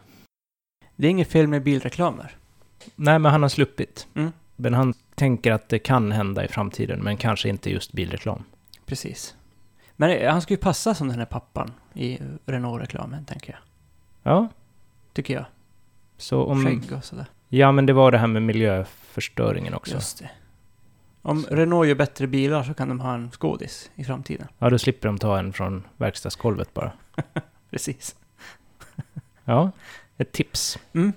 Det 0.96 1.06
är 1.06 1.10
inget 1.10 1.28
fel 1.28 1.48
med 1.48 1.62
bilreklamer. 1.62 2.36
Nej, 2.96 3.18
men 3.18 3.32
han 3.32 3.42
har 3.42 3.48
sluppit. 3.48 4.06
Mm. 4.14 4.32
Men 4.56 4.74
han 4.74 4.94
tänker 5.14 5.52
att 5.52 5.68
det 5.68 5.78
kan 5.78 6.12
hända 6.12 6.44
i 6.44 6.48
framtiden, 6.48 7.00
men 7.00 7.16
kanske 7.16 7.48
inte 7.48 7.70
just 7.70 7.92
bilreklam. 7.92 8.44
Precis. 8.86 9.34
Men 9.96 10.10
eh, 10.10 10.32
han 10.32 10.42
ska 10.42 10.54
ju 10.54 10.58
passa 10.58 10.94
som 10.94 11.08
den 11.08 11.18
här 11.18 11.26
pappan 11.26 11.72
i 11.94 12.18
Renault-reklamen, 12.46 13.24
tänker 13.24 13.52
jag. 13.52 13.60
Ja, 14.32 14.48
Tycker 15.12 15.34
jag. 15.34 15.44
så 16.16 16.44
om... 16.44 16.64
Skägg 16.64 16.92
och 16.92 17.04
sådär. 17.04 17.26
Ja, 17.48 17.72
men 17.72 17.86
det 17.86 17.92
var 17.92 18.12
det 18.12 18.18
här 18.18 18.26
med 18.26 18.42
miljöförstöringen 18.42 19.74
också. 19.74 19.94
Just 19.94 20.18
det. 20.18 20.30
Om 21.22 21.46
Renault 21.50 21.88
gör 21.88 21.94
bättre 21.94 22.26
bilar 22.26 22.62
så 22.62 22.74
kan 22.74 22.88
de 22.88 23.00
ha 23.00 23.14
en 23.14 23.30
skådis 23.30 23.90
i 23.94 24.04
framtiden. 24.04 24.48
Ja, 24.58 24.70
då 24.70 24.78
slipper 24.78 25.08
de 25.08 25.18
ta 25.18 25.38
en 25.38 25.52
från 25.52 25.84
verkstadsgolvet 25.96 26.74
bara. 26.74 26.92
Precis. 27.70 28.16
Ja, 29.44 29.70
ett 30.16 30.32
tips. 30.32 30.78
Mm. 30.92 31.12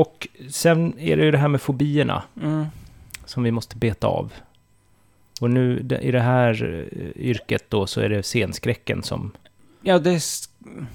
Och 0.00 0.28
sen 0.50 0.98
är 0.98 1.16
det 1.16 1.24
ju 1.24 1.30
det 1.30 1.38
här 1.38 1.48
med 1.48 1.60
fobierna 1.60 2.22
Mm. 2.42 2.66
som 3.24 3.42
vi 3.42 3.50
måste 3.50 3.76
beta 3.76 4.06
av. 4.06 4.32
Och 5.40 5.50
nu 5.50 5.78
i 6.02 6.10
det 6.10 6.20
här 6.20 6.64
eh, 6.92 7.22
yrket 7.26 7.64
då 7.70 7.86
så 7.86 8.00
är 8.00 8.08
det 8.08 8.22
scenskräcken 8.22 9.02
som 9.02 9.30
Ja, 9.82 9.98
det... 9.98 10.10
är 10.10 10.20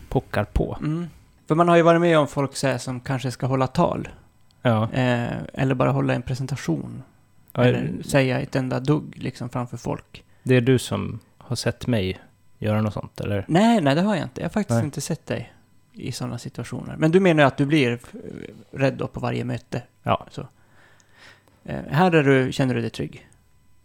pockar 0.09 0.43
på. 0.43 0.77
Mm. 0.79 1.07
För 1.47 1.55
man 1.55 1.67
har 1.69 1.75
ju 1.75 1.81
varit 1.81 2.01
med 2.01 2.19
om 2.19 2.27
folk 2.27 2.55
så 2.55 2.67
här, 2.67 2.77
som 2.77 2.99
kanske 2.99 3.31
ska 3.31 3.45
hålla 3.47 3.67
tal. 3.67 4.07
Ja, 4.61 4.89
Eh, 4.93 5.37
eller 5.53 5.75
bara 5.75 5.91
hålla 5.91 6.13
en 6.13 6.21
presentation. 6.21 7.03
ja, 7.53 7.63
Eller 7.63 8.03
säga 8.03 8.39
ett 8.39 8.55
enda 8.55 8.79
dugg 8.79 9.13
liksom 9.17 9.49
framför 9.49 9.77
folk. 9.77 10.23
det 10.43 10.55
är 10.55 10.61
du 10.61 10.79
som 10.79 11.19
har 11.37 11.55
sett 11.55 11.87
mig 11.87 12.19
göra 12.59 12.81
något 12.81 12.93
sånt, 12.93 13.19
eller? 13.21 13.45
Nej, 13.47 13.81
nej 13.81 13.95
det 13.95 14.01
har 14.01 14.15
jag 14.15 14.23
inte. 14.25 14.41
Jag 14.41 14.45
har 14.45 14.53
faktiskt 14.53 14.75
Nej. 14.77 14.85
inte 14.85 15.01
sett 15.01 15.25
dig 15.25 15.53
i 15.95 16.11
sådana 16.11 16.37
situationer. 16.37 16.95
Men 16.97 17.11
du 17.11 17.19
menar 17.19 17.43
ju 17.43 17.47
att 17.47 17.57
du 17.57 17.65
blir 17.65 17.99
rädd 18.71 18.93
då 18.93 19.07
på 19.07 19.19
varje 19.19 19.43
möte? 19.45 19.81
Ja. 20.03 20.27
Så. 20.31 20.47
Eh, 21.65 21.79
här 21.89 22.11
är 22.11 22.23
du, 22.23 22.51
känner 22.51 22.75
du 22.75 22.81
dig 22.81 22.89
trygg? 22.89 23.27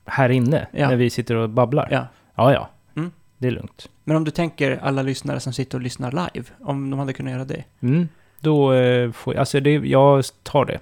Här 0.04 0.28
inne, 0.28 0.66
Ja. 0.72 0.88
när 0.88 0.96
vi 0.96 1.10
sitter 1.10 1.34
och 1.34 1.50
babblar? 1.50 1.88
Ja. 1.90 2.06
Ja, 2.34 2.52
ja. 2.52 2.70
Mm. 2.96 3.10
Det 3.38 3.46
är 3.46 3.50
lugnt. 3.50 3.88
Men 4.04 4.16
om 4.16 4.24
du 4.24 4.30
tänker 4.30 4.78
alla 4.82 5.02
lyssnare 5.02 5.40
som 5.40 5.52
sitter 5.52 5.78
och 5.78 5.82
lyssnar 5.82 6.10
live, 6.10 6.48
om 6.60 6.90
de 6.90 6.98
hade 6.98 7.12
kunnat 7.12 7.32
göra 7.32 7.44
det? 7.44 7.64
Mm. 7.80 8.08
Då 8.40 8.72
eh, 8.72 9.12
får 9.12 9.34
jag, 9.34 9.40
alltså 9.40 9.60
det, 9.60 9.70
jag 9.72 10.24
tar 10.42 10.64
det 10.64 10.78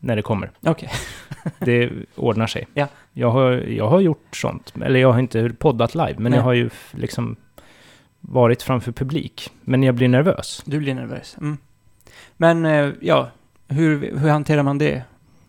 när 0.00 0.16
det 0.16 0.22
kommer. 0.22 0.50
Okej. 0.62 0.90
Det 1.58 1.90
ordnar 2.16 2.46
sig. 2.46 2.66
Ja. 2.74 2.88
Jag, 3.12 3.30
har, 3.30 3.50
jag 3.52 3.88
har 3.88 4.00
gjort 4.00 4.36
sånt, 4.36 4.74
eller 4.84 5.00
jag 5.00 5.12
har 5.12 5.18
inte 5.20 5.50
poddat 5.58 5.94
live, 5.94 6.14
men 6.16 6.30
Nej. 6.30 6.38
jag 6.38 6.44
har 6.44 6.52
ju 6.52 6.70
liksom 6.90 7.36
varit 8.20 8.62
framför 8.62 8.92
publik. 8.92 9.50
Men 9.60 9.82
jag 9.82 9.94
blir 9.94 10.08
nervös. 10.08 10.62
Du 10.66 10.78
blir 10.78 10.94
nervös. 10.94 11.36
Mm. 11.40 11.58
Men, 12.36 12.66
eh, 12.66 12.92
ja, 13.00 13.30
hur, 13.68 14.18
hur 14.18 14.28
hanterar 14.28 14.62
man 14.62 14.78
det 14.78 15.02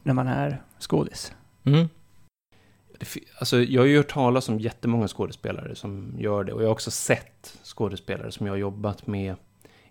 när 0.03 0.13
man 0.13 0.27
är 0.27 0.61
skådis? 0.79 1.33
Mm. 1.63 1.87
Alltså, 3.39 3.61
jag 3.61 3.81
har 3.81 3.87
ju 3.87 3.97
hört 3.97 4.11
talas 4.11 4.49
om 4.49 4.59
jättemånga 4.59 5.07
skådespelare 5.07 5.75
som 5.75 6.13
gör 6.17 6.43
det 6.43 6.53
och 6.53 6.61
jag 6.61 6.67
har 6.67 6.71
också 6.71 6.91
sett 6.91 7.59
skådespelare 7.63 8.31
som 8.31 8.45
jag 8.45 8.53
har 8.53 8.57
jobbat 8.57 9.07
med 9.07 9.35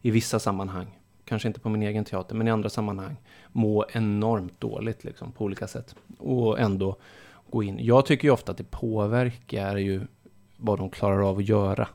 i 0.02 0.10
vissa 0.10 0.38
sammanhang, 0.38 0.98
kanske 1.24 1.48
inte 1.48 1.60
på 1.60 1.68
min 1.68 1.82
egen 1.82 2.04
teater, 2.04 2.34
men 2.34 2.48
i 2.48 2.50
andra 2.50 2.68
sammanhang, 2.68 3.16
må 3.52 3.84
enormt 3.92 4.60
dåligt 4.60 5.04
liksom, 5.04 5.32
på 5.32 5.44
olika 5.44 5.66
sätt. 5.66 5.94
Och 6.18 6.60
ändå 6.60 6.96
gå 7.50 7.62
in. 7.62 7.78
Jag 7.80 8.06
tycker 8.06 8.28
ju 8.28 8.32
ofta 8.32 8.52
att 8.52 8.58
det 8.58 8.70
påverkar 8.70 9.76
ju 9.76 10.00
vad 10.56 10.78
de 10.78 10.90
klarar 10.90 11.28
av 11.28 11.38
att 11.38 11.48
göra. 11.48 11.88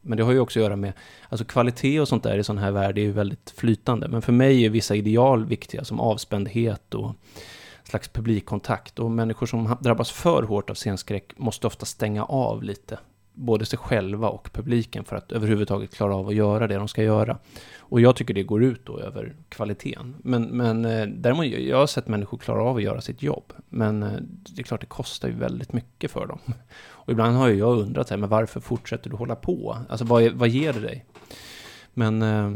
Men 0.00 0.18
det 0.18 0.24
har 0.24 0.32
ju 0.32 0.40
också 0.40 0.58
att 0.58 0.62
göra 0.62 0.76
med, 0.76 0.92
alltså 1.28 1.44
kvalitet 1.44 2.00
och 2.00 2.08
sånt 2.08 2.22
där 2.22 2.38
i 2.38 2.44
sån 2.44 2.58
här 2.58 2.70
värld 2.70 2.98
är 2.98 3.02
ju 3.02 3.12
väldigt 3.12 3.50
flytande. 3.56 4.08
Men 4.08 4.22
för 4.22 4.32
mig 4.32 4.64
är 4.64 4.70
vissa 4.70 4.94
ideal 4.94 5.46
viktiga 5.46 5.84
som 5.84 6.00
avspändhet 6.00 6.94
och 6.94 7.14
slags 7.84 8.08
publikkontakt. 8.08 8.98
Och 8.98 9.10
människor 9.10 9.46
som 9.46 9.76
drabbas 9.80 10.10
för 10.10 10.42
hårt 10.42 10.70
av 10.70 10.74
scenskräck 10.74 11.38
måste 11.38 11.66
ofta 11.66 11.86
stänga 11.86 12.24
av 12.24 12.62
lite. 12.62 12.98
Både 13.34 13.66
sig 13.66 13.78
själva 13.78 14.28
och 14.28 14.52
publiken 14.52 15.04
för 15.04 15.16
att 15.16 15.32
överhuvudtaget 15.32 15.94
klara 15.94 16.14
av 16.14 16.28
att 16.28 16.34
göra 16.34 16.66
det 16.66 16.74
de 16.74 16.88
ska 16.88 17.02
göra. 17.02 17.38
Och 17.78 18.00
jag 18.00 18.16
tycker 18.16 18.34
det 18.34 18.42
går 18.42 18.62
ut 18.62 18.86
då 18.86 18.98
över 18.98 19.34
kvaliteten. 19.48 20.14
Men, 20.18 20.42
men 20.42 20.84
eh, 20.84 21.06
däremot, 21.06 21.46
jag 21.46 21.76
har 21.76 21.86
sett 21.86 22.08
människor 22.08 22.38
klara 22.38 22.62
av 22.62 22.76
att 22.76 22.82
göra 22.82 23.00
sitt 23.00 23.22
jobb. 23.22 23.52
Men 23.68 24.02
eh, 24.02 24.12
det 24.56 24.62
är 24.62 24.64
klart, 24.64 24.80
det 24.80 24.86
kostar 24.86 25.28
ju 25.28 25.34
väldigt 25.34 25.72
mycket 25.72 26.10
för 26.10 26.26
dem. 26.26 26.38
Och 26.82 27.12
ibland 27.12 27.36
har 27.36 27.48
ju 27.48 27.54
jag 27.54 27.78
undrat, 27.78 28.08
så 28.08 28.14
här, 28.14 28.20
men 28.20 28.28
varför 28.28 28.60
fortsätter 28.60 29.10
du 29.10 29.16
hålla 29.16 29.36
på? 29.36 29.76
Alltså 29.88 30.04
vad, 30.04 30.32
vad 30.32 30.48
ger 30.48 30.72
det 30.72 30.80
dig? 30.80 31.06
Men, 31.94 32.22
eh, 32.22 32.50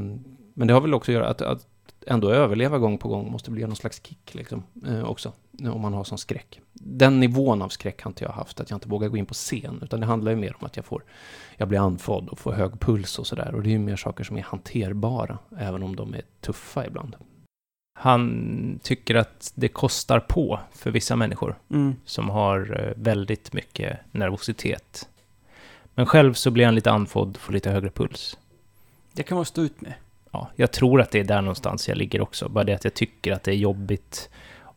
men 0.55 0.69
det 0.69 0.75
har 0.75 0.81
väl 0.81 0.95
också 0.95 1.11
att 1.11 1.15
göra 1.15 1.29
att, 1.29 1.43
att 1.43 1.67
ändå 2.07 2.31
överleva 2.31 2.79
gång 2.79 2.99
på 2.99 3.09
gång 3.09 3.31
måste 3.33 3.51
bli 3.51 3.63
någon 3.67 3.77
slags 3.77 4.01
kick 4.05 4.35
liksom, 4.35 4.63
eh, 4.87 5.05
också, 5.05 5.33
eh, 5.63 5.75
om 5.75 5.81
man 5.81 5.95
har 5.95 6.05
sån 6.05 6.19
skräck. 6.19 6.61
Den 6.73 7.21
nivån 7.21 7.63
av 7.63 7.69
skräck 7.69 8.03
har 8.03 8.11
inte 8.11 8.25
jag 8.25 8.31
haft, 8.33 8.61
att 8.61 8.71
jag 8.71 8.77
inte 8.77 8.89
vågar 8.89 9.09
gå 9.09 9.17
in 9.17 9.27
på 9.27 9.35
scen, 9.35 9.81
utan 9.83 10.01
det 10.01 10.07
handlar 10.07 10.31
ju 10.33 10.37
mer 10.37 10.57
om 10.61 10.67
att 10.67 10.77
jag 10.77 10.85
får, 10.85 11.03
jag 11.57 11.69
blir 11.69 11.79
andfådd 11.79 12.29
och 12.29 12.39
får 12.39 12.53
hög 12.53 12.81
puls 12.81 13.19
och 13.19 13.27
sådär, 13.27 13.55
och 13.55 13.63
det 13.63 13.69
är 13.69 13.73
ju 13.73 13.79
mer 13.79 13.97
saker 13.97 14.25
som 14.25 14.37
är 14.37 14.43
hanterbara, 14.43 15.39
även 15.59 15.83
om 15.83 15.97
de 15.97 16.15
är 16.15 16.23
tuffa 16.41 16.87
ibland. 16.87 17.17
Han 17.99 18.81
tycker 18.83 19.15
att 19.15 19.53
det 19.55 19.69
kostar 19.69 20.21
på 20.21 20.61
för 20.73 20.91
vissa 20.91 21.17
människor 21.17 21.57
Mm. 21.71 21.95
som 22.05 22.31
har 22.31 22.81
eh, 22.87 22.93
väldigt 23.03 23.53
mycket 23.53 23.99
nervositet. 24.13 25.09
Men 25.95 26.07
själv 26.07 26.35
så 26.35 26.51
blir 26.51 26.65
han 26.65 26.75
lite 26.75 26.91
andfådd, 26.91 27.37
får 27.37 27.53
lite 27.53 27.71
högre 27.71 27.91
puls. 27.91 28.39
Det 29.13 29.23
kan 29.23 29.37
man 29.37 29.45
stå 29.45 29.63
ut 29.63 29.81
med. 29.81 29.95
Ja, 30.37 30.51
jag 30.57 30.73
tror 30.73 31.01
att 31.01 31.11
det 31.11 31.21
är 31.21 31.25
där 31.25 31.41
någonstans 31.41 31.89
jag 31.89 31.97
ligger 31.99 32.21
också. 32.21 32.49
Bara 32.49 32.65
det 32.65 32.75
att 32.75 32.85
jag 32.85 32.95
tycker 32.95 33.33
att 33.33 33.43
det 33.43 33.51
är 33.51 33.55
jobbigt 33.57 34.29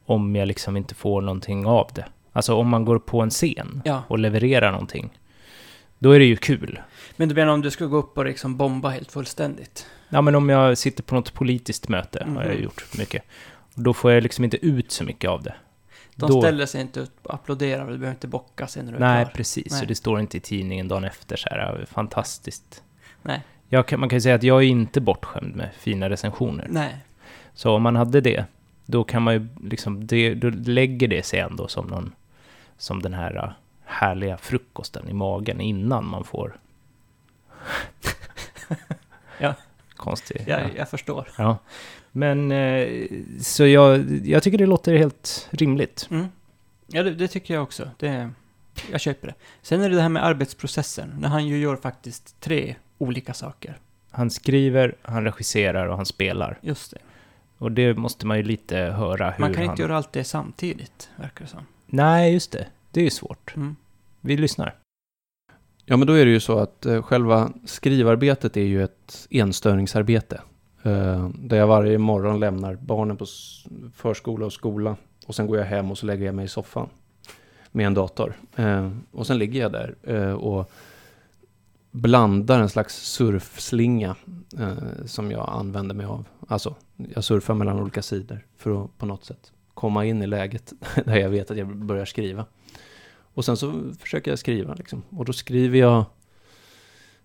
om 0.05 0.35
jag 0.35 0.47
liksom 0.47 0.77
inte 0.77 0.95
får 0.95 1.21
någonting 1.21 1.65
av 1.65 1.89
det. 1.95 2.05
Alltså 2.33 2.55
om 2.55 2.67
man 2.69 2.85
går 2.85 2.99
på 2.99 3.21
en 3.21 3.29
scen 3.29 3.81
Ja. 3.85 4.03
och 4.07 4.19
levererar 4.19 4.71
någonting, 4.71 5.09
då 5.99 6.11
är 6.11 6.19
det 6.19 6.25
ju 6.25 6.35
kul. 6.37 6.81
Men 7.15 7.29
du 7.29 7.35
menar 7.35 7.53
om 7.53 7.61
du 7.61 7.71
skulle 7.71 7.89
gå 7.89 7.97
upp 7.97 8.17
och 8.17 8.25
liksom 8.25 8.57
bomba 8.57 8.89
helt 8.89 9.11
fullständigt? 9.11 9.85
Ja, 10.09 10.21
men 10.21 10.35
om 10.35 10.49
jag 10.49 10.77
sitter 10.77 11.03
på 11.03 11.15
något 11.15 11.33
politiskt 11.33 11.87
möte, 11.89 12.23
har 12.35 12.43
jag 12.43 12.53
Mhm. 12.53 12.63
gjort 12.63 12.97
mycket, 12.97 13.23
då 13.75 13.93
får 13.93 14.11
jag 14.11 14.23
liksom 14.23 14.43
inte 14.43 14.65
ut 14.65 14.91
så 14.91 15.03
mycket 15.03 15.29
av 15.29 15.43
det. 15.43 15.55
De 16.15 16.29
Då- 16.31 16.41
ställer 16.41 16.65
sig 16.65 16.81
inte 16.81 16.99
upp 16.99 17.25
och 17.25 17.33
applåderar 17.33 17.85
och 17.85 17.91
du 17.91 17.97
behöver 17.97 18.15
inte 18.15 18.27
bocka 18.27 18.67
sen 18.67 18.85
när 18.85 18.91
du 18.91 18.97
är 18.97 19.01
Nej, 19.01 19.25
klar. 19.25 19.33
precis. 19.33 19.71
Nej. 19.71 19.79
Så 19.79 19.85
det 19.85 19.95
står 19.95 20.19
inte 20.19 20.37
i 20.37 20.39
tidningen 20.39 20.87
dagen 20.87 21.03
efter 21.03 21.35
så 21.37 21.49
här, 21.49 21.85
fantastiskt. 21.91 22.83
Nej. 23.21 23.41
Jag 23.69 23.87
kan, 23.87 23.99
man 23.99 24.09
kan 24.09 24.17
ju 24.17 24.21
säga 24.21 24.35
att 24.35 24.43
jag 24.43 24.63
är 24.63 24.67
inte 24.67 25.01
bortskämd 25.01 25.55
med 25.55 25.69
fina 25.73 26.09
recensioner. 26.09 26.67
Nej. 26.69 26.97
Så 27.53 27.71
om 27.71 27.81
man 27.81 27.95
hade 27.95 28.21
det, 28.21 28.45
då 28.85 29.03
kan 29.03 29.21
man 29.21 29.33
ju 29.33 29.47
liksom, 29.63 30.07
det, 30.07 30.33
då 30.33 30.49
lägger 30.49 31.07
det 31.07 31.25
sig 31.25 31.39
ändå 31.39 31.67
som 31.67 31.87
någon, 31.87 32.13
som 32.77 33.01
den 33.01 33.13
här 33.13 33.35
äh, 33.35 33.51
härliga 33.85 34.37
frukosten 34.37 35.09
i 35.09 35.13
magen 35.13 35.61
innan 35.61 36.07
man 36.07 36.23
får... 36.23 36.57
Ja. 39.41 39.53
Konstig. 39.95 40.43
Jag, 40.47 40.61
jag 40.75 40.89
förstår. 40.89 41.27
Ja. 41.37 41.57
Men, 42.11 42.51
eh, 42.51 43.07
så 43.41 43.67
jag, 43.67 44.05
jag 44.25 44.43
tycker 44.43 44.57
det 44.57 44.65
låter 44.65 44.97
helt 44.97 45.47
rimligt. 45.51 46.07
Mm. 46.11 46.27
Ja, 46.87 47.03
det, 47.03 47.11
det 47.11 47.27
tycker 47.27 47.53
jag 47.53 47.63
också. 47.63 47.89
Det, 47.97 48.29
jag 48.91 49.01
köper 49.01 49.27
det. 49.27 49.33
Sen 49.61 49.81
är 49.81 49.89
det 49.89 49.95
det 49.95 50.01
här 50.01 50.09
med 50.09 50.25
arbetsprocessen, 50.25 51.15
när 51.19 51.29
han 51.29 51.47
ju 51.47 51.57
gör 51.57 51.75
faktiskt 51.75 52.39
tre 52.39 52.75
olika 52.99 53.33
saker. 53.33 53.77
Han 54.11 54.29
skriver, 54.29 54.95
han 55.01 55.23
regisserar 55.23 55.87
och 55.87 55.95
han 55.95 56.05
spelar. 56.05 56.59
Just 56.61 56.91
det. 56.91 56.97
Och 57.57 57.71
det 57.71 57.93
måste 57.93 58.27
man 58.27 58.37
ju 58.37 58.43
lite 58.43 58.77
höra 58.77 59.31
hur 59.31 59.39
Man 59.39 59.53
kan 59.53 59.63
han... 59.63 59.71
inte 59.71 59.81
göra 59.81 59.97
allt 59.97 60.13
det 60.13 60.23
samtidigt, 60.23 61.09
verkar 61.15 61.45
det 61.45 61.51
som. 61.51 61.65
Nej, 61.85 62.33
just 62.33 62.51
det. 62.51 62.67
Det 62.91 62.99
är 62.99 63.03
ju 63.03 63.09
svårt. 63.09 63.55
Mm. 63.55 63.75
Vi 64.21 64.37
lyssnar. 64.37 64.75
Ja, 65.85 65.97
men 65.97 66.07
då 66.07 66.13
är 66.13 66.25
det 66.25 66.31
ju 66.31 66.39
så 66.39 66.59
att 66.59 66.85
eh, 66.85 67.01
själva 67.01 67.51
skrivarbetet 67.65 68.57
är 68.57 68.61
ju 68.61 68.83
ett 68.83 69.27
enstöringsarbete. 69.29 70.41
Eh, 70.83 71.29
där 71.29 71.57
jag 71.57 71.67
varje 71.67 71.97
morgon 71.97 72.39
lämnar 72.39 72.75
barnen 72.75 73.17
på 73.17 73.25
förskola 73.95 74.45
och 74.45 74.53
skola. 74.53 74.95
Och 75.25 75.35
sen 75.35 75.47
går 75.47 75.57
jag 75.57 75.65
hem 75.65 75.91
och 75.91 75.97
så 75.97 76.05
lägger 76.05 76.25
jag 76.25 76.35
mig 76.35 76.45
i 76.45 76.47
soffan 76.47 76.89
med 77.71 77.87
en 77.87 77.93
dator. 77.93 78.33
Eh, 78.55 78.91
och 79.11 79.27
sen 79.27 79.37
ligger 79.37 79.61
jag 79.61 79.71
där 79.71 79.95
eh, 80.03 80.33
och 80.33 80.71
blandar 81.91 82.59
en 82.59 82.69
slags 82.69 82.95
surfslinga 82.95 84.15
eh, 84.59 85.05
som 85.05 85.31
jag 85.31 85.49
använder 85.49 85.95
mig 85.95 86.05
av. 86.05 86.25
Alltså, 86.47 86.75
jag 86.95 87.23
surfar 87.23 87.53
mellan 87.53 87.79
olika 87.79 88.01
sidor 88.01 88.45
för 88.57 88.83
att 88.83 88.97
på 88.97 89.05
något 89.05 89.25
sätt 89.25 89.51
komma 89.73 90.05
in 90.05 90.21
i 90.21 90.27
läget 90.27 90.73
där 91.05 91.15
jag 91.15 91.29
vet 91.29 91.51
att 91.51 91.57
jag 91.57 91.75
börjar 91.75 92.05
skriva. 92.05 92.45
Och 93.33 93.45
sen 93.45 93.57
så 93.57 93.81
försöker 93.99 94.31
jag 94.31 94.39
skriva 94.39 94.73
liksom. 94.73 95.03
Och 95.09 95.25
då 95.25 95.33
skriver 95.33 95.79
jag... 95.79 96.05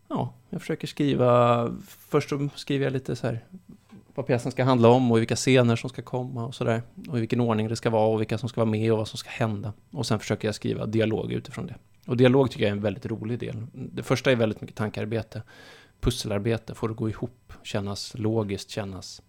Ja, 0.08 0.34
jag 0.50 0.60
försöker 0.60 0.86
skriva... 0.86 1.68
Först 1.86 2.28
så 2.28 2.48
skriver 2.54 2.84
jag 2.84 2.92
lite 2.92 3.16
så 3.16 3.26
här 3.26 3.44
vad 4.14 4.26
pjäsen 4.26 4.52
ska 4.52 4.64
handla 4.64 4.88
om 4.88 5.12
och 5.12 5.18
vilka 5.18 5.36
scener 5.36 5.76
som 5.76 5.90
ska 5.90 6.02
komma 6.02 6.46
och 6.46 6.54
sådär. 6.54 6.82
Och 7.08 7.16
i 7.16 7.20
vilken 7.20 7.40
ordning 7.40 7.68
det 7.68 7.76
ska 7.76 7.90
vara 7.90 8.06
och 8.06 8.20
vilka 8.20 8.38
som 8.38 8.48
ska 8.48 8.60
vara 8.60 8.70
med 8.70 8.92
och 8.92 8.98
vad 8.98 9.08
som 9.08 9.18
ska 9.18 9.30
hända. 9.30 9.72
Och 9.90 10.06
sen 10.06 10.18
försöker 10.18 10.48
jag 10.48 10.54
skriva 10.54 10.86
dialog 10.86 11.32
utifrån 11.32 11.66
det. 11.66 11.74
Och 12.06 12.16
dialog 12.16 12.50
tycker 12.50 12.64
jag 12.64 12.68
är 12.68 12.76
en 12.76 12.82
väldigt 12.82 13.06
rolig 13.06 13.38
del. 13.38 13.66
Det 13.72 14.02
första 14.02 14.32
är 14.32 14.36
väldigt 14.36 14.60
mycket 14.60 14.76
tankearbete. 14.76 15.42
Pusselarbete, 16.00 16.74
får 16.74 16.88
det 16.88 16.94
gå 16.94 17.08
ihop, 17.08 17.52
kännas 17.62 18.14
logiskt, 18.18 18.70
kännas 18.70 19.22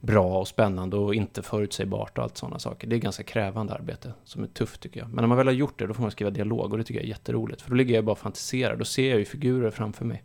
bra 0.00 0.38
och 0.38 0.48
spännande 0.48 0.96
och 0.96 1.14
inte 1.14 1.42
förutsägbart 1.42 2.18
och 2.18 2.24
allt 2.24 2.36
sådana 2.36 2.58
saker. 2.58 2.86
Det 2.88 2.96
är 2.96 3.00
ganska 3.00 3.22
krävande 3.22 3.74
arbete 3.74 4.12
som 4.24 4.42
är 4.42 4.46
tufft 4.46 4.80
tycker 4.80 5.00
jag. 5.00 5.08
Men 5.08 5.16
när 5.22 5.26
man 5.26 5.36
väl 5.38 5.46
har 5.46 5.54
gjort 5.54 5.78
det 5.78 5.86
då 5.86 5.94
får 5.94 6.02
man 6.02 6.10
skriva 6.10 6.30
dialog 6.30 6.72
och 6.72 6.78
det 6.78 6.84
tycker 6.84 7.00
jag 7.00 7.04
är 7.04 7.08
jätteroligt. 7.08 7.62
För 7.62 7.70
då 7.70 7.76
ligger 7.76 7.94
jag 7.94 8.04
bara 8.04 8.12
och 8.12 8.18
fantiserar, 8.18 8.76
då 8.76 8.84
ser 8.84 9.10
jag 9.10 9.18
ju 9.18 9.24
figurer 9.24 9.70
framför 9.70 10.04
mig. 10.04 10.22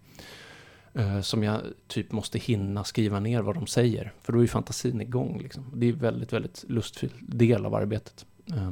eh, 0.93 1.21
som 1.21 1.43
jag 1.43 1.61
typ 1.87 2.11
måste 2.11 2.39
hinna 2.39 2.83
skriva 2.83 3.19
ner 3.19 3.41
vad 3.41 3.55
de 3.55 3.67
säger. 3.67 4.13
För 4.21 4.33
då 4.33 4.39
är 4.39 4.41
ju 4.41 4.47
fantasin 4.47 5.01
igång 5.01 5.39
liksom. 5.43 5.71
Det 5.75 5.89
är 5.89 5.93
väldigt, 5.93 6.33
väldigt 6.33 6.65
lustfylld 6.67 7.13
del 7.21 7.65
av 7.65 7.75
arbetet. 7.75 8.25
Eh, 8.53 8.71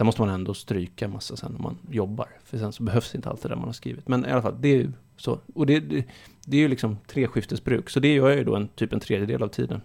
sen 0.00 0.06
måste 0.06 0.20
man 0.20 0.30
ändå 0.30 0.54
stryka 0.54 1.04
en 1.04 1.10
massa 1.10 1.36
sen 1.36 1.52
när 1.52 1.62
man 1.62 1.78
jobbar. 1.90 2.28
För 2.44 2.58
sen 2.58 2.72
så 2.72 2.82
behövs 2.82 3.14
inte 3.14 3.28
allt 3.30 3.42
det 3.42 3.48
där 3.48 3.56
man 3.56 3.64
har 3.64 3.72
skrivit. 3.72 4.08
Men 4.08 4.26
i 4.26 4.30
alla 4.30 4.42
fall, 4.42 4.56
det 4.60 4.68
är 4.68 4.76
ju 4.76 4.92
så. 5.16 5.38
Och 5.54 5.66
det, 5.66 5.80
det, 5.80 6.04
det 6.44 6.56
är 6.56 6.60
ju 6.60 6.68
liksom 6.68 6.98
treskiftesbruk. 7.06 7.90
Så 7.90 8.00
det 8.00 8.14
gör 8.14 8.28
jag 8.28 8.38
ju 8.38 8.44
då 8.44 8.56
en, 8.56 8.68
typ 8.68 8.92
en 8.92 9.00
tredjedel 9.00 9.42
av 9.42 9.48
tiden. 9.48 9.80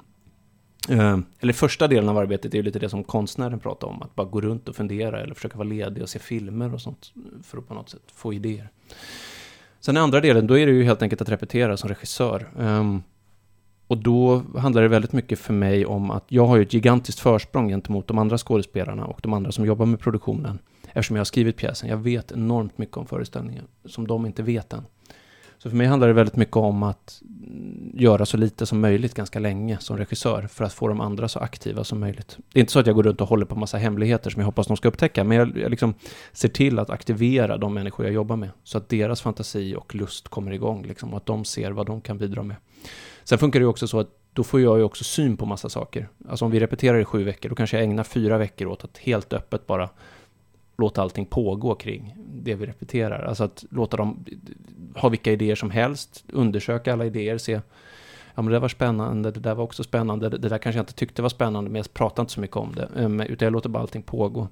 Eh, 0.89 1.17
eller 1.39 1.53
första 1.53 1.87
delen 1.87 2.09
av 2.09 2.17
arbetet 2.17 2.53
är 2.53 2.57
ju 2.57 2.63
lite 2.63 2.79
det 2.79 2.89
som 2.89 3.03
konstnären 3.03 3.59
pratar 3.59 3.87
om. 3.87 4.01
Att 4.01 4.15
bara 4.15 4.27
gå 4.27 4.41
runt 4.41 4.69
och 4.69 4.75
fundera 4.75 5.21
eller 5.21 5.33
försöka 5.33 5.57
vara 5.57 5.67
ledig 5.67 6.03
och 6.03 6.09
se 6.09 6.19
filmer 6.19 6.73
och 6.73 6.81
sånt. 6.81 7.13
För 7.43 7.57
att 7.57 7.67
på 7.67 7.73
något 7.73 7.89
sätt 7.89 8.11
få 8.13 8.33
idéer. 8.33 8.69
Sen 9.79 9.97
i 9.97 9.99
andra 9.99 10.21
delen, 10.21 10.47
då 10.47 10.57
är 10.57 10.65
det 10.65 10.71
ju 10.71 10.83
helt 10.83 11.01
enkelt 11.01 11.21
att 11.21 11.29
repetera 11.29 11.77
som 11.77 11.89
regissör. 11.89 12.49
Ehm, 12.59 13.03
och 13.87 13.97
då 13.97 14.43
handlar 14.57 14.81
det 14.81 14.87
väldigt 14.87 15.13
mycket 15.13 15.39
för 15.39 15.53
mig 15.53 15.85
om 15.85 16.11
att 16.11 16.23
jag 16.27 16.45
har 16.45 16.55
ju 16.55 16.61
ett 16.61 16.73
gigantiskt 16.73 17.19
försprång 17.19 17.69
gentemot 17.69 18.07
de 18.07 18.17
andra 18.17 18.37
skådespelarna 18.37 19.05
och 19.05 19.19
de 19.23 19.33
andra 19.33 19.51
som 19.51 19.65
jobbar 19.65 19.85
med 19.85 19.99
produktionen. 19.99 20.59
Eftersom 20.83 21.15
jag 21.15 21.19
har 21.19 21.25
skrivit 21.25 21.57
pjäsen. 21.57 21.89
Jag 21.89 21.97
vet 21.97 22.31
enormt 22.31 22.77
mycket 22.77 22.97
om 22.97 23.05
föreställningen 23.05 23.63
som 23.85 24.07
de 24.07 24.25
inte 24.25 24.43
vet 24.43 24.73
än. 24.73 24.85
Så 25.57 25.69
för 25.69 25.77
mig 25.77 25.87
handlar 25.87 26.07
det 26.07 26.13
väldigt 26.13 26.35
mycket 26.35 26.55
om 26.55 26.83
att 26.83 27.21
göra 27.93 28.25
så 28.25 28.37
lite 28.37 28.65
som 28.65 28.79
möjligt 28.79 29.13
ganska 29.13 29.39
länge 29.39 29.77
som 29.79 29.97
regissör 29.97 30.47
för 30.47 30.65
att 30.65 30.73
få 30.73 30.87
de 30.87 31.01
andra 31.01 31.27
så 31.27 31.39
aktiva 31.39 31.83
som 31.83 31.99
möjligt. 31.99 32.37
Det 32.53 32.59
är 32.59 32.61
inte 32.61 32.71
så 32.71 32.79
att 32.79 32.87
jag 32.87 32.95
går 32.95 33.03
runt 33.03 33.21
och 33.21 33.27
håller 33.27 33.45
på 33.45 33.55
massa 33.55 33.77
hemligheter 33.77 34.29
som 34.29 34.39
jag 34.39 34.45
hoppas 34.45 34.67
de 34.67 34.77
ska 34.77 34.87
upptäcka, 34.87 35.23
men 35.23 35.37
jag, 35.37 35.57
jag 35.57 35.69
liksom 35.69 35.93
ser 36.31 36.49
till 36.49 36.79
att 36.79 36.89
aktivera 36.89 37.57
de 37.57 37.73
människor 37.73 38.05
jag 38.05 38.13
jobbar 38.13 38.35
med 38.35 38.49
så 38.63 38.77
att 38.77 38.89
deras 38.89 39.21
fantasi 39.21 39.75
och 39.75 39.95
lust 39.95 40.27
kommer 40.27 40.51
igång 40.51 40.85
liksom, 40.85 41.09
och 41.09 41.17
att 41.17 41.25
de 41.25 41.45
ser 41.45 41.71
vad 41.71 41.85
de 41.85 42.01
kan 42.01 42.17
bidra 42.17 42.43
med. 42.43 42.55
Sen 43.25 43.37
funkar 43.37 43.59
det 43.59 43.63
ju 43.63 43.69
också 43.69 43.87
så 43.87 43.99
att 43.99 44.09
då 44.33 44.43
får 44.43 44.61
jag 44.61 44.77
ju 44.77 44.83
också 44.83 45.03
syn 45.03 45.37
på 45.37 45.45
massa 45.45 45.69
saker. 45.69 46.09
Alltså 46.29 46.45
om 46.45 46.51
vi 46.51 46.59
repeterar 46.59 46.99
i 46.99 47.05
sju 47.05 47.23
veckor, 47.23 47.49
då 47.49 47.55
kanske 47.55 47.77
jag 47.77 47.83
ägnar 47.83 48.03
fyra 48.03 48.37
veckor 48.37 48.67
åt 48.67 48.83
att 48.83 48.97
helt 48.97 49.33
öppet 49.33 49.67
bara 49.67 49.89
låta 50.77 51.01
allting 51.01 51.25
pågå 51.25 51.75
kring 51.75 52.15
det 52.33 52.55
vi 52.55 52.65
repeterar. 52.65 53.23
Alltså 53.23 53.43
att 53.43 53.65
låta 53.69 53.97
dem 53.97 54.25
ha 54.95 55.09
vilka 55.09 55.31
idéer 55.31 55.55
som 55.55 55.71
helst, 55.71 56.23
undersöka 56.33 56.93
alla 56.93 57.05
idéer, 57.05 57.37
se 57.37 57.61
Ja 58.35 58.41
men 58.41 58.45
det 58.45 58.51
där 58.51 58.59
var 58.59 58.69
spännande, 58.69 59.31
det 59.31 59.39
där 59.39 59.55
var 59.55 59.63
också 59.63 59.83
spännande, 59.83 60.29
det 60.29 60.49
där 60.49 60.57
kanske 60.57 60.77
jag 60.77 60.83
inte 60.83 60.93
tyckte 60.93 61.21
var 61.21 61.29
spännande, 61.29 61.69
men 61.69 61.79
jag 61.79 61.93
pratar 61.93 62.23
inte 62.23 62.33
så 62.33 62.41
mycket 62.41 62.57
om 62.57 62.75
det. 62.75 62.89
Ehm, 62.95 63.21
utan 63.21 63.45
jag 63.45 63.53
låter 63.53 63.69
bara 63.69 63.79
allting 63.81 64.01
pågå. 64.01 64.47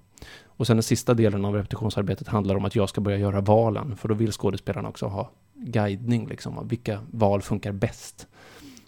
Och 0.46 0.68
sen 0.68 0.78
den 0.78 0.84
sista 0.84 1.14
delen 1.14 1.46
av 1.46 1.56
repetitionsarbetet 1.56 2.28
handlar 2.28 2.56
om 2.56 2.66
att 2.66 2.76
jag 2.76 2.90
ska 2.90 3.02
börja 3.02 3.18
göra 3.18 3.42
valen, 3.42 3.98
för 3.98 4.10
då 4.10 4.16
vill 4.16 4.32
skådespelarna 4.32 4.90
också 4.90 5.06
ha 5.06 5.30
guidning, 5.54 6.28
liksom, 6.28 6.58
av 6.58 6.70
vilka 6.70 7.00
val 7.12 7.42
funkar 7.42 7.72
bäst. 7.72 8.28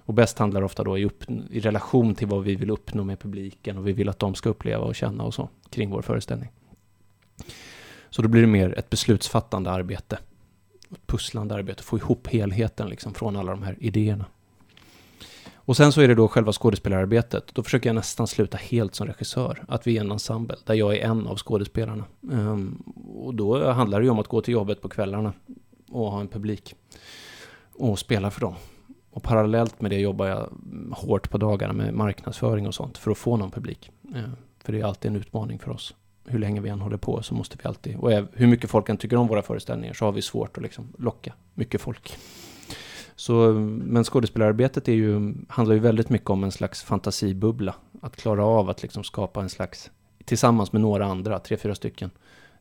Och 0.05 0.13
bäst 0.13 0.39
handlar 0.39 0.61
ofta 0.61 0.83
då 0.83 0.97
i, 0.97 1.05
upp, 1.05 1.23
i 1.49 1.59
relation 1.59 2.15
till 2.15 2.27
vad 2.27 2.43
vi 2.43 2.55
vill 2.55 2.69
uppnå 2.69 3.03
med 3.03 3.19
publiken 3.19 3.77
och 3.77 3.87
vi 3.87 3.93
vill 3.93 4.09
att 4.09 4.19
de 4.19 4.35
ska 4.35 4.49
uppleva 4.49 4.83
och 4.83 4.95
känna 4.95 5.23
och 5.23 5.33
så 5.33 5.49
kring 5.69 5.89
vår 5.89 6.01
föreställning. 6.01 6.49
Så 8.09 8.21
då 8.21 8.27
blir 8.27 8.41
det 8.41 8.47
mer 8.47 8.79
ett 8.79 8.89
beslutsfattande 8.89 9.71
arbete, 9.71 10.19
ett 10.91 11.07
pusslande 11.07 11.55
arbete, 11.55 11.83
få 11.83 11.97
ihop 11.97 12.27
helheten 12.27 12.89
liksom 12.89 13.13
från 13.13 13.35
alla 13.35 13.51
de 13.51 13.63
här 13.63 13.75
idéerna. 13.79 14.25
Och 15.55 15.77
sen 15.77 15.91
så 15.91 16.01
är 16.01 16.07
det 16.07 16.15
då 16.15 16.27
själva 16.27 16.53
skådespelararbetet. 16.53 17.55
Då 17.55 17.63
försöker 17.63 17.89
jag 17.89 17.95
nästan 17.95 18.27
sluta 18.27 18.57
helt 18.57 18.95
som 18.95 19.07
regissör. 19.07 19.65
Att 19.67 19.87
vi 19.87 19.97
är 19.97 20.01
en 20.01 20.11
ensemble, 20.11 20.55
där 20.65 20.73
jag 20.73 20.95
är 20.95 21.01
en 21.01 21.27
av 21.27 21.37
skådespelarna. 21.37 22.03
Um, 22.21 22.83
och 23.15 23.35
då 23.35 23.71
handlar 23.71 23.99
det 23.99 24.03
ju 24.03 24.09
om 24.09 24.19
att 24.19 24.27
gå 24.27 24.41
till 24.41 24.53
jobbet 24.53 24.81
på 24.81 24.89
kvällarna 24.89 25.33
och 25.91 26.11
ha 26.11 26.21
en 26.21 26.27
publik. 26.27 26.75
Och 27.73 27.99
spela 27.99 28.31
för 28.31 28.41
dem. 28.41 28.55
Och 29.15 29.23
parallellt 29.23 29.81
med 29.81 29.91
det 29.91 29.99
jobbar 29.99 30.25
jag 30.25 30.49
hårt 30.91 31.29
på 31.29 31.37
dagarna 31.37 31.73
med 31.73 31.93
marknadsföring 31.93 32.67
och 32.67 32.75
sånt 32.75 32.97
för 32.97 33.11
att 33.11 33.17
få 33.17 33.37
någon 33.37 33.51
publik. 33.51 33.91
Eh, 34.15 34.21
för 34.63 34.73
det 34.73 34.79
är 34.79 34.85
alltid 34.85 35.11
en 35.11 35.17
utmaning 35.17 35.59
för 35.59 35.71
oss. 35.71 35.95
Hur 36.25 36.39
länge 36.39 36.61
vi 36.61 36.69
än 36.69 36.81
håller 36.81 36.97
på 36.97 37.21
så 37.21 37.33
måste 37.33 37.57
vi 37.63 37.67
alltid, 37.67 37.95
och 37.95 38.11
hur 38.33 38.47
mycket 38.47 38.69
folk 38.69 38.89
än 38.89 38.97
tycker 38.97 39.17
om 39.17 39.27
våra 39.27 39.41
föreställningar 39.41 39.93
så 39.93 40.05
har 40.05 40.11
vi 40.11 40.21
svårt 40.21 40.57
att 40.57 40.63
liksom 40.63 40.93
locka 40.97 41.33
mycket 41.53 41.81
folk. 41.81 42.17
Så, 43.15 43.53
men 43.83 44.03
skådespelararbetet 44.03 44.87
är 44.87 44.93
ju, 44.93 45.33
handlar 45.47 45.75
ju 45.75 45.81
väldigt 45.81 46.09
mycket 46.09 46.29
om 46.29 46.43
en 46.43 46.51
slags 46.51 46.83
fantasibubbla. 46.83 47.75
Att 48.01 48.15
klara 48.15 48.45
av 48.45 48.69
att 48.69 48.81
liksom 48.81 49.03
skapa 49.03 49.41
en 49.41 49.49
slags, 49.49 49.91
tillsammans 50.25 50.73
med 50.73 50.81
några 50.81 51.05
andra, 51.05 51.39
tre, 51.39 51.57
fyra 51.57 51.75
stycken. 51.75 52.09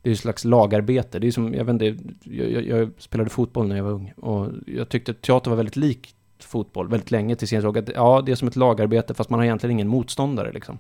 Det 0.03 0.09
är 0.09 0.11
ju 0.11 0.15
ett 0.15 0.21
slags 0.21 0.45
lagarbete. 0.45 1.19
Det 1.19 1.27
är 1.27 1.31
som, 1.31 1.55
jag 1.55 1.65
vet 1.65 1.83
inte, 1.83 2.15
jag, 2.23 2.51
jag, 2.51 2.67
jag 2.67 2.91
spelade 2.99 3.31
fotboll 3.31 3.69
när 3.69 3.77
jag 3.77 3.85
var 3.85 3.93
ung. 3.93 4.13
Och 4.17 4.49
jag 4.67 4.89
tyckte 4.89 5.11
att 5.11 5.23
teater 5.23 5.51
var 5.51 5.57
väldigt 5.57 5.77
likt 5.77 6.17
fotboll 6.45 6.88
väldigt 6.88 7.11
länge 7.11 7.36
tills 7.36 7.53
jag 7.53 7.62
såg 7.62 7.78
att 7.78 7.88
ja, 7.88 8.22
det 8.26 8.32
är 8.32 8.36
som 8.36 8.49
ett 8.49 8.57
lagarbete 8.57 9.14
fast 9.14 9.30
man 9.30 9.40
har 9.40 9.45
egentligen 9.45 9.70
ingen 9.70 9.88
motståndare 9.88 10.53
liksom. 10.53 10.78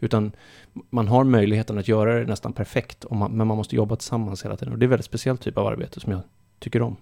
Utan 0.00 0.32
man 0.90 1.08
har 1.08 1.24
möjligheten 1.24 1.78
att 1.78 1.88
göra 1.88 2.18
det 2.18 2.26
nästan 2.26 2.52
perfekt, 2.52 3.10
man, 3.10 3.32
men 3.32 3.46
man 3.46 3.56
måste 3.56 3.76
jobba 3.76 3.96
tillsammans 3.96 4.44
hela 4.44 4.56
tiden. 4.56 4.72
Och 4.72 4.78
det 4.78 4.84
är 4.84 4.86
en 4.86 4.90
väldigt 4.90 5.06
speciell 5.06 5.38
typ 5.38 5.58
av 5.58 5.66
arbete 5.66 6.00
som 6.00 6.12
jag 6.12 6.20
tycker 6.58 6.82
om. 6.82 6.96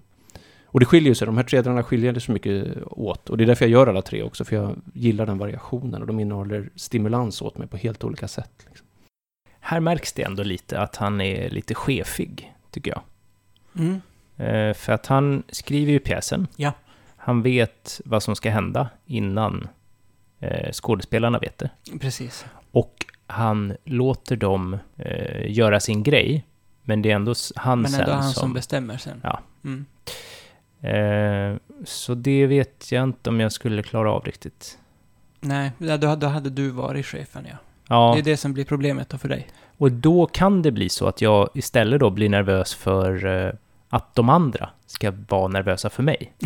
Och 0.65 0.81
det 0.81 0.87
skiljer 0.87 1.15
sig, 1.15 1.27
de 1.27 1.37
här 1.37 1.45
tre 1.45 1.63
delarna 1.63 1.83
skiljer 1.83 2.13
sig 2.13 2.23
så 2.23 2.33
mycket 2.33 2.67
åt. 2.87 3.31
Och 3.31 3.37
det 3.37 3.45
är 3.45 3.47
därför 3.47 3.65
jag 3.65 3.73
gör 3.73 3.87
alla 3.87 4.03
tre 4.03 4.23
också, 4.23 4.45
för 4.45 4.57
jag 4.57 4.77
gillar 4.95 5.27
den 5.27 5.39
variationen. 5.39 6.01
Och 6.01 6.07
de 6.07 6.21
innehåller 6.21 6.71
stimulans 6.77 7.43
åt 7.43 7.59
mig 7.59 7.69
på 7.69 7.77
helt 7.77 8.05
olika 8.05 8.29
sätt. 8.29 8.67
Liksom. 8.69 8.87
Här 9.61 9.81
märks 9.81 10.13
det 10.13 10.23
ändå 10.23 10.43
lite 10.43 10.81
att 10.81 10.97
han 10.97 11.21
är 11.21 11.51
lite 11.51 11.75
chefig, 11.75 12.53
tycker 12.71 12.91
jag. 12.91 13.03
Mm. 13.79 14.01
Eh, 14.37 14.75
för 14.75 14.93
att 14.93 15.07
han 15.07 15.43
skriver 15.49 15.93
ju 15.93 15.99
pjäsen. 15.99 16.47
Ja. 16.57 16.73
Han 17.25 17.43
vet 17.43 18.01
vad 18.05 18.23
som 18.23 18.37
ska 18.37 18.51
hända 18.51 18.89
innan 19.07 19.69
eh, 20.41 20.73
skådespelarna 20.73 21.39
vet 21.39 21.59
det. 21.59 21.71
Precis. 22.01 22.45
Och 22.73 23.07
han 23.27 23.77
låter 23.85 24.37
dem 24.37 24.79
eh, 24.97 25.51
göra 25.53 25.81
sin 25.81 26.03
grej. 26.03 26.47
Men 26.83 27.03
det 27.03 27.11
är 27.11 27.15
ändå 27.15 27.35
han 27.57 27.81
Men 27.83 27.91
sen 27.91 28.01
ändå 28.01 28.13
han 28.13 28.23
som... 28.23 28.41
som 28.41 28.53
bestämmer 28.53 28.97
sen. 28.97 29.21
Ja. 29.23 29.41
Mm. 29.65 29.85
Eh, 30.81 31.59
så 31.85 32.15
det 32.15 32.47
vet 32.47 32.93
jag 32.93 33.03
inte 33.05 33.31
om 33.31 33.41
jag 33.41 33.53
skulle 33.53 33.83
klara 33.83 34.13
av 34.13 34.25
riktigt. 34.25 34.79
Nej, 35.41 35.73
då, 35.79 36.17
då 36.17 36.27
hade 36.27 36.51
du 36.51 36.71
varit 36.71 37.07
chefen, 37.07 37.47
ja. 37.51 37.57
Ja, 37.89 38.13
Det 38.15 38.21
är 38.21 38.25
det 38.33 38.37
som 38.37 38.53
blir 38.53 38.65
problemet 38.65 39.09
då 39.09 39.19
för 39.19 39.29
dig. 39.29 39.49
och 39.79 39.93
då 39.93 40.27
kan 40.27 40.63
det 40.63 40.71
bli 40.73 40.89
så 40.89 41.07
att 41.07 41.21
jag 41.21 41.49
istället 41.55 42.01
då 42.01 42.11
blir 42.11 42.29
nervös 42.29 42.75
för 42.75 43.27
eh, 43.47 43.53
att 43.89 44.15
de 44.15 44.29
andra 44.29 44.71
ska 44.87 45.13
vara 45.29 45.49
nervösa 45.49 45.91
för 45.91 46.03
mig. 46.03 46.33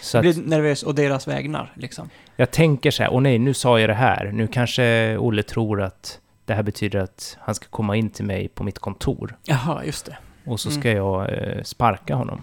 så 0.00 0.18
att 0.18 0.22
blir 0.22 0.42
nervös 0.46 0.84
å 0.84 0.92
deras 0.92 1.28
vägnar, 1.28 1.72
liksom. 1.76 2.10
jag 2.36 2.50
tänker 2.50 2.90
så 2.90 3.02
här, 3.02 3.12
åh 3.12 3.20
nej, 3.20 3.38
nu 3.38 3.54
sa 3.54 3.80
jag 3.80 3.90
det 3.90 3.94
här. 3.94 4.32
Nu 4.32 4.46
kanske 4.46 5.16
Olle 5.18 5.42
tror 5.42 5.82
att 5.82 6.20
det 6.44 6.54
här 6.54 6.62
betyder 6.62 6.98
att 7.00 7.36
han 7.40 7.54
ska 7.54 7.66
komma 7.68 7.96
in 7.96 8.10
till 8.10 8.24
mig 8.24 8.48
på 8.48 8.64
mitt 8.64 8.78
kontor. 8.78 9.36
Jaha, 9.44 9.84
just 9.84 10.06
det. 10.06 10.18
Och 10.44 10.60
så 10.60 10.68
Mm. 10.68 10.80
ska 10.80 10.90
jag 10.92 11.32
eh, 11.32 11.62
sparka 11.62 12.14
honom. 12.14 12.42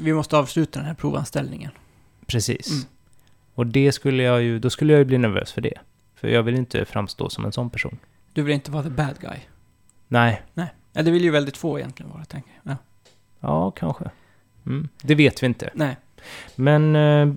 Vi 0.00 0.12
måste- 0.12 0.36
avsluta 0.36 0.78
den 0.78 0.86
här 0.86 0.94
provanställningen. 0.94 1.70
Precis. 2.26 2.70
Mm. 2.70 2.84
Och 3.54 3.66
det 3.66 3.92
skulle 3.92 4.22
jag 4.22 4.42
ju, 4.42 4.58
då 4.58 4.70
skulle 4.70 4.92
jag 4.92 4.98
ju 4.98 5.04
bli 5.04 5.18
nervös 5.18 5.52
för 5.52 5.60
det. 5.60 5.74
För 6.14 6.28
jag 6.28 6.42
vill 6.42 6.54
inte 6.54 6.84
framstå 6.84 7.30
som 7.30 7.44
en 7.44 7.52
sån 7.52 7.70
person. 7.70 7.98
Du 8.32 8.42
vill 8.42 8.54
inte 8.54 8.70
vara 8.70 8.82
the 8.82 8.90
bad 8.90 9.18
guy. 9.20 9.38
Nej, 10.08 10.42
Ja, 10.92 11.02
det 11.02 11.10
vill 11.10 11.24
ju 11.24 11.30
väldigt 11.30 11.56
få 11.56 11.78
egentligen 11.78 12.12
vara, 12.12 12.24
tänker 12.24 12.50
jag. 12.62 12.72
Ja. 12.72 12.76
ja 13.40 13.70
kanske. 13.70 14.10
Mm. 14.66 14.88
Det 15.02 15.14
vet 15.14 15.42
vi 15.42 15.46
inte. 15.46 15.70
Nej. 15.74 15.96
Men 16.56 16.96
eh, 16.96 17.28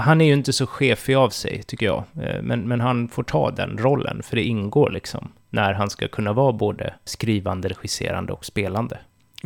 han 0.00 0.20
är 0.20 0.24
ju 0.26 0.32
inte 0.32 0.52
så 0.52 0.66
chefig 0.66 1.14
av 1.14 1.30
sig, 1.30 1.62
tycker 1.62 1.86
jag. 1.86 2.04
Eh, 2.22 2.42
men, 2.42 2.60
men 2.68 2.80
han 2.80 3.08
får 3.08 3.22
ta 3.22 3.50
den 3.50 3.78
rollen, 3.78 4.22
för 4.22 4.36
det 4.36 4.42
ingår 4.42 4.90
liksom. 4.90 5.28
När 5.50 5.72
han 5.72 5.90
ska 5.90 6.08
kunna 6.08 6.32
vara 6.32 6.52
både 6.52 6.94
skrivande, 7.04 7.68
regisserande 7.68 8.32
och 8.32 8.44
spelande. 8.44 8.98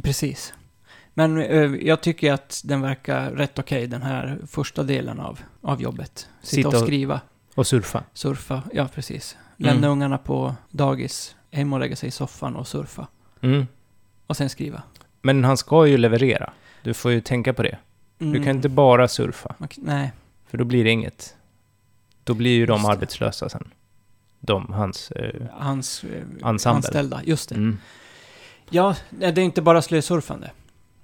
Precis. 0.03 0.55
Men 1.14 1.39
eh, 1.43 1.74
jag 1.87 2.01
tycker 2.01 2.32
att 2.32 2.61
den 2.64 2.80
verkar 2.80 3.30
rätt 3.30 3.59
okej, 3.59 3.87
den 3.87 4.03
här 4.03 4.39
första 4.47 4.82
delen 4.82 5.20
av, 5.20 5.39
av 5.61 5.82
jobbet. 5.82 6.28
Sitta, 6.43 6.57
Sitta 6.57 6.68
och 6.68 6.74
och- 6.74 6.80
skriva, 6.80 7.20
Och 7.55 7.66
surfa. 7.66 8.03
surfa, 8.12 8.62
ja 8.72 8.89
precis. 8.95 9.37
Lämna 9.57 9.78
Mm. 9.87 9.91
ungarna 9.91 10.18
på 10.18 10.55
dagis, 10.70 11.37
hem 11.53 11.72
och 11.72 11.80
lägga 11.80 11.97
sig 11.97 12.09
i 12.09 12.12
soffan 12.12 12.57
och 12.57 12.68
surfa. 12.68 13.07
Mm. 13.41 13.66
Och 14.26 14.37
sen 14.37 14.49
skriva. 14.49 14.82
Men 15.22 15.45
han 15.45 15.57
ska 15.57 15.87
ju 15.87 15.97
leverera. 15.97 16.53
Du 16.82 16.95
får 16.95 17.11
ju 17.12 17.20
tänka 17.20 17.53
på 17.53 17.62
det. 17.62 17.78
Du 18.19 18.27
Mm. 18.27 18.45
kan 18.45 18.57
inte 18.57 18.69
bara 18.69 19.09
surfa, 19.09 19.49
kan- 19.59 19.69
Nej, 19.85 20.12
för 20.47 20.59
då 20.59 20.64
blir 20.64 20.85
det 20.85 20.91
inget. 20.91 21.35
Då 22.25 22.35
blir 22.35 22.51
ju 22.57 22.67
de 22.67 22.85
arbetslösa 22.85 23.49
sen. 23.49 23.69
De, 24.41 24.73
hans... 24.73 25.11
Eh, 25.11 25.43
hans 25.53 26.05
eh, 26.05 26.11
Ensemble. 26.49 26.77
anställda. 26.77 27.21
Just 27.25 27.49
det. 27.49 27.55
mm. 27.55 27.79
Ja, 28.71 28.97
det 29.11 29.25
är 29.27 29.39
inte 29.39 29.62
bara 29.62 29.83
slösurfande. 29.83 30.51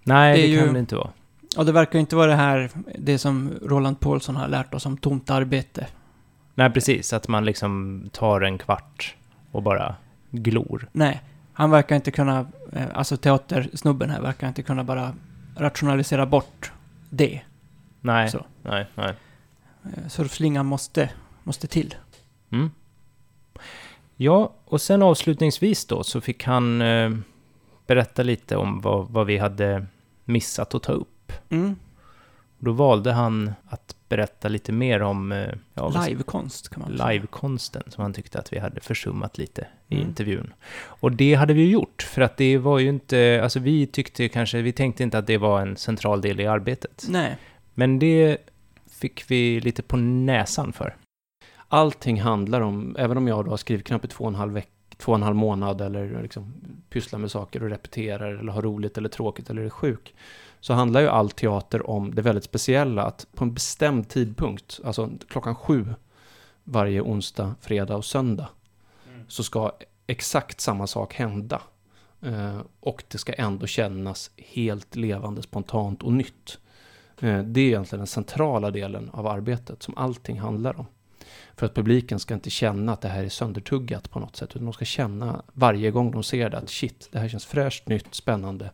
Nej, 0.05 0.37
Det 0.37 0.47
det, 0.49 0.57
kan 0.59 0.67
ju- 0.67 0.73
det 0.73 0.79
inte 0.79 0.97
vara. 0.97 1.11
Och 1.57 1.67
det 1.67 1.73
verkar 1.73 1.99
inte 1.99 2.17
vara 2.17 2.27
det 2.31 2.37
här, 2.37 2.71
det 2.99 3.19
som 3.19 3.51
Roland 3.63 4.01
Paulsson 4.01 4.37
har 4.37 4.49
lärt 4.49 4.75
oss 4.75 4.87
om 4.87 4.97
tomt 4.97 5.31
arbete. 5.31 5.87
Nej, 6.55 6.71
precis. 6.71 7.13
Att 7.13 7.29
man 7.29 7.45
liksom 7.45 8.03
tar 8.13 8.41
en 8.41 8.59
kvart 8.59 9.15
och 9.51 9.63
bara 9.63 9.95
glor. 10.31 10.89
Nej, 10.93 11.23
han 11.53 11.71
verkar 11.71 11.97
inte 11.97 12.11
kunna, 12.11 12.47
eh, 12.73 12.85
alltså 12.95 13.17
teatersnubben 13.17 14.11
här 14.11 14.21
verkar 14.21 14.49
inte 14.49 14.63
kunna 14.63 14.85
bara 14.85 15.13
rationalisera 15.57 16.27
bort 16.27 16.73
det. 17.13 17.41
Nej, 18.01 18.31
Så. 18.31 18.45
nej, 18.63 18.87
nej. 18.95 19.15
Eh, 19.85 20.09
Surfslingan 20.09 20.67
måste, 20.67 21.11
måste 21.43 21.67
till. 21.67 21.95
Mm. 22.51 22.71
Ja, 24.17 24.55
och 24.65 24.81
sen 24.81 25.03
avslutningsvis 25.03 25.87
då 25.87 26.05
så 26.05 26.21
fick 26.21 26.45
han 26.45 26.83
eh, 26.83 27.11
berätta 27.87 28.23
lite 28.23 28.57
om 28.57 28.81
vad, 28.81 29.09
vad 29.09 29.27
vi 29.27 29.39
hade 29.39 29.87
missat 30.25 30.75
att 30.75 30.83
ta 30.83 30.93
upp. 30.93 31.33
Mm. 31.49 31.77
Då 32.59 32.73
valde 32.73 33.13
han 33.13 33.53
att 33.69 33.97
berätta 34.09 34.49
lite 34.49 34.73
mer 34.73 35.03
om 35.03 35.33
eh, 35.33 35.49
ja, 35.75 36.05
Livekonst 36.07 36.69
kan 36.69 36.81
man 36.81 36.97
säga. 36.99 37.09
livekonsten 37.09 37.83
som 37.89 38.03
han 38.03 38.13
tyckte 38.13 38.39
att 38.39 38.53
vi 38.53 38.59
hade 38.59 38.81
försummat 38.81 39.39
lite 39.39 39.67
i 39.93 39.97
Mm. 39.97 40.09
intervjun. 40.09 40.53
Och 40.75 41.13
det 41.13 41.35
hade 41.35 41.55
vi 41.55 41.71
gjort, 41.71 42.03
för 42.03 42.23
att 42.23 42.37
det 42.37 42.59
var 42.59 42.79
ju 42.79 42.89
inte, 42.89 43.41
alltså 43.43 43.59
vi 43.61 43.87
tyckte 43.87 44.29
kanske, 44.29 44.63
vi 44.63 44.73
tänkte 44.73 45.03
inte 45.03 45.19
att 45.19 45.27
det 45.27 45.39
var 45.39 45.61
en 45.61 45.77
central 45.77 46.21
del 46.21 46.41
i 46.41 46.47
arbetet. 46.47 47.05
Nej, 47.09 47.37
Men 47.75 47.99
det 47.99 48.39
fick 48.91 49.31
vi 49.31 49.61
lite 49.61 49.83
på 49.83 49.97
näsan 49.97 50.73
för. 50.73 50.97
Allting 51.69 52.21
handlar 52.21 52.61
om, 52.61 52.97
även 52.99 53.17
om 53.17 53.29
jag 53.29 53.45
då 53.45 53.51
har 53.51 53.57
skrivknapp 53.57 54.05
i 54.05 54.09
två 54.09 54.25
och 54.25 54.29
en 54.31 54.35
halv, 54.35 54.53
veck, 54.53 54.69
två 54.97 55.13
och 55.13 55.17
en 55.17 55.23
halv 55.23 55.37
månad 55.37 55.81
eller 55.81 56.23
liksom 56.23 56.53
pysslar 56.91 57.19
med 57.19 57.31
saker 57.31 57.63
och 57.63 57.71
repeterar 57.71 58.33
eller 58.39 58.53
har 58.53 58.63
roligt 58.63 58.99
eller 58.99 59.09
tråkigt 59.09 59.51
eller 59.51 59.63
är 59.63 59.71
sjuk. 59.71 60.15
Så 60.61 60.73
handlar 60.75 61.01
ju 61.01 61.09
all 61.09 61.31
teater 61.31 61.91
om 61.91 62.15
det 62.15 62.23
väldigt 62.23 62.45
speciella 62.45 63.03
att 63.03 63.27
på 63.35 63.45
en 63.45 63.55
bestämd 63.55 64.09
tidpunkt, 64.09 64.81
alltså 64.85 65.11
klockan 65.29 65.55
sju 65.55 65.87
varje 66.65 67.01
onsdag, 67.01 67.55
fredag 67.61 67.97
och 67.97 68.05
söndag, 68.05 68.49
så 69.33 69.45
ska 69.45 69.73
exakt 70.07 70.61
samma 70.61 70.87
sak 70.87 71.15
hända. 71.15 71.63
Eh, 72.23 72.61
och 72.81 73.05
det 73.09 73.19
ska 73.19 73.33
ändå 73.33 73.67
kännas 73.67 74.31
helt 74.37 74.97
levande, 74.97 75.43
spontant 75.43 76.03
och 76.03 76.13
nytt. 76.13 76.59
Eh, 77.21 77.39
det 77.39 77.61
är 77.61 77.67
egentligen 77.67 78.01
den 78.01 78.07
centrala 78.07 78.71
delen 78.71 79.11
av 79.11 79.27
arbetet 79.27 79.83
som 79.83 79.97
allting 79.97 80.41
handlar 80.41 80.81
om. 80.81 80.87
För 81.57 81.67
att 81.67 81.75
publiken 81.75 82.19
ska 82.19 82.35
inte 82.35 82.51
känna 82.51 82.93
att 82.93 83.01
det 83.01 83.09
här 83.09 83.25
är 83.25 83.29
söndertuggat 83.29 84.11
på 84.11 84.21
något 84.21 84.37
sätt, 84.37 84.51
utan 84.51 84.65
de 84.65 84.73
ska 84.73 84.85
känna 84.85 85.43
varje 85.53 85.91
gång 85.91 86.11
de 86.11 86.23
ser 86.23 86.51
det 86.51 86.59
att 86.59 86.71
shit, 86.71 87.09
det 87.13 87.19
här 87.19 87.29
känns 87.29 87.47
fräscht, 87.47 87.89
nytt, 87.89 88.15
spännande. 88.15 88.71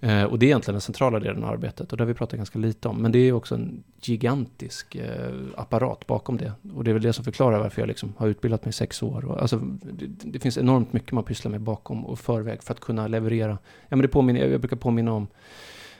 Eh, 0.00 0.24
och 0.24 0.38
det 0.38 0.46
är 0.46 0.48
egentligen 0.48 0.74
den 0.74 0.80
centrala 0.80 1.20
delen 1.20 1.44
av 1.44 1.50
arbetet 1.50 1.92
och 1.92 1.98
det 1.98 2.04
har 2.04 2.08
vi 2.08 2.14
pratat 2.14 2.36
ganska 2.36 2.58
lite 2.58 2.88
om. 2.88 3.02
Men 3.02 3.12
det 3.12 3.18
är 3.18 3.32
också 3.32 3.54
en 3.54 3.84
gigantisk 4.00 4.94
eh, 4.94 5.32
apparat 5.56 6.06
bakom 6.06 6.36
det. 6.36 6.52
Och 6.74 6.84
det 6.84 6.90
är 6.90 6.92
väl 6.92 7.02
det 7.02 7.12
som 7.12 7.24
förklarar 7.24 7.58
varför 7.58 7.82
jag 7.82 7.88
liksom 7.88 8.14
har 8.16 8.26
utbildat 8.26 8.64
mig 8.64 8.70
i 8.70 8.72
sex 8.72 9.02
år. 9.02 9.24
Och, 9.24 9.42
alltså, 9.42 9.56
det, 9.82 10.06
det 10.24 10.38
finns 10.38 10.58
enormt 10.58 10.92
mycket 10.92 11.12
man 11.12 11.24
pysslar 11.24 11.50
med 11.50 11.60
bakom 11.60 12.06
och 12.06 12.18
förväg 12.18 12.62
för 12.62 12.74
att 12.74 12.80
kunna 12.80 13.08
leverera. 13.08 13.58
Ja, 13.88 13.96
men 13.96 14.00
det 14.00 14.08
påminner, 14.08 14.46
jag 14.46 14.60
brukar 14.60 14.76
påminna 14.76 15.12
om 15.12 15.26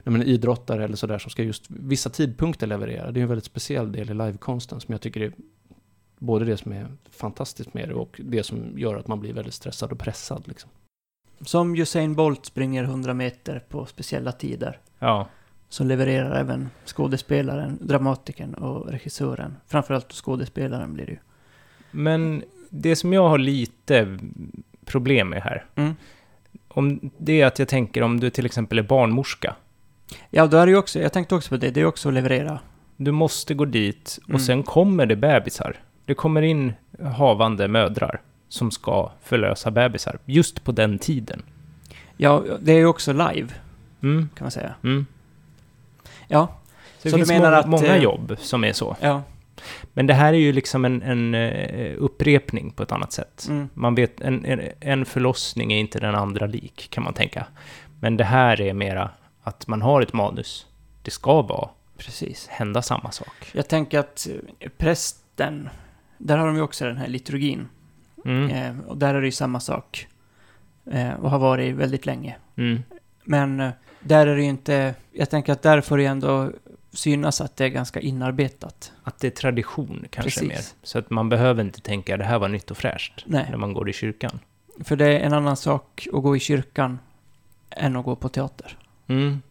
när 0.02 0.10
man 0.10 0.22
idrottare 0.22 0.84
eller 0.84 0.96
sådär 0.96 1.18
som 1.18 1.30
ska 1.30 1.42
just 1.42 1.64
vissa 1.68 2.10
tidpunkter 2.10 2.66
leverera. 2.66 3.10
Det 3.10 3.20
är 3.20 3.22
en 3.22 3.28
väldigt 3.28 3.44
speciell 3.44 3.92
del 3.92 4.10
i 4.10 4.14
livekonsten 4.14 4.80
som 4.80 4.92
jag 4.92 5.00
tycker 5.00 5.20
är 5.20 5.32
både 6.18 6.44
det 6.44 6.56
som 6.56 6.72
är 6.72 6.86
fantastiskt 7.10 7.74
med 7.74 7.88
det 7.88 7.94
och 7.94 8.20
det 8.24 8.42
som 8.42 8.78
gör 8.78 8.96
att 8.96 9.08
man 9.08 9.20
blir 9.20 9.32
väldigt 9.32 9.54
stressad 9.54 9.92
och 9.92 9.98
pressad. 9.98 10.48
Liksom 10.48 10.70
som 11.40 11.74
Usain 11.76 12.14
Bolt 12.14 12.46
springer 12.46 12.84
100 12.84 13.14
meter 13.14 13.62
på 13.68 13.86
speciella 13.86 14.32
tider. 14.32 14.78
Ja, 14.98 15.28
Så 15.68 15.84
levererar 15.84 16.40
även 16.40 16.68
skådespelaren, 16.84 17.78
dramatikern 17.80 18.54
och 18.54 18.88
regissören. 18.92 19.56
Framförallt 19.66 20.12
skådespelaren 20.12 20.94
blir 20.94 21.06
det 21.06 21.12
ju. 21.12 21.18
men 21.90 22.42
det 22.70 22.96
som 22.96 23.12
jag 23.12 23.28
har 23.28 23.38
lite 23.38 24.18
problem 24.84 25.28
med 25.28 25.42
här, 25.42 25.64
Mm. 25.74 25.94
om 26.68 27.10
det 27.18 27.40
är 27.40 27.46
att 27.46 27.58
jag 27.58 27.68
tänker 27.68 28.02
om 28.02 28.20
du 28.20 28.30
till 28.30 28.46
exempel 28.46 28.78
är 28.78 28.82
barnmorska. 28.82 29.56
Ja, 30.30 30.46
då 30.46 30.56
är 30.56 30.66
det 30.66 30.72
ju 30.72 30.78
också, 30.78 30.98
jag 31.00 31.12
tänkte 31.12 31.34
också 31.34 31.48
på 31.48 31.56
det, 31.56 31.70
det 31.70 31.80
är 31.80 31.84
också 31.84 32.08
att 32.08 32.14
leverera. 32.14 32.58
Du 32.96 33.12
måste 33.12 33.54
gå 33.54 33.64
dit 33.64 34.18
och 34.22 34.28
Mm. 34.28 34.40
sen 34.40 34.62
kommer 34.62 35.06
det 35.06 35.16
bebisar. 35.16 35.76
Det 36.04 36.14
kommer 36.14 36.42
in 36.42 36.72
havande 37.02 37.68
mödrar 37.68 38.20
som 38.48 38.70
ska 38.70 39.10
förlösa 39.22 39.70
bebisar 39.70 40.18
just 40.24 40.64
på 40.64 40.72
den 40.72 40.98
tiden. 40.98 41.42
Ja, 42.16 42.44
det 42.60 42.72
är 42.72 42.76
ju 42.76 42.86
också 42.86 43.12
live, 43.12 43.48
Mm, 44.02 44.28
kan 44.34 44.44
man 44.44 44.50
säga. 44.50 44.74
mm. 44.84 45.06
Ja, 46.28 46.46
Så 46.98 47.02
det 47.02 47.10
Så 47.10 47.16
du 47.16 47.20
finns 47.20 47.28
menar 47.28 47.44
många, 47.50 47.56
att, 47.58 47.68
många 47.68 47.96
eh, 47.96 48.02
jobb 48.02 48.36
som 48.40 48.64
är 48.64 48.72
så. 48.72 48.96
ja. 49.00 49.22
Men 49.92 50.06
det 50.06 50.14
här 50.14 50.32
är 50.32 50.38
ju 50.38 50.52
liksom 50.52 50.84
en, 50.84 51.02
en 51.02 51.34
eh, 51.34 51.94
upprepning 51.98 52.70
på 52.70 52.82
ett 52.82 52.92
annat 52.92 53.12
sätt. 53.12 53.46
Mm. 53.48 53.68
Man 53.74 53.94
vet, 53.94 54.20
en, 54.20 54.44
en, 54.44 54.60
en 54.80 55.04
förlossning 55.04 55.72
är 55.72 55.78
inte 55.78 55.98
den 55.98 56.14
andra 56.14 56.46
lik, 56.46 56.88
kan 56.90 57.04
man 57.04 57.14
tänka. 57.14 57.46
Men 58.00 58.16
det 58.16 58.24
här 58.24 58.60
är 58.60 58.74
mera 58.74 59.10
att 59.42 59.66
man 59.66 59.82
har 59.82 60.02
ett 60.02 60.12
manus. 60.12 60.66
Det 61.02 61.10
ska 61.10 61.42
vara, 61.42 61.68
Precis. 61.98 62.46
hända 62.48 62.82
samma 62.82 63.10
sak. 63.10 63.50
Jag 63.52 63.68
tänker 63.68 63.98
att 63.98 64.28
eh, 64.60 64.68
prästen, 64.78 65.68
där 66.18 66.38
har 66.38 66.46
de 66.46 66.56
ju 66.56 66.62
också 66.62 66.84
den 66.84 66.96
här 66.96 67.08
liturgin. 67.08 67.68
Mm. 68.26 68.50
Eh, 68.50 68.86
och 68.86 68.96
där 68.96 69.14
är 69.14 69.20
det 69.20 69.26
ju 69.26 69.32
samma 69.32 69.60
sak. 69.60 70.06
Eh, 70.90 71.12
och 71.12 71.30
har 71.30 71.38
varit 71.38 71.74
väldigt 71.74 72.06
länge. 72.06 72.36
Mm. 72.56 72.82
Men 73.24 73.60
eh, 73.60 73.70
där 74.00 74.26
är 74.26 74.36
det 74.36 74.42
ju 74.42 74.48
inte, 74.48 74.94
jag 75.12 75.30
tänker 75.30 75.52
att 75.52 75.62
där 75.62 75.80
får 75.80 75.96
det 75.96 76.02
ju 76.02 76.08
ändå 76.08 76.50
synas 76.92 77.40
att 77.40 77.56
det 77.56 77.64
är 77.64 77.68
ganska 77.68 78.00
inarbetat. 78.00 78.92
Att 79.02 79.18
det 79.18 79.26
är 79.26 79.30
tradition 79.30 80.04
kanske 80.10 80.40
Precis. 80.40 80.48
mer. 80.48 80.60
Så 80.82 80.98
att 80.98 81.10
man 81.10 81.28
behöver 81.28 81.62
inte 81.62 81.80
tänka 81.80 82.16
det 82.16 82.24
här 82.24 82.38
var 82.38 82.48
nytt 82.48 82.70
och 82.70 82.76
fräscht 82.76 83.24
Nej. 83.26 83.46
när 83.50 83.56
man 83.56 83.72
går 83.72 83.88
i 83.88 83.92
kyrkan. 83.92 84.38
För 84.84 84.96
det 84.96 85.06
är 85.06 85.20
en 85.20 85.32
annan 85.32 85.56
sak 85.56 86.08
att 86.12 86.22
gå 86.22 86.36
i 86.36 86.40
kyrkan 86.40 86.98
än 87.70 87.96
att 87.96 88.04
gå 88.04 88.16
på 88.16 88.28
teater. 88.28 88.78
Mm. 89.06 89.42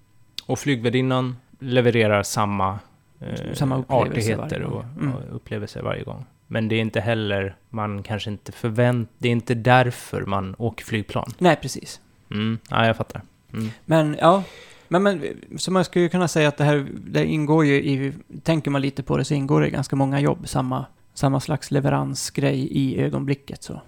Och 0.45 0.59
flygvärdinnan 0.59 1.38
levererar 1.59 2.23
samma, 2.23 2.80
eh, 3.19 3.53
Samma 3.53 3.84
artigheter 3.88 4.61
och, 4.61 4.84
Mm. 4.84 5.13
och 5.13 5.36
upplevelser 5.36 5.82
varje 5.82 6.03
gång. 6.03 6.26
Men 6.48 6.68
det 6.68 6.76
är 6.76 6.82
inte 6.82 7.00
heller, 7.00 7.56
man 7.70 8.04
kanske 8.04 8.30
inte 8.30 8.52
förvänt, 8.52 9.10
det 9.18 9.28
är 9.28 9.32
inte 9.32 9.54
därför 9.54 10.22
man 10.22 10.56
åker 10.58 10.86
flygplan. 10.86 11.32
Nej, 11.38 11.56
precis. 11.62 12.00
Mm. 12.32 12.60
Ja, 12.70 12.88
jag 12.88 12.98
fattar. 12.98 13.22
Mm. 13.54 13.70
Men 13.86 14.18
ja, 14.22 14.43
Men, 14.88 15.04
men 15.04 15.24
så 15.58 15.72
man 15.72 15.86
skulle 15.86 16.04
ju 16.04 16.10
kunna 16.10 16.28
säga 16.28 16.48
att 16.48 16.58
det 16.58 16.64
här, 16.64 16.88
det 17.08 17.26
ingår 17.26 17.66
ju 17.66 17.76
i, 17.76 18.14
tänker 18.43 18.72
man 18.72 18.82
lite 18.82 19.04
på 19.04 19.18
det 19.18 19.26
så 19.26 19.34
ingår 19.34 19.62
det 19.62 19.68
i 19.68 19.72
ganska 19.72 19.96
många 19.96 20.20
jobb, 20.20 20.48
samma, 20.48 20.86
samma 21.14 21.39
slags 21.39 21.72
leveransgrej 21.72 22.68
i 22.72 23.02
ögonblicket 23.02 23.64
så. 23.64 23.82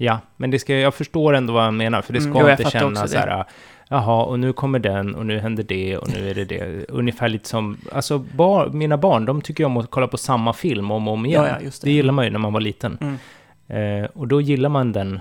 Ja, 0.00 0.20
men 0.36 0.50
det 0.50 0.58
ska, 0.58 0.74
jag 0.74 0.94
förstår 0.94 1.34
ändå 1.34 1.52
vad 1.52 1.62
han 1.62 1.76
menar, 1.76 2.02
för 2.02 2.12
det 2.12 2.20
ska 2.20 2.30
Mm, 2.30 2.42
jo, 2.42 2.48
jag 2.48 2.60
inte 2.60 2.70
kännas 2.70 3.10
så 3.10 3.18
här, 3.18 3.44
jaha, 3.88 4.24
och 4.24 4.38
nu 4.38 4.52
kommer 4.52 4.78
den, 4.78 5.14
och 5.14 5.26
nu 5.26 5.38
händer 5.38 5.62
det, 5.62 5.96
och 5.96 6.08
nu 6.14 6.30
är 6.30 6.34
det 6.34 6.44
det. 6.44 6.84
Ungefär 6.88 7.28
lite 7.28 7.48
som, 7.48 7.78
alltså 7.92 8.18
bar, 8.18 8.68
mina 8.68 8.96
barn, 8.96 9.24
de 9.24 9.42
tycker 9.42 9.64
om 9.64 9.76
att 9.76 9.90
kolla 9.90 10.06
på 10.06 10.16
samma 10.16 10.52
film 10.52 10.90
om 10.90 11.08
och 11.08 11.14
om 11.14 11.26
igen. 11.26 11.44
Ja, 11.44 11.48
ja, 11.48 11.58
det. 11.60 11.80
det 11.82 11.90
gillar 11.90 12.12
man 12.12 12.24
ju 12.24 12.30
när 12.30 12.38
man 12.38 12.52
var 12.52 12.60
liten. 12.60 12.98
Mm. 13.00 13.18
Eh, 14.02 14.10
och 14.10 14.28
då 14.28 14.40
gillar 14.40 14.68
man 14.68 14.92
den 14.92 15.20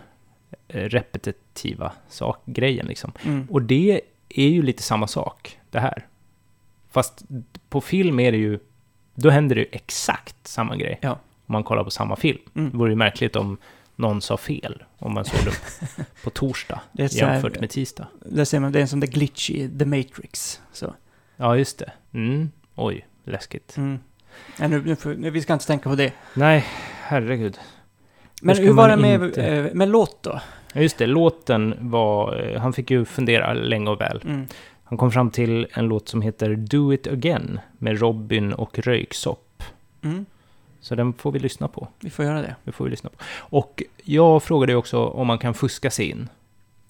eh, 0.68 0.82
repetitiva 0.82 1.92
sak, 2.10 2.42
grejen 2.46 2.86
liksom. 2.86 3.12
Mm. 3.26 3.48
Och 3.52 3.62
det 3.62 4.02
är 4.30 4.48
ju 4.48 4.62
lite 4.62 4.84
samma 4.84 5.08
sak, 5.08 5.60
det 5.72 5.80
här. 5.80 6.06
Fast 6.92 7.24
på 7.70 7.82
film 7.82 8.20
är 8.20 8.32
det 8.32 8.38
ju, 8.38 8.60
då 9.16 9.30
händer 9.30 9.56
det 9.56 9.62
ju 9.62 9.68
exakt 9.72 10.48
samma 10.48 10.76
grej. 10.76 11.00
Ja. 11.02 11.12
Om 11.46 11.54
man 11.54 11.64
kollar 11.64 11.84
på 11.84 11.92
samma 11.92 12.16
film. 12.16 12.40
Mm. 12.56 12.72
Det 12.72 12.78
vore 12.78 12.90
ju 12.90 12.96
märkligt 12.96 13.36
om 13.36 13.58
någon 13.98 14.22
sa 14.22 14.38
fel, 14.38 14.84
om 15.00 15.14
man 15.14 15.26
såg 15.26 15.40
det 15.46 16.06
på 16.24 16.30
torsdag 16.30 16.82
så 16.96 17.02
här- 17.02 17.10
jämfört 17.34 17.60
med 17.60 17.70
tisdag. 17.70 18.08
Det 18.26 18.46
ser 18.46 18.60
man, 18.60 18.72
det 18.72 18.80
är 18.80 18.82
en 18.82 18.88
sån 18.88 19.00
där 19.00 19.08
glitch 19.08 19.50
i 19.50 19.70
The 19.80 19.86
Matrix. 19.86 20.62
Så. 20.74 20.94
Ja, 21.38 21.58
just 21.58 21.78
det. 21.80 21.92
Mm. 22.14 22.52
Oj, 22.76 23.08
läskigt. 23.24 23.78
Mm. 23.78 24.00
Ja, 24.60 24.68
nu, 24.68 24.82
nu, 24.86 24.96
får, 24.96 25.14
nu, 25.14 25.30
vi 25.30 25.42
ska 25.42 25.54
inte 25.54 25.68
tänka 25.68 25.90
på 25.90 25.96
det. 25.96 26.14
Nej, 26.34 26.66
herregud. 27.02 27.60
Men 28.42 28.58
hur 28.58 28.74
var 28.74 28.90
det 28.90 28.98
med, 28.98 29.24
inte- 29.24 29.46
eh, 29.48 29.74
med 29.74 29.90
låt 29.90 30.24
då? 30.24 30.40
Ja, 30.74 30.82
just 30.82 30.98
det. 30.98 31.06
Låten 31.08 31.76
var... 31.80 32.40
eh, 32.54 32.62
Han 32.62 32.74
fick 32.74 32.92
ju 32.92 33.06
fundera 33.06 33.54
länge 33.54 33.90
och 33.90 34.02
väl. 34.02 34.22
Mm. 34.26 34.48
Han 34.84 34.98
kom 34.98 35.12
fram 35.12 35.32
till 35.32 35.68
en 35.74 35.86
låt 35.86 36.10
som 36.10 36.22
heter 36.22 36.56
Do 36.56 36.94
It 36.94 37.08
Again 37.08 37.60
med 37.78 38.00
Robin 38.00 38.54
och 38.54 38.80
Röyksopp. 38.80 39.64
Mm. 40.04 40.26
Så 40.88 40.96
den 40.96 41.14
får 41.14 41.32
vi 41.32 41.40
lyssna 41.40 41.68
på. 41.68 41.88
Vi 42.00 42.10
får 42.10 42.26
göra 42.26 42.42
det. 42.42 42.56
Det 42.64 42.72
får 42.72 42.86
vi 42.86 42.92
lyssna 42.92 43.10
på. 43.10 43.16
Och 43.58 43.84
jag 44.04 44.44
frågade 44.44 44.72
ju 44.72 44.78
också 44.78 45.06
om 45.06 45.28
man 45.28 45.38
kan 45.40 45.54
fuska 45.54 45.92
sig 45.92 46.10
in. 46.10 46.30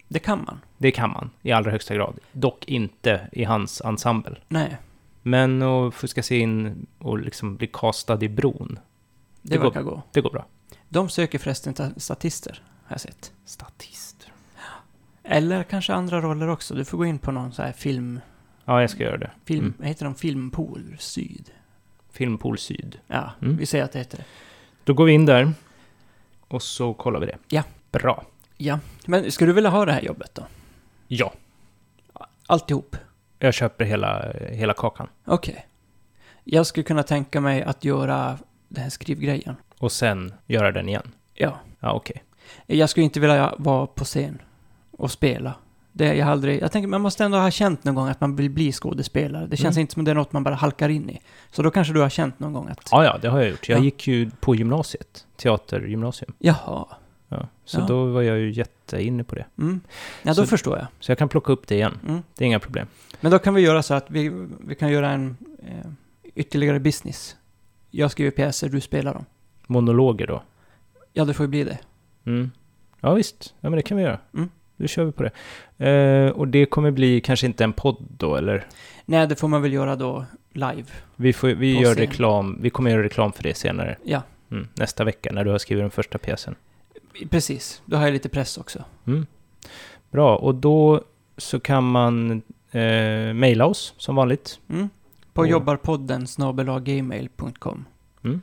Det 0.08 0.20
kan 0.20 0.44
man. 0.46 0.60
Det 0.78 0.92
kan 0.92 1.10
man 1.10 1.30
i 1.42 1.52
allra 1.52 1.72
högsta 1.72 1.96
grad. 1.96 2.20
Dock 2.32 2.66
inte 2.66 3.30
i 3.32 3.44
hans 3.44 3.82
ensemble. 3.82 4.36
Nej, 4.48 4.78
Men 5.22 5.62
att 5.62 5.94
fuska 5.94 6.24
sig 6.24 6.40
in 6.40 6.86
och 7.00 7.20
liksom 7.20 7.56
bli 7.56 7.68
castad 7.74 8.24
i 8.24 8.30
bron, 8.30 8.80
det, 9.42 9.50
Det 9.54 9.58
går- 9.58 9.64
verkar 9.64 9.82
gå. 9.82 10.02
det 10.12 10.22
går 10.22 10.30
bra. 10.30 10.46
De 10.90 11.10
söker 11.10 11.40
förresten 11.40 11.74
ta- 11.74 11.90
statister, 11.98 12.62
har 12.86 12.94
jag 12.94 13.02
sett. 13.02 13.32
Statister. 13.46 14.32
Eller 15.24 15.64
kanske 15.64 15.94
andra 15.94 16.22
roller 16.22 16.48
också. 16.48 16.76
Du 16.76 16.86
får 16.86 16.98
gå 16.98 17.06
in 17.06 17.20
på 17.20 17.32
någon 17.32 17.52
så 17.52 17.62
här 17.62 17.72
film... 17.72 18.20
Ja, 18.66 18.82
jag 18.82 18.90
ska 18.90 19.04
göra 19.04 19.18
det. 19.18 19.32
film 19.46 19.74
Mm. 19.80 19.88
Heter 19.88 20.06
de? 20.06 20.16
Filmpool 20.16 20.96
Syd. 21.00 21.52
Filmpool 22.12 22.58
Syd. 22.58 23.00
Ja, 23.08 23.32
Mm. 23.42 23.58
vi 23.58 23.66
säger 23.66 23.84
att 23.84 23.92
det 23.92 24.00
heter 24.00 24.18
det. 24.18 24.24
Då 24.84 24.94
går 24.94 25.06
vi 25.06 25.12
in 25.12 25.26
där 25.26 25.52
och 26.48 26.62
så 26.64 26.94
kollar 26.94 27.20
vi 27.20 27.26
det. 27.26 27.38
Ja. 27.50 27.64
Bra. 27.92 28.24
Ja, 28.58 28.80
men 29.06 29.32
skulle 29.32 29.50
du 29.50 29.56
vilja 29.56 29.70
ha 29.70 29.86
det 29.86 29.92
här 29.92 30.02
jobbet 30.02 30.36
då? 30.36 30.44
Ja. 31.08 31.34
Alltihop? 32.48 32.96
Jag 33.40 33.54
köper 33.54 33.86
hela, 33.86 34.34
hela 34.50 34.74
kakan. 34.74 35.08
Okej. 35.26 35.68
Jag 36.44 36.66
skulle 36.68 36.84
kunna 36.84 37.04
tänka 37.04 37.42
mig 37.42 37.64
att 37.64 37.84
göra 37.86 38.38
den 38.68 38.84
här 38.84 38.90
skrivgrejen. 38.90 39.56
Och 39.78 39.92
sen 39.92 40.34
göra 40.46 40.72
den 40.72 40.90
igen. 40.90 41.12
Ja. 41.34 41.60
Ja, 41.80 41.92
okej. 41.94 42.24
Jag 42.66 42.90
skulle 42.90 43.04
inte 43.04 43.20
vilja 43.20 43.54
vara 43.58 43.88
på 43.88 44.04
scen 44.06 44.42
och 44.92 45.12
spela. 45.12 45.54
Det 45.98 46.16
jag 46.16 46.28
aldrig... 46.28 46.62
Jag 46.62 46.72
tänker, 46.72 46.88
man 46.88 47.02
måste 47.02 47.24
ändå 47.26 47.38
ha 47.38 47.52
känt 47.52 47.84
någon 47.84 47.96
gång 47.96 48.08
att 48.10 48.22
man 48.22 48.36
vill 48.36 48.50
bli 48.50 48.72
skådespelare. 48.72 49.48
Det 49.48 49.58
känns 49.58 49.76
Mm. 49.78 49.82
inte 49.82 49.94
som 49.94 50.04
det 50.04 50.12
är 50.12 50.16
något 50.16 50.34
man 50.34 50.44
bara 50.44 50.56
halkar 50.56 50.90
in 50.90 51.10
i. 51.10 51.22
Så 51.52 51.62
då 51.64 51.72
kanske 51.72 51.94
du 51.94 52.00
har 52.00 52.10
känt 52.10 52.40
någon 52.40 52.54
gång 52.54 52.68
att... 52.70 52.90
Ja, 52.92 53.04
ja, 53.04 53.18
det 53.22 53.28
har 53.30 53.40
jag 53.40 53.50
gjort. 53.50 53.70
Jag 53.70 53.80
Ja. 53.80 53.84
gick 53.84 54.08
ju 54.08 54.30
på 54.40 54.56
gymnasiet. 54.56 55.26
Teatergymnasium. 55.36 56.34
Jaha. 56.40 56.86
Ja. 57.30 57.48
Så 57.66 57.80
Ja. 57.80 57.86
då 57.88 58.06
var 58.06 58.22
jag 58.22 58.40
ju 58.40 58.52
jätteinne 58.52 59.24
på 59.24 59.36
det. 59.36 59.46
Mm. 59.58 59.82
Ja, 60.24 60.30
då 60.30 60.36
Så- 60.36 60.46
förstår 60.46 60.78
jag. 60.78 60.88
Så 61.00 61.12
jag 61.12 61.18
kan 61.18 61.30
plocka 61.30 61.52
upp 61.54 61.68
det 61.68 61.76
igen. 61.76 62.00
Mm. 62.08 62.22
Det 62.36 62.44
är 62.44 62.48
inga 62.48 62.60
problem. 62.60 62.88
Men 63.22 63.32
då 63.32 63.40
kan 63.40 63.54
vi 63.54 63.62
göra 63.62 63.84
så 63.84 63.94
att 63.94 64.06
vi, 64.12 64.48
vi 64.60 64.76
kan 64.76 64.92
göra 64.92 65.10
en 65.12 65.38
eh, 65.64 65.90
ytterligare 66.36 66.80
business. 66.80 67.36
Jag 67.92 68.12
skriver 68.12 68.32
pjäser, 68.32 68.70
du 68.70 68.82
spelar 68.82 69.14
dem. 69.14 69.26
Monologer 69.68 70.28
då? 70.28 70.44
Ja, 71.14 71.26
det 71.26 71.34
får 71.34 71.44
ju 71.44 71.48
bli 71.48 71.64
det. 71.64 71.78
Mm. 72.26 72.52
Ja, 73.02 73.14
visst. 73.14 73.54
Ja, 73.60 73.70
men 73.70 73.78
det 73.78 73.82
kan 73.82 73.98
vi 73.98 74.04
göra. 74.04 74.20
Mm. 74.34 74.50
Då 74.78 74.88
kör 74.88 75.04
vi 75.06 75.12
på 75.12 75.24
det. 75.24 75.32
Eh, 75.90 76.30
och 76.32 76.48
det 76.48 76.66
kommer 76.66 76.92
bli 76.92 77.22
kanske 77.22 77.46
inte 77.48 77.64
en 77.64 77.74
podd 77.74 78.06
då, 78.18 78.36
eller? 78.36 78.66
Nej, 79.06 79.28
det 79.28 79.36
får 79.36 79.48
man 79.48 79.62
väl 79.62 79.74
göra 79.74 79.96
då 79.96 80.26
live. 80.54 80.84
Vi, 81.16 81.34
får, 81.34 81.48
vi 81.48 81.80
gör 81.80 81.94
scen. 81.94 82.04
reklam. 82.08 82.58
Vi 82.62 82.70
kommer 82.70 82.92
göra 82.92 83.04
reklam 83.04 83.34
för 83.34 83.44
det 83.44 83.54
senare. 83.58 83.98
Ja, 84.04 84.22
Mm. 84.52 84.68
Nästa 84.74 85.04
vecka, 85.04 85.32
när 85.32 85.44
du 85.46 85.52
har 85.52 85.58
skrivit 85.58 85.84
den 85.84 85.92
första 85.92 86.18
pjäsen. 86.18 86.56
precis. 87.30 87.82
Då 87.86 87.98
har 87.98 88.04
jag 88.04 88.14
lite 88.14 88.30
press 88.30 88.58
också. 88.58 88.84
Mm. 89.08 89.26
Bra, 90.12 90.36
och 90.36 90.56
då 90.56 91.02
så 91.38 91.60
kan 91.60 91.84
man 91.84 92.32
eh, 92.72 93.34
mejla 93.34 93.66
oss 93.66 93.94
som 93.98 94.16
vanligt. 94.16 94.60
Mm. 94.70 94.90
På 95.34 95.42
Och- 95.42 95.48
jobbarpodden 95.48 96.28
snabelaggmail.com. 96.28 97.86
Mm. 98.24 98.42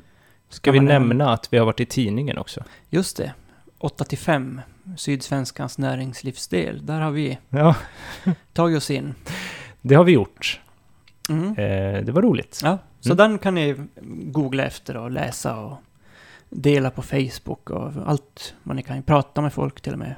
Ska 0.49 0.73
vi 0.73 0.81
nämna 0.81 1.33
att 1.33 1.53
vi 1.53 1.59
har 1.59 1.67
varit 1.67 1.81
i 1.81 1.87
tidningen 1.87 2.39
också? 2.39 2.65
Just 2.91 3.17
det. 3.17 3.33
8 3.79 4.05
till 4.05 4.19
5, 4.19 4.61
Sydsvenskans 4.97 5.79
näringslivsdel. 5.79 6.87
Där 6.87 7.01
har 7.01 7.11
vi 7.11 7.39
Ja, 7.49 7.77
tagit 8.53 8.77
oss 8.77 8.91
in. 8.91 9.15
det 9.83 9.95
har 9.95 10.05
vi 10.05 10.13
gjort. 10.13 10.61
Mm. 11.29 11.49
Eh, 11.49 12.05
det 12.05 12.13
var 12.13 12.23
roligt. 12.23 12.61
Ja, 12.65 12.79
så 13.01 13.09
Mm. 13.13 13.17
den 13.17 13.39
kan 13.39 13.55
ni 13.55 13.77
googla 14.31 14.65
efter 14.65 14.97
och 14.97 15.11
läsa 15.11 15.57
och 15.57 15.77
dela 16.51 16.91
på 16.91 17.03
Facebook 17.03 17.71
och 17.71 17.93
allt 18.07 18.55
vad 18.63 18.77
ni 18.77 18.83
kan. 18.83 19.03
Prata 19.03 19.41
med 19.41 19.53
folk 19.53 19.81
till 19.81 19.93
och 19.93 19.99
med. 19.99 20.15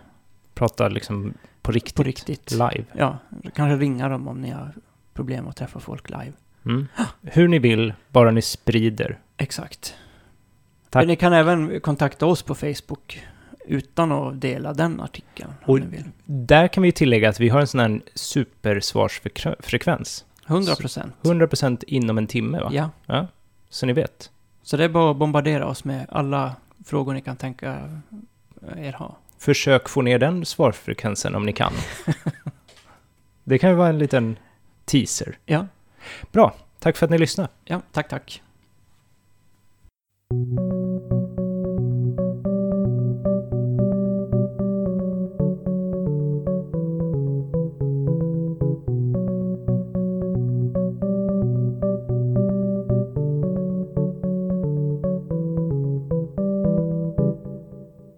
Prata 0.54 0.88
liksom 0.88 1.34
på 1.62 1.72
riktigt. 1.72 1.94
På 1.94 2.02
riktigt. 2.02 2.50
Live. 2.50 2.84
Ja, 2.92 3.18
kanske 3.54 3.76
ringa 3.76 4.08
dem 4.08 4.28
om 4.28 4.40
ni 4.40 4.50
har 4.50 4.72
problem 5.14 5.48
att 5.48 5.56
träffa 5.56 5.80
folk 5.80 6.10
live. 6.10 6.32
Mm. 6.64 6.86
Hur 7.22 7.48
ni 7.48 7.58
vill, 7.58 7.94
bara 8.08 8.30
ni 8.30 8.42
sprider. 8.42 9.18
Exakt. 9.36 9.94
Tack. 10.90 11.00
Men 11.00 11.08
ni 11.08 11.16
kan 11.16 11.32
även 11.32 11.80
kontakta 11.80 12.26
oss 12.26 12.42
på 12.42 12.54
Facebook 12.54 13.26
utan 13.66 14.12
att 14.12 14.40
dela 14.40 14.72
den 14.72 15.00
artikeln. 15.00 15.50
Och-. 15.64 15.80
Där 16.24 16.68
kan 16.68 16.82
vi 16.82 16.92
tillägga 16.92 17.28
att 17.28 17.40
vi 17.40 17.48
har 17.48 17.60
en 17.60 17.66
sån 17.66 17.80
här 17.80 18.00
supersvarsfrekvens. 18.14 20.24
100 20.46 20.76
procent. 20.76 21.14
100% 21.22 21.84
inom 21.86 22.18
en 22.18 22.26
timme, 22.26 22.60
va? 22.60 22.68
Ja. 22.72 22.90
ja. 23.06 23.26
Så 23.68 23.86
ni 23.86 23.92
vet. 23.92 24.30
Så 24.62 24.76
det 24.76 24.84
är 24.84 24.88
bara 24.88 25.10
att 25.10 25.16
bombardera 25.16 25.66
oss 25.66 25.84
med 25.84 26.06
alla 26.08 26.56
frågor 26.84 27.14
ni 27.14 27.20
kan 27.20 27.36
tänka 27.36 28.00
er 28.76 28.92
ha. 28.92 29.16
Försök 29.38 29.88
få 29.88 30.02
ner 30.02 30.18
den 30.18 30.44
svarsfrekvensen 30.44 31.34
om 31.34 31.46
ni 31.46 31.52
kan. 31.52 31.72
det 33.44 33.58
kan 33.58 33.70
ju 33.70 33.76
vara 33.76 33.88
en 33.88 33.98
liten 33.98 34.38
teaser. 34.84 35.38
Ja, 35.46 35.66
Bra, 36.32 36.54
tack 36.78 36.96
för 36.96 37.06
att 37.06 37.10
ni 37.10 37.18
lyssnade. 37.18 37.48
ja 37.64 37.80
tack, 37.92 38.08
tack. 38.08 38.42